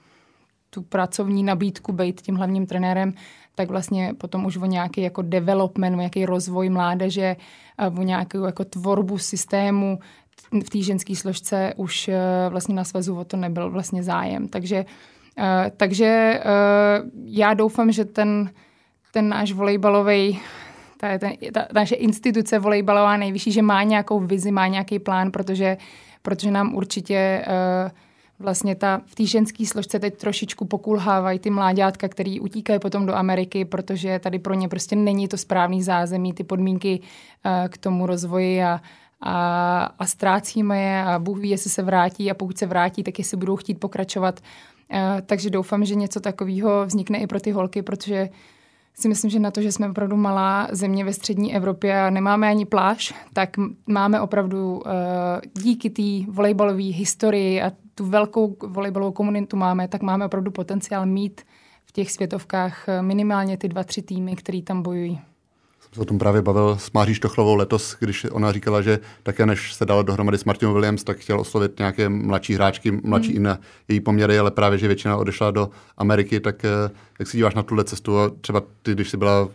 tu 0.74 0.82
pracovní 0.82 1.44
nabídku 1.44 1.92
být 1.92 2.22
tím 2.22 2.36
hlavním 2.36 2.66
trenérem, 2.66 3.14
tak 3.56 3.70
vlastně 3.70 4.14
potom 4.18 4.46
už 4.46 4.58
o 4.58 4.66
nějaký 4.66 5.02
jako 5.02 5.22
development, 5.22 5.96
o 5.96 6.00
nějaký 6.00 6.26
rozvoj 6.26 6.70
mládeže, 6.70 7.36
o 7.98 8.02
nějakou 8.02 8.46
jako 8.46 8.66
tvorbu 8.66 9.18
systému 9.18 10.00
v 10.66 10.70
té 10.70 10.82
ženské 10.82 11.16
složce 11.16 11.74
už 11.76 12.08
e, 12.08 12.20
vlastně 12.50 12.76
na 12.76 12.84
svazu 12.84 13.18
o 13.18 13.24
to 13.24 13.38
nebyl 13.38 13.72
vlastně 13.72 14.04
zájem. 14.04 14.48
Takže, 14.48 14.86
e, 15.38 15.72
takže 15.78 16.06
e, 16.06 16.42
já 17.26 17.54
doufám, 17.54 17.92
že 17.92 18.06
ten, 18.06 18.50
ten 19.14 19.30
náš 19.30 19.52
volejbalový 19.52 20.40
ta, 21.02 21.18
ta, 21.18 21.30
ta 21.54 21.68
naše 21.74 21.96
instituce 21.96 22.60
volejbalová 22.60 23.18
nejvyšší, 23.18 23.52
že 23.52 23.62
má 23.62 23.84
nějakou 23.84 24.20
vizi, 24.20 24.52
má 24.52 24.68
nějaký 24.68 25.00
plán, 25.00 25.32
protože, 25.32 25.78
protože 26.22 26.52
nám 26.52 26.76
určitě 26.76 27.46
uh, 27.48 27.92
vlastně 28.42 28.76
ta, 28.76 29.02
v 29.06 29.16
té 29.16 29.26
ženské 29.26 29.66
složce 29.66 30.00
teď 30.00 30.18
trošičku 30.18 30.66
pokulhávají 30.66 31.40
ty 31.40 31.50
mláďátka, 31.50 32.08
který 32.08 32.40
utíkají 32.40 32.80
potom 32.80 33.06
do 33.06 33.16
Ameriky, 33.16 33.66
protože 33.66 34.20
tady 34.20 34.40
pro 34.40 34.54
ně 34.54 34.68
prostě 34.68 34.96
není 34.96 35.28
to 35.28 35.38
správný 35.38 35.84
zázemí, 35.84 36.34
ty 36.34 36.44
podmínky 36.44 37.00
uh, 37.00 37.68
k 37.70 37.78
tomu 37.78 38.06
rozvoji 38.06 38.64
a, 38.64 38.82
a, 39.22 39.84
a 40.00 40.06
ztrácíme 40.06 40.82
je 40.82 41.04
a 41.04 41.20
Bůh 41.20 41.40
ví, 41.40 41.50
jestli 41.50 41.70
se 41.70 41.84
vrátí 41.84 42.32
a 42.32 42.34
pokud 42.34 42.58
se 42.58 42.66
vrátí, 42.66 43.04
tak 43.04 43.20
jestli 43.20 43.38
budou 43.38 43.56
chtít 43.56 43.80
pokračovat. 43.80 44.40
Uh, 44.94 44.98
takže 45.26 45.50
doufám, 45.50 45.86
že 45.86 45.96
něco 45.96 46.20
takového 46.20 46.86
vznikne 46.86 47.18
i 47.18 47.28
pro 47.28 47.40
ty 47.40 47.52
holky, 47.52 47.82
protože 47.82 48.30
si 48.94 49.08
myslím, 49.08 49.32
že 49.32 49.40
na 49.40 49.52
to, 49.52 49.62
že 49.62 49.72
jsme 49.72 49.90
opravdu 49.90 50.18
malá 50.18 50.68
země 50.72 51.06
ve 51.06 51.14
střední 51.14 51.56
Evropě 51.56 52.02
a 52.02 52.10
nemáme 52.10 52.50
ani 52.50 52.66
pláž, 52.66 53.14
tak 53.34 53.50
máme 53.88 54.22
opravdu 54.22 54.76
uh, 54.76 54.82
díky 55.64 55.90
té 55.90 56.32
volejbalové 56.32 56.84
historii 56.84 57.62
a 57.62 57.72
tu 58.02 58.10
velkou 58.10 58.58
volejbalovou 58.68 59.12
komunitu 59.12 59.58
máme, 59.58 59.88
tak 59.88 60.02
máme 60.02 60.26
opravdu 60.26 60.52
potenciál 60.52 61.06
mít 61.06 61.42
v 61.86 61.92
těch 61.92 62.12
světovkách 62.12 62.86
minimálně 63.02 63.58
ty 63.58 63.68
dva, 63.68 63.84
tři 63.84 64.02
týmy, 64.02 64.36
který 64.36 64.62
tam 64.62 64.82
bojují. 64.82 65.22
Jsem 65.80 65.94
se 65.94 66.02
o 66.02 66.06
tom 66.06 66.20
právě 66.20 66.42
bavil 66.42 66.78
s 66.78 66.92
Máří 66.92 67.14
Štochlovou 67.14 67.56
letos, 67.56 67.96
když 68.00 68.26
ona 68.32 68.52
říkala, 68.52 68.82
že 68.82 69.00
také 69.24 69.46
než 69.46 69.74
se 69.74 69.86
dala 69.86 70.02
dohromady 70.02 70.38
s 70.38 70.46
Martinou 70.46 70.74
Williams, 70.74 71.04
tak 71.04 71.18
chtěl 71.18 71.40
oslovit 71.40 71.80
nějaké 71.80 72.10
mladší 72.10 72.54
hráčky, 72.54 72.92
mladší 72.92 73.30
hmm. 73.30 73.38
i 73.38 73.40
na 73.40 73.60
její 73.88 74.00
poměry, 74.00 74.40
ale 74.40 74.52
právě, 74.52 74.78
že 74.78 74.88
většina 74.88 75.18
odešla 75.18 75.52
do 75.52 75.70
Ameriky, 75.98 76.40
tak 76.40 76.66
eh, 76.66 76.92
jak 77.20 77.28
si 77.28 77.38
díváš 77.38 77.56
na 77.56 77.64
tuhle 77.64 77.84
cestu 77.84 78.20
a 78.20 78.30
třeba 78.42 78.62
ty, 78.82 78.92
když 78.92 79.10
jsi 79.10 79.18
byla 79.18 79.50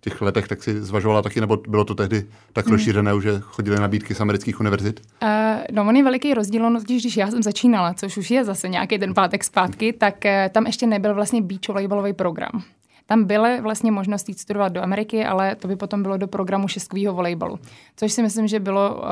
těch 0.00 0.20
letech, 0.20 0.48
tak 0.48 0.62
si 0.62 0.82
zvažovala 0.82 1.22
taky, 1.22 1.40
nebo 1.40 1.58
bylo 1.68 1.84
to 1.84 1.94
tehdy 1.94 2.26
tak 2.52 2.66
hmm. 2.66 2.72
rozšířené, 2.72 3.12
že 3.22 3.40
chodily 3.40 3.80
nabídky 3.80 4.14
z 4.14 4.20
amerických 4.20 4.60
univerzit? 4.60 5.00
Uh, 5.22 5.28
no, 5.72 5.88
on 5.88 5.96
je 5.96 6.04
veliký 6.04 6.34
rozdíl, 6.34 6.70
no, 6.70 6.80
když 6.80 7.16
já 7.16 7.30
jsem 7.30 7.42
začínala, 7.42 7.94
což 7.94 8.16
už 8.16 8.30
je 8.30 8.44
zase 8.44 8.68
nějaký 8.68 8.98
ten 8.98 9.14
pátek 9.14 9.44
zpátky, 9.44 9.92
tak 9.92 10.14
uh, 10.24 10.30
tam 10.52 10.66
ještě 10.66 10.86
nebyl 10.86 11.14
vlastně 11.14 11.42
beach 11.42 11.68
volejbalový 11.68 12.12
program. 12.12 12.62
Tam 13.06 13.24
byly 13.24 13.60
vlastně 13.60 13.92
možnosti 13.92 14.32
jít 14.32 14.40
studovat 14.40 14.72
do 14.72 14.82
Ameriky, 14.82 15.24
ale 15.24 15.56
to 15.56 15.68
by 15.68 15.76
potom 15.76 16.02
bylo 16.02 16.16
do 16.16 16.26
programu 16.26 16.68
šestkového 16.68 17.14
volejbalu. 17.14 17.58
Což 17.96 18.12
si 18.12 18.22
myslím, 18.22 18.48
že 18.48 18.60
bylo 18.60 18.96
uh, 18.96 19.02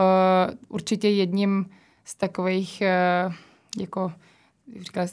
určitě 0.68 1.08
jedním 1.08 1.66
z 2.04 2.14
takových 2.14 2.82
uh, 3.26 3.32
jako 3.82 4.12
říkala, 4.80 5.06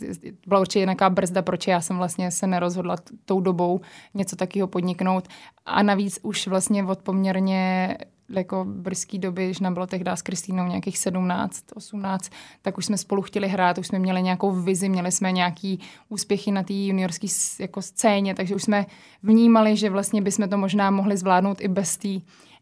byla 0.48 0.60
určitě 0.60 0.80
nějaká 0.80 1.10
brzda, 1.10 1.42
proč 1.42 1.68
já 1.68 1.82
jsem 1.82 1.98
vlastně 1.98 2.32
se 2.32 2.48
nerozhodla 2.48 2.96
tou 3.26 3.42
dobou 3.42 3.82
něco 4.14 4.36
takového 4.36 4.68
podniknout. 4.68 5.28
A 5.66 5.84
navíc 5.84 6.20
už 6.22 6.48
vlastně 6.48 6.84
od 6.84 7.00
poměrně 7.00 7.98
jako 8.30 8.66
brzký 8.70 9.20
doby, 9.20 9.46
když 9.46 9.60
nám 9.60 9.74
bylo 9.74 9.88
tehdy 9.88 10.12
s 10.12 10.22
Kristýnou 10.22 10.68
nějakých 10.68 10.98
17, 10.98 11.64
18, 11.76 12.30
tak 12.62 12.78
už 12.78 12.86
jsme 12.86 12.98
spolu 12.98 13.22
chtěli 13.22 13.48
hrát, 13.48 13.78
už 13.78 13.88
jsme 13.88 14.00
měli 14.00 14.22
nějakou 14.22 14.52
vizi, 14.52 14.90
měli 14.90 15.12
jsme 15.12 15.32
nějaký 15.32 15.80
úspěchy 16.10 16.52
na 16.52 16.64
té 16.64 16.74
juniorské 16.74 17.28
jako 17.60 17.82
scéně, 17.82 18.36
takže 18.36 18.56
už 18.56 18.64
jsme 18.64 18.86
vnímali, 19.24 19.78
že 19.78 19.90
vlastně 19.90 20.22
bychom 20.22 20.50
to 20.50 20.58
možná 20.58 20.92
mohli 20.92 21.18
zvládnout 21.18 21.62
i 21.62 21.68
bez 21.68 21.98
té 21.98 22.10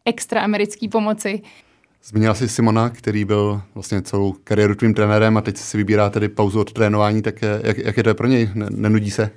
extra 0.04 0.40
americké 0.40 0.88
pomoci. 0.88 1.42
Zmínila 2.04 2.34
jsi 2.34 2.48
Simona, 2.48 2.90
který 2.90 3.24
byl 3.24 3.62
vlastně 3.74 4.02
celou 4.02 4.32
kariéru 4.44 4.74
tvým 4.74 4.94
trenérem 4.94 5.36
a 5.36 5.40
teď 5.40 5.56
si 5.56 5.76
vybírá 5.76 6.10
tedy 6.10 6.28
pauzu 6.28 6.60
od 6.60 6.72
trénování, 6.72 7.22
tak 7.22 7.42
jak, 7.62 7.78
jak 7.78 7.96
je 7.96 8.02
to 8.02 8.14
pro 8.14 8.26
něj? 8.26 8.50
Nenudí 8.54 9.10
se? 9.10 9.30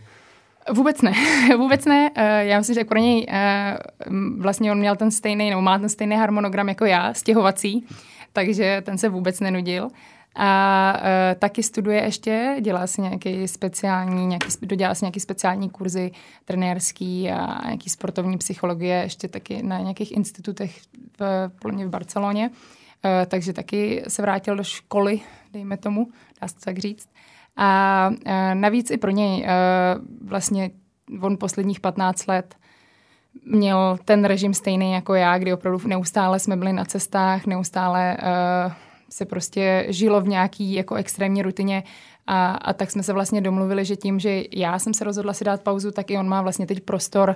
Vůbec 0.74 1.02
ne, 1.02 1.14
vůbec 1.58 1.86
ne. 1.86 2.12
Eh, 2.16 2.46
já 2.46 2.58
myslím, 2.58 2.74
že 2.74 2.84
pro 2.84 3.00
něj 3.00 3.26
eh, 3.30 3.78
vlastně 4.38 4.72
on 4.72 4.80
měl 4.80 4.96
ten 4.96 5.12
stejný, 5.12 5.50
nebo 5.50 5.62
má 5.62 5.80
ten 5.80 5.90
stejný 5.90 6.16
harmonogram 6.16 6.70
jako 6.70 6.86
já, 6.86 7.14
stěhovací, 7.14 7.86
takže 8.34 8.82
ten 8.86 8.98
se 8.98 9.10
vůbec 9.10 9.40
nenudil. 9.40 9.88
A 10.36 10.94
uh, 10.98 11.40
taky 11.40 11.64
studuje 11.64 12.04
ještě, 12.04 12.58
dělá 12.62 12.88
si 12.88 13.02
nějaký 13.02 13.48
speciální, 13.48 14.28
nějaký, 14.28 14.48
dodělá 14.62 14.96
si 14.96 15.06
nějaký 15.06 15.20
speciální 15.20 15.70
kurzy 15.70 16.12
trenérský 16.46 17.32
a 17.32 17.66
nějaký 17.66 17.90
sportovní 17.90 18.38
psychologie 18.38 18.96
ještě 18.96 19.28
taky 19.28 19.64
na 19.64 19.80
nějakých 19.80 20.12
institutech 20.12 20.82
v, 21.20 21.52
v 21.86 21.90
Barceloně. 21.90 22.50
Uh, 22.50 23.12
takže 23.28 23.54
taky 23.54 24.04
se 24.08 24.22
vrátil 24.22 24.56
do 24.56 24.64
školy, 24.64 25.20
dejme 25.54 25.78
tomu, 25.78 26.08
dá 26.42 26.48
se 26.48 26.56
to 26.56 26.62
tak 26.62 26.78
říct. 26.78 27.10
A 27.58 28.10
uh, 28.10 28.32
navíc 28.54 28.92
i 28.92 28.98
pro 28.98 29.12
něj 29.12 29.42
uh, 29.42 30.28
vlastně 30.28 30.72
on 31.22 31.38
posledních 31.38 31.80
15 31.80 32.28
let 32.28 32.56
měl 33.46 33.98
ten 34.06 34.26
režim 34.26 34.54
stejný 34.54 34.92
jako 34.92 35.14
já, 35.14 35.38
kdy 35.38 35.54
opravdu 35.54 35.88
neustále 35.88 36.40
jsme 36.40 36.58
byli 36.58 36.74
na 36.74 36.86
cestách, 36.86 37.46
neustále 37.46 38.18
uh, 38.66 38.74
se 39.10 39.26
prostě 39.26 39.86
žilo 39.90 40.22
v 40.22 40.28
nějaký 40.28 40.74
jako 40.74 40.96
extrémní 40.96 41.42
rutině 41.42 41.84
a, 42.28 42.52
a 42.52 42.74
tak 42.74 42.92
jsme 42.92 43.04
se 43.04 43.14
vlastně 43.14 43.42
domluvili, 43.42 43.86
že 43.86 43.96
tím, 43.96 44.20
že 44.20 44.44
já 44.52 44.80
jsem 44.80 44.94
se 44.94 45.04
rozhodla 45.04 45.34
si 45.34 45.44
dát 45.44 45.62
pauzu, 45.62 45.92
tak 45.92 46.12
i 46.12 46.18
on 46.18 46.30
má 46.30 46.42
vlastně 46.42 46.68
teď 46.68 46.80
prostor 46.80 47.36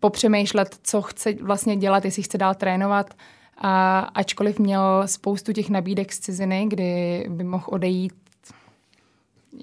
popřemýšlet, 0.00 0.78
co 0.82 1.02
chce 1.02 1.32
vlastně 1.40 1.76
dělat, 1.76 2.04
jestli 2.04 2.22
chce 2.22 2.38
dál 2.38 2.54
trénovat. 2.54 3.14
A 3.58 3.98
ačkoliv 3.98 4.58
měl 4.58 5.02
spoustu 5.06 5.52
těch 5.52 5.70
nabídek 5.70 6.12
z 6.12 6.18
ciziny, 6.18 6.66
kdy 6.68 7.24
by 7.28 7.44
mohl 7.44 7.64
odejít 7.66 8.12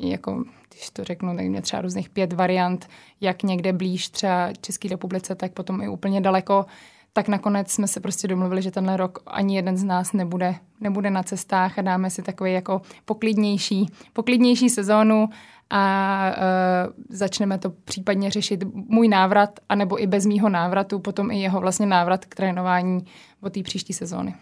jako 0.01 0.43
když 0.69 0.89
to 0.89 1.03
řeknu, 1.03 1.36
tak 1.36 1.45
mě 1.45 1.61
třeba 1.61 1.82
různých 1.82 2.09
pět 2.09 2.34
variant, 2.34 2.89
jak 3.21 3.43
někde 3.43 3.73
blíž 3.73 4.09
třeba 4.09 4.53
České 4.61 4.88
republice, 4.88 5.36
tak 5.36 5.51
potom 5.51 5.82
i 5.82 5.89
úplně 5.89 6.21
daleko, 6.21 6.65
tak 7.14 7.28
nakonec 7.28 7.72
jsme 7.72 7.88
se 7.88 7.99
prostě 7.99 8.28
domluvili, 8.28 8.62
že 8.62 8.72
tenhle 8.72 8.97
rok 8.97 9.20
ani 9.28 9.55
jeden 9.55 9.78
z 9.78 9.84
nás 9.84 10.14
nebude, 10.14 10.55
nebude 10.82 11.10
na 11.10 11.24
cestách 11.24 11.80
a 11.80 11.82
dáme 11.82 12.10
si 12.10 12.22
takový 12.22 12.53
jako 12.53 12.82
poklidnější, 13.05 13.88
poklidnější 14.14 14.70
sezónu 14.70 15.30
a 15.70 16.26
uh, 16.30 16.93
začneme 17.10 17.57
to 17.57 17.70
případně 17.70 18.32
řešit 18.32 18.64
můj 18.74 19.07
návrat, 19.07 19.60
anebo 19.70 20.03
i 20.03 20.07
bez 20.07 20.26
mýho 20.26 20.49
návratu, 20.49 20.99
potom 20.99 21.32
i 21.32 21.39
jeho 21.39 21.60
vlastně 21.60 21.86
návrat 21.86 22.26
k 22.26 22.36
trénování 22.36 23.05
od 23.41 23.53
té 23.53 23.64
příští 23.64 23.93
sezóny. 23.93 24.36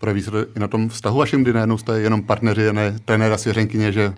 Projeví 0.00 0.22
se 0.22 0.30
to 0.30 0.38
i 0.38 0.58
na 0.58 0.68
tom 0.68 0.88
vztahu 0.88 1.18
vašim, 1.18 1.42
kdy 1.42 1.52
najednou 1.52 1.78
jste 1.78 2.00
jenom 2.00 2.22
partneři 2.22 2.68
a 2.68 2.72
ne 2.72 2.98
trenéra 3.04 3.38
svěřenkyně, 3.38 3.92
že 3.92 4.14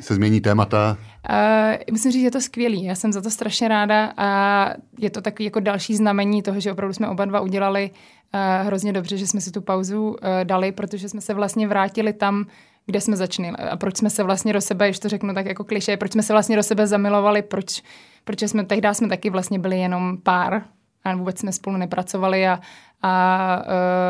se 0.00 0.14
změní 0.14 0.40
témata? 0.40 0.96
Uh, 1.30 1.76
musím 1.90 2.12
říct, 2.12 2.20
že 2.20 2.26
je 2.26 2.30
to 2.30 2.40
skvělý. 2.40 2.84
Já 2.84 2.94
jsem 2.94 3.12
za 3.12 3.20
to 3.20 3.30
strašně 3.30 3.68
ráda 3.68 4.12
a 4.16 4.68
je 4.98 5.10
to 5.10 5.20
takový 5.20 5.44
jako 5.44 5.60
další 5.60 5.96
znamení 5.96 6.42
toho, 6.42 6.60
že 6.60 6.72
opravdu 6.72 6.94
jsme 6.94 7.08
oba 7.08 7.24
dva 7.24 7.40
udělali 7.40 7.90
uh, 7.90 8.66
hrozně 8.66 8.92
dobře, 8.92 9.16
že 9.16 9.26
jsme 9.26 9.40
si 9.40 9.50
tu 9.50 9.60
pauzu 9.60 10.08
uh, 10.08 10.16
dali, 10.44 10.72
protože 10.72 11.08
jsme 11.08 11.20
se 11.20 11.34
vlastně 11.34 11.68
vrátili 11.68 12.12
tam, 12.12 12.46
kde 12.86 13.00
jsme 13.00 13.16
začali 13.16 13.48
a 13.48 13.76
proč 13.76 13.96
jsme 13.96 14.10
se 14.10 14.22
vlastně 14.22 14.52
do 14.52 14.60
sebe, 14.60 14.88
když 14.88 14.98
to 14.98 15.08
řeknu 15.08 15.34
tak 15.34 15.46
jako 15.46 15.64
kliše, 15.64 15.96
proč 15.96 16.12
jsme 16.12 16.22
se 16.22 16.32
vlastně 16.32 16.56
do 16.56 16.62
sebe 16.62 16.86
zamilovali, 16.86 17.42
proč, 17.42 17.82
proč 18.24 18.42
jsme, 18.42 18.64
tehdy 18.64 18.88
jsme 18.92 19.08
taky 19.08 19.30
vlastně 19.30 19.58
byli 19.58 19.78
jenom 19.78 20.18
pár 20.22 20.62
a 21.04 21.16
vůbec 21.16 21.38
jsme 21.38 21.52
spolu 21.52 21.76
nepracovali 21.76 22.48
a, 22.48 22.60
a 23.02 23.62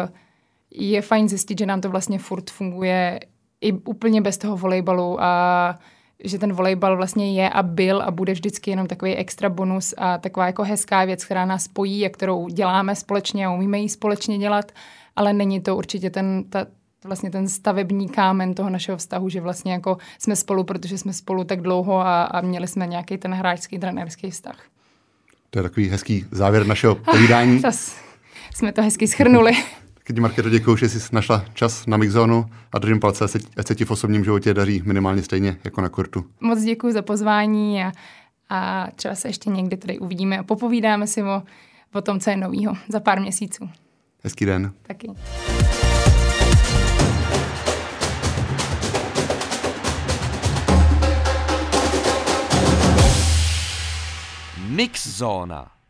uh, 0.04 0.10
je 0.74 1.02
fajn 1.02 1.28
zjistit, 1.28 1.58
že 1.58 1.66
nám 1.66 1.80
to 1.80 1.90
vlastně 1.90 2.18
furt 2.18 2.50
funguje 2.50 3.20
i 3.60 3.72
úplně 3.72 4.20
bez 4.20 4.38
toho 4.38 4.56
volejbalu 4.56 5.22
a 5.22 5.78
že 6.24 6.38
ten 6.38 6.52
volejbal 6.52 6.96
vlastně 6.96 7.42
je 7.42 7.50
a 7.50 7.62
byl 7.62 8.02
a 8.02 8.10
bude 8.10 8.32
vždycky 8.32 8.70
jenom 8.70 8.86
takový 8.86 9.14
extra 9.14 9.48
bonus 9.48 9.94
a 9.96 10.18
taková 10.18 10.46
jako 10.46 10.62
hezká 10.62 11.04
věc, 11.04 11.24
která 11.24 11.44
nás 11.44 11.64
spojí 11.64 12.06
a 12.06 12.08
kterou 12.08 12.48
děláme 12.48 12.96
společně 12.96 13.46
a 13.46 13.50
umíme 13.50 13.78
ji 13.78 13.88
společně 13.88 14.38
dělat, 14.38 14.72
ale 15.16 15.32
není 15.32 15.60
to 15.60 15.76
určitě 15.76 16.10
ten, 16.10 16.44
ta, 16.48 16.66
vlastně 17.04 17.30
ten 17.30 17.48
stavební 17.48 18.08
kámen 18.08 18.54
toho 18.54 18.70
našeho 18.70 18.98
vztahu, 18.98 19.28
že 19.28 19.40
vlastně 19.40 19.72
jako 19.72 19.98
jsme 20.18 20.36
spolu, 20.36 20.64
protože 20.64 20.98
jsme 20.98 21.12
spolu 21.12 21.44
tak 21.44 21.60
dlouho 21.60 21.98
a, 21.98 22.22
a 22.22 22.40
měli 22.40 22.68
jsme 22.68 22.86
nějaký 22.86 23.18
ten 23.18 23.34
hráčský, 23.34 23.78
trenérský 23.78 24.30
vztah. 24.30 24.58
To 25.50 25.58
je 25.58 25.62
takový 25.62 25.88
hezký 25.88 26.26
závěr 26.30 26.66
našeho 26.66 26.94
povídání. 26.94 27.62
Ah, 28.52 28.54
jsme 28.54 28.72
to 28.72 28.82
hezky 28.82 29.08
schrnuli. 29.08 29.52
Taky 30.06 30.20
Marketo, 30.20 30.50
děkuji, 30.50 30.76
že 30.76 30.88
jsi 30.88 31.14
našla 31.14 31.44
čas 31.54 31.86
na 31.86 31.96
Mixzonu 31.96 32.46
a 32.72 32.78
držím 32.78 33.00
palce, 33.00 33.24
ať 33.56 33.66
se 33.66 33.74
ti 33.74 33.84
v 33.84 33.90
osobním 33.90 34.24
životě 34.24 34.54
daří 34.54 34.82
minimálně 34.84 35.22
stejně 35.22 35.56
jako 35.64 35.80
na 35.80 35.88
kurtu. 35.88 36.24
Moc 36.40 36.62
děkuji 36.62 36.92
za 36.92 37.02
pozvání 37.02 37.84
a, 37.84 37.92
a 38.48 38.88
třeba 38.96 39.14
se 39.14 39.28
ještě 39.28 39.50
někdy 39.50 39.76
tady 39.76 39.98
uvidíme 39.98 40.38
a 40.38 40.42
popovídáme 40.42 41.06
si 41.06 41.22
o, 41.22 41.42
o 41.92 42.00
tom, 42.00 42.20
co 42.20 42.30
je 42.30 42.36
novýho 42.36 42.74
za 42.88 43.00
pár 43.00 43.20
měsíců. 43.20 43.68
Hezký 44.24 44.44
den. 44.44 44.72
Taky. 44.82 45.08
Mix 54.68 55.06
Zóna. 55.06 55.81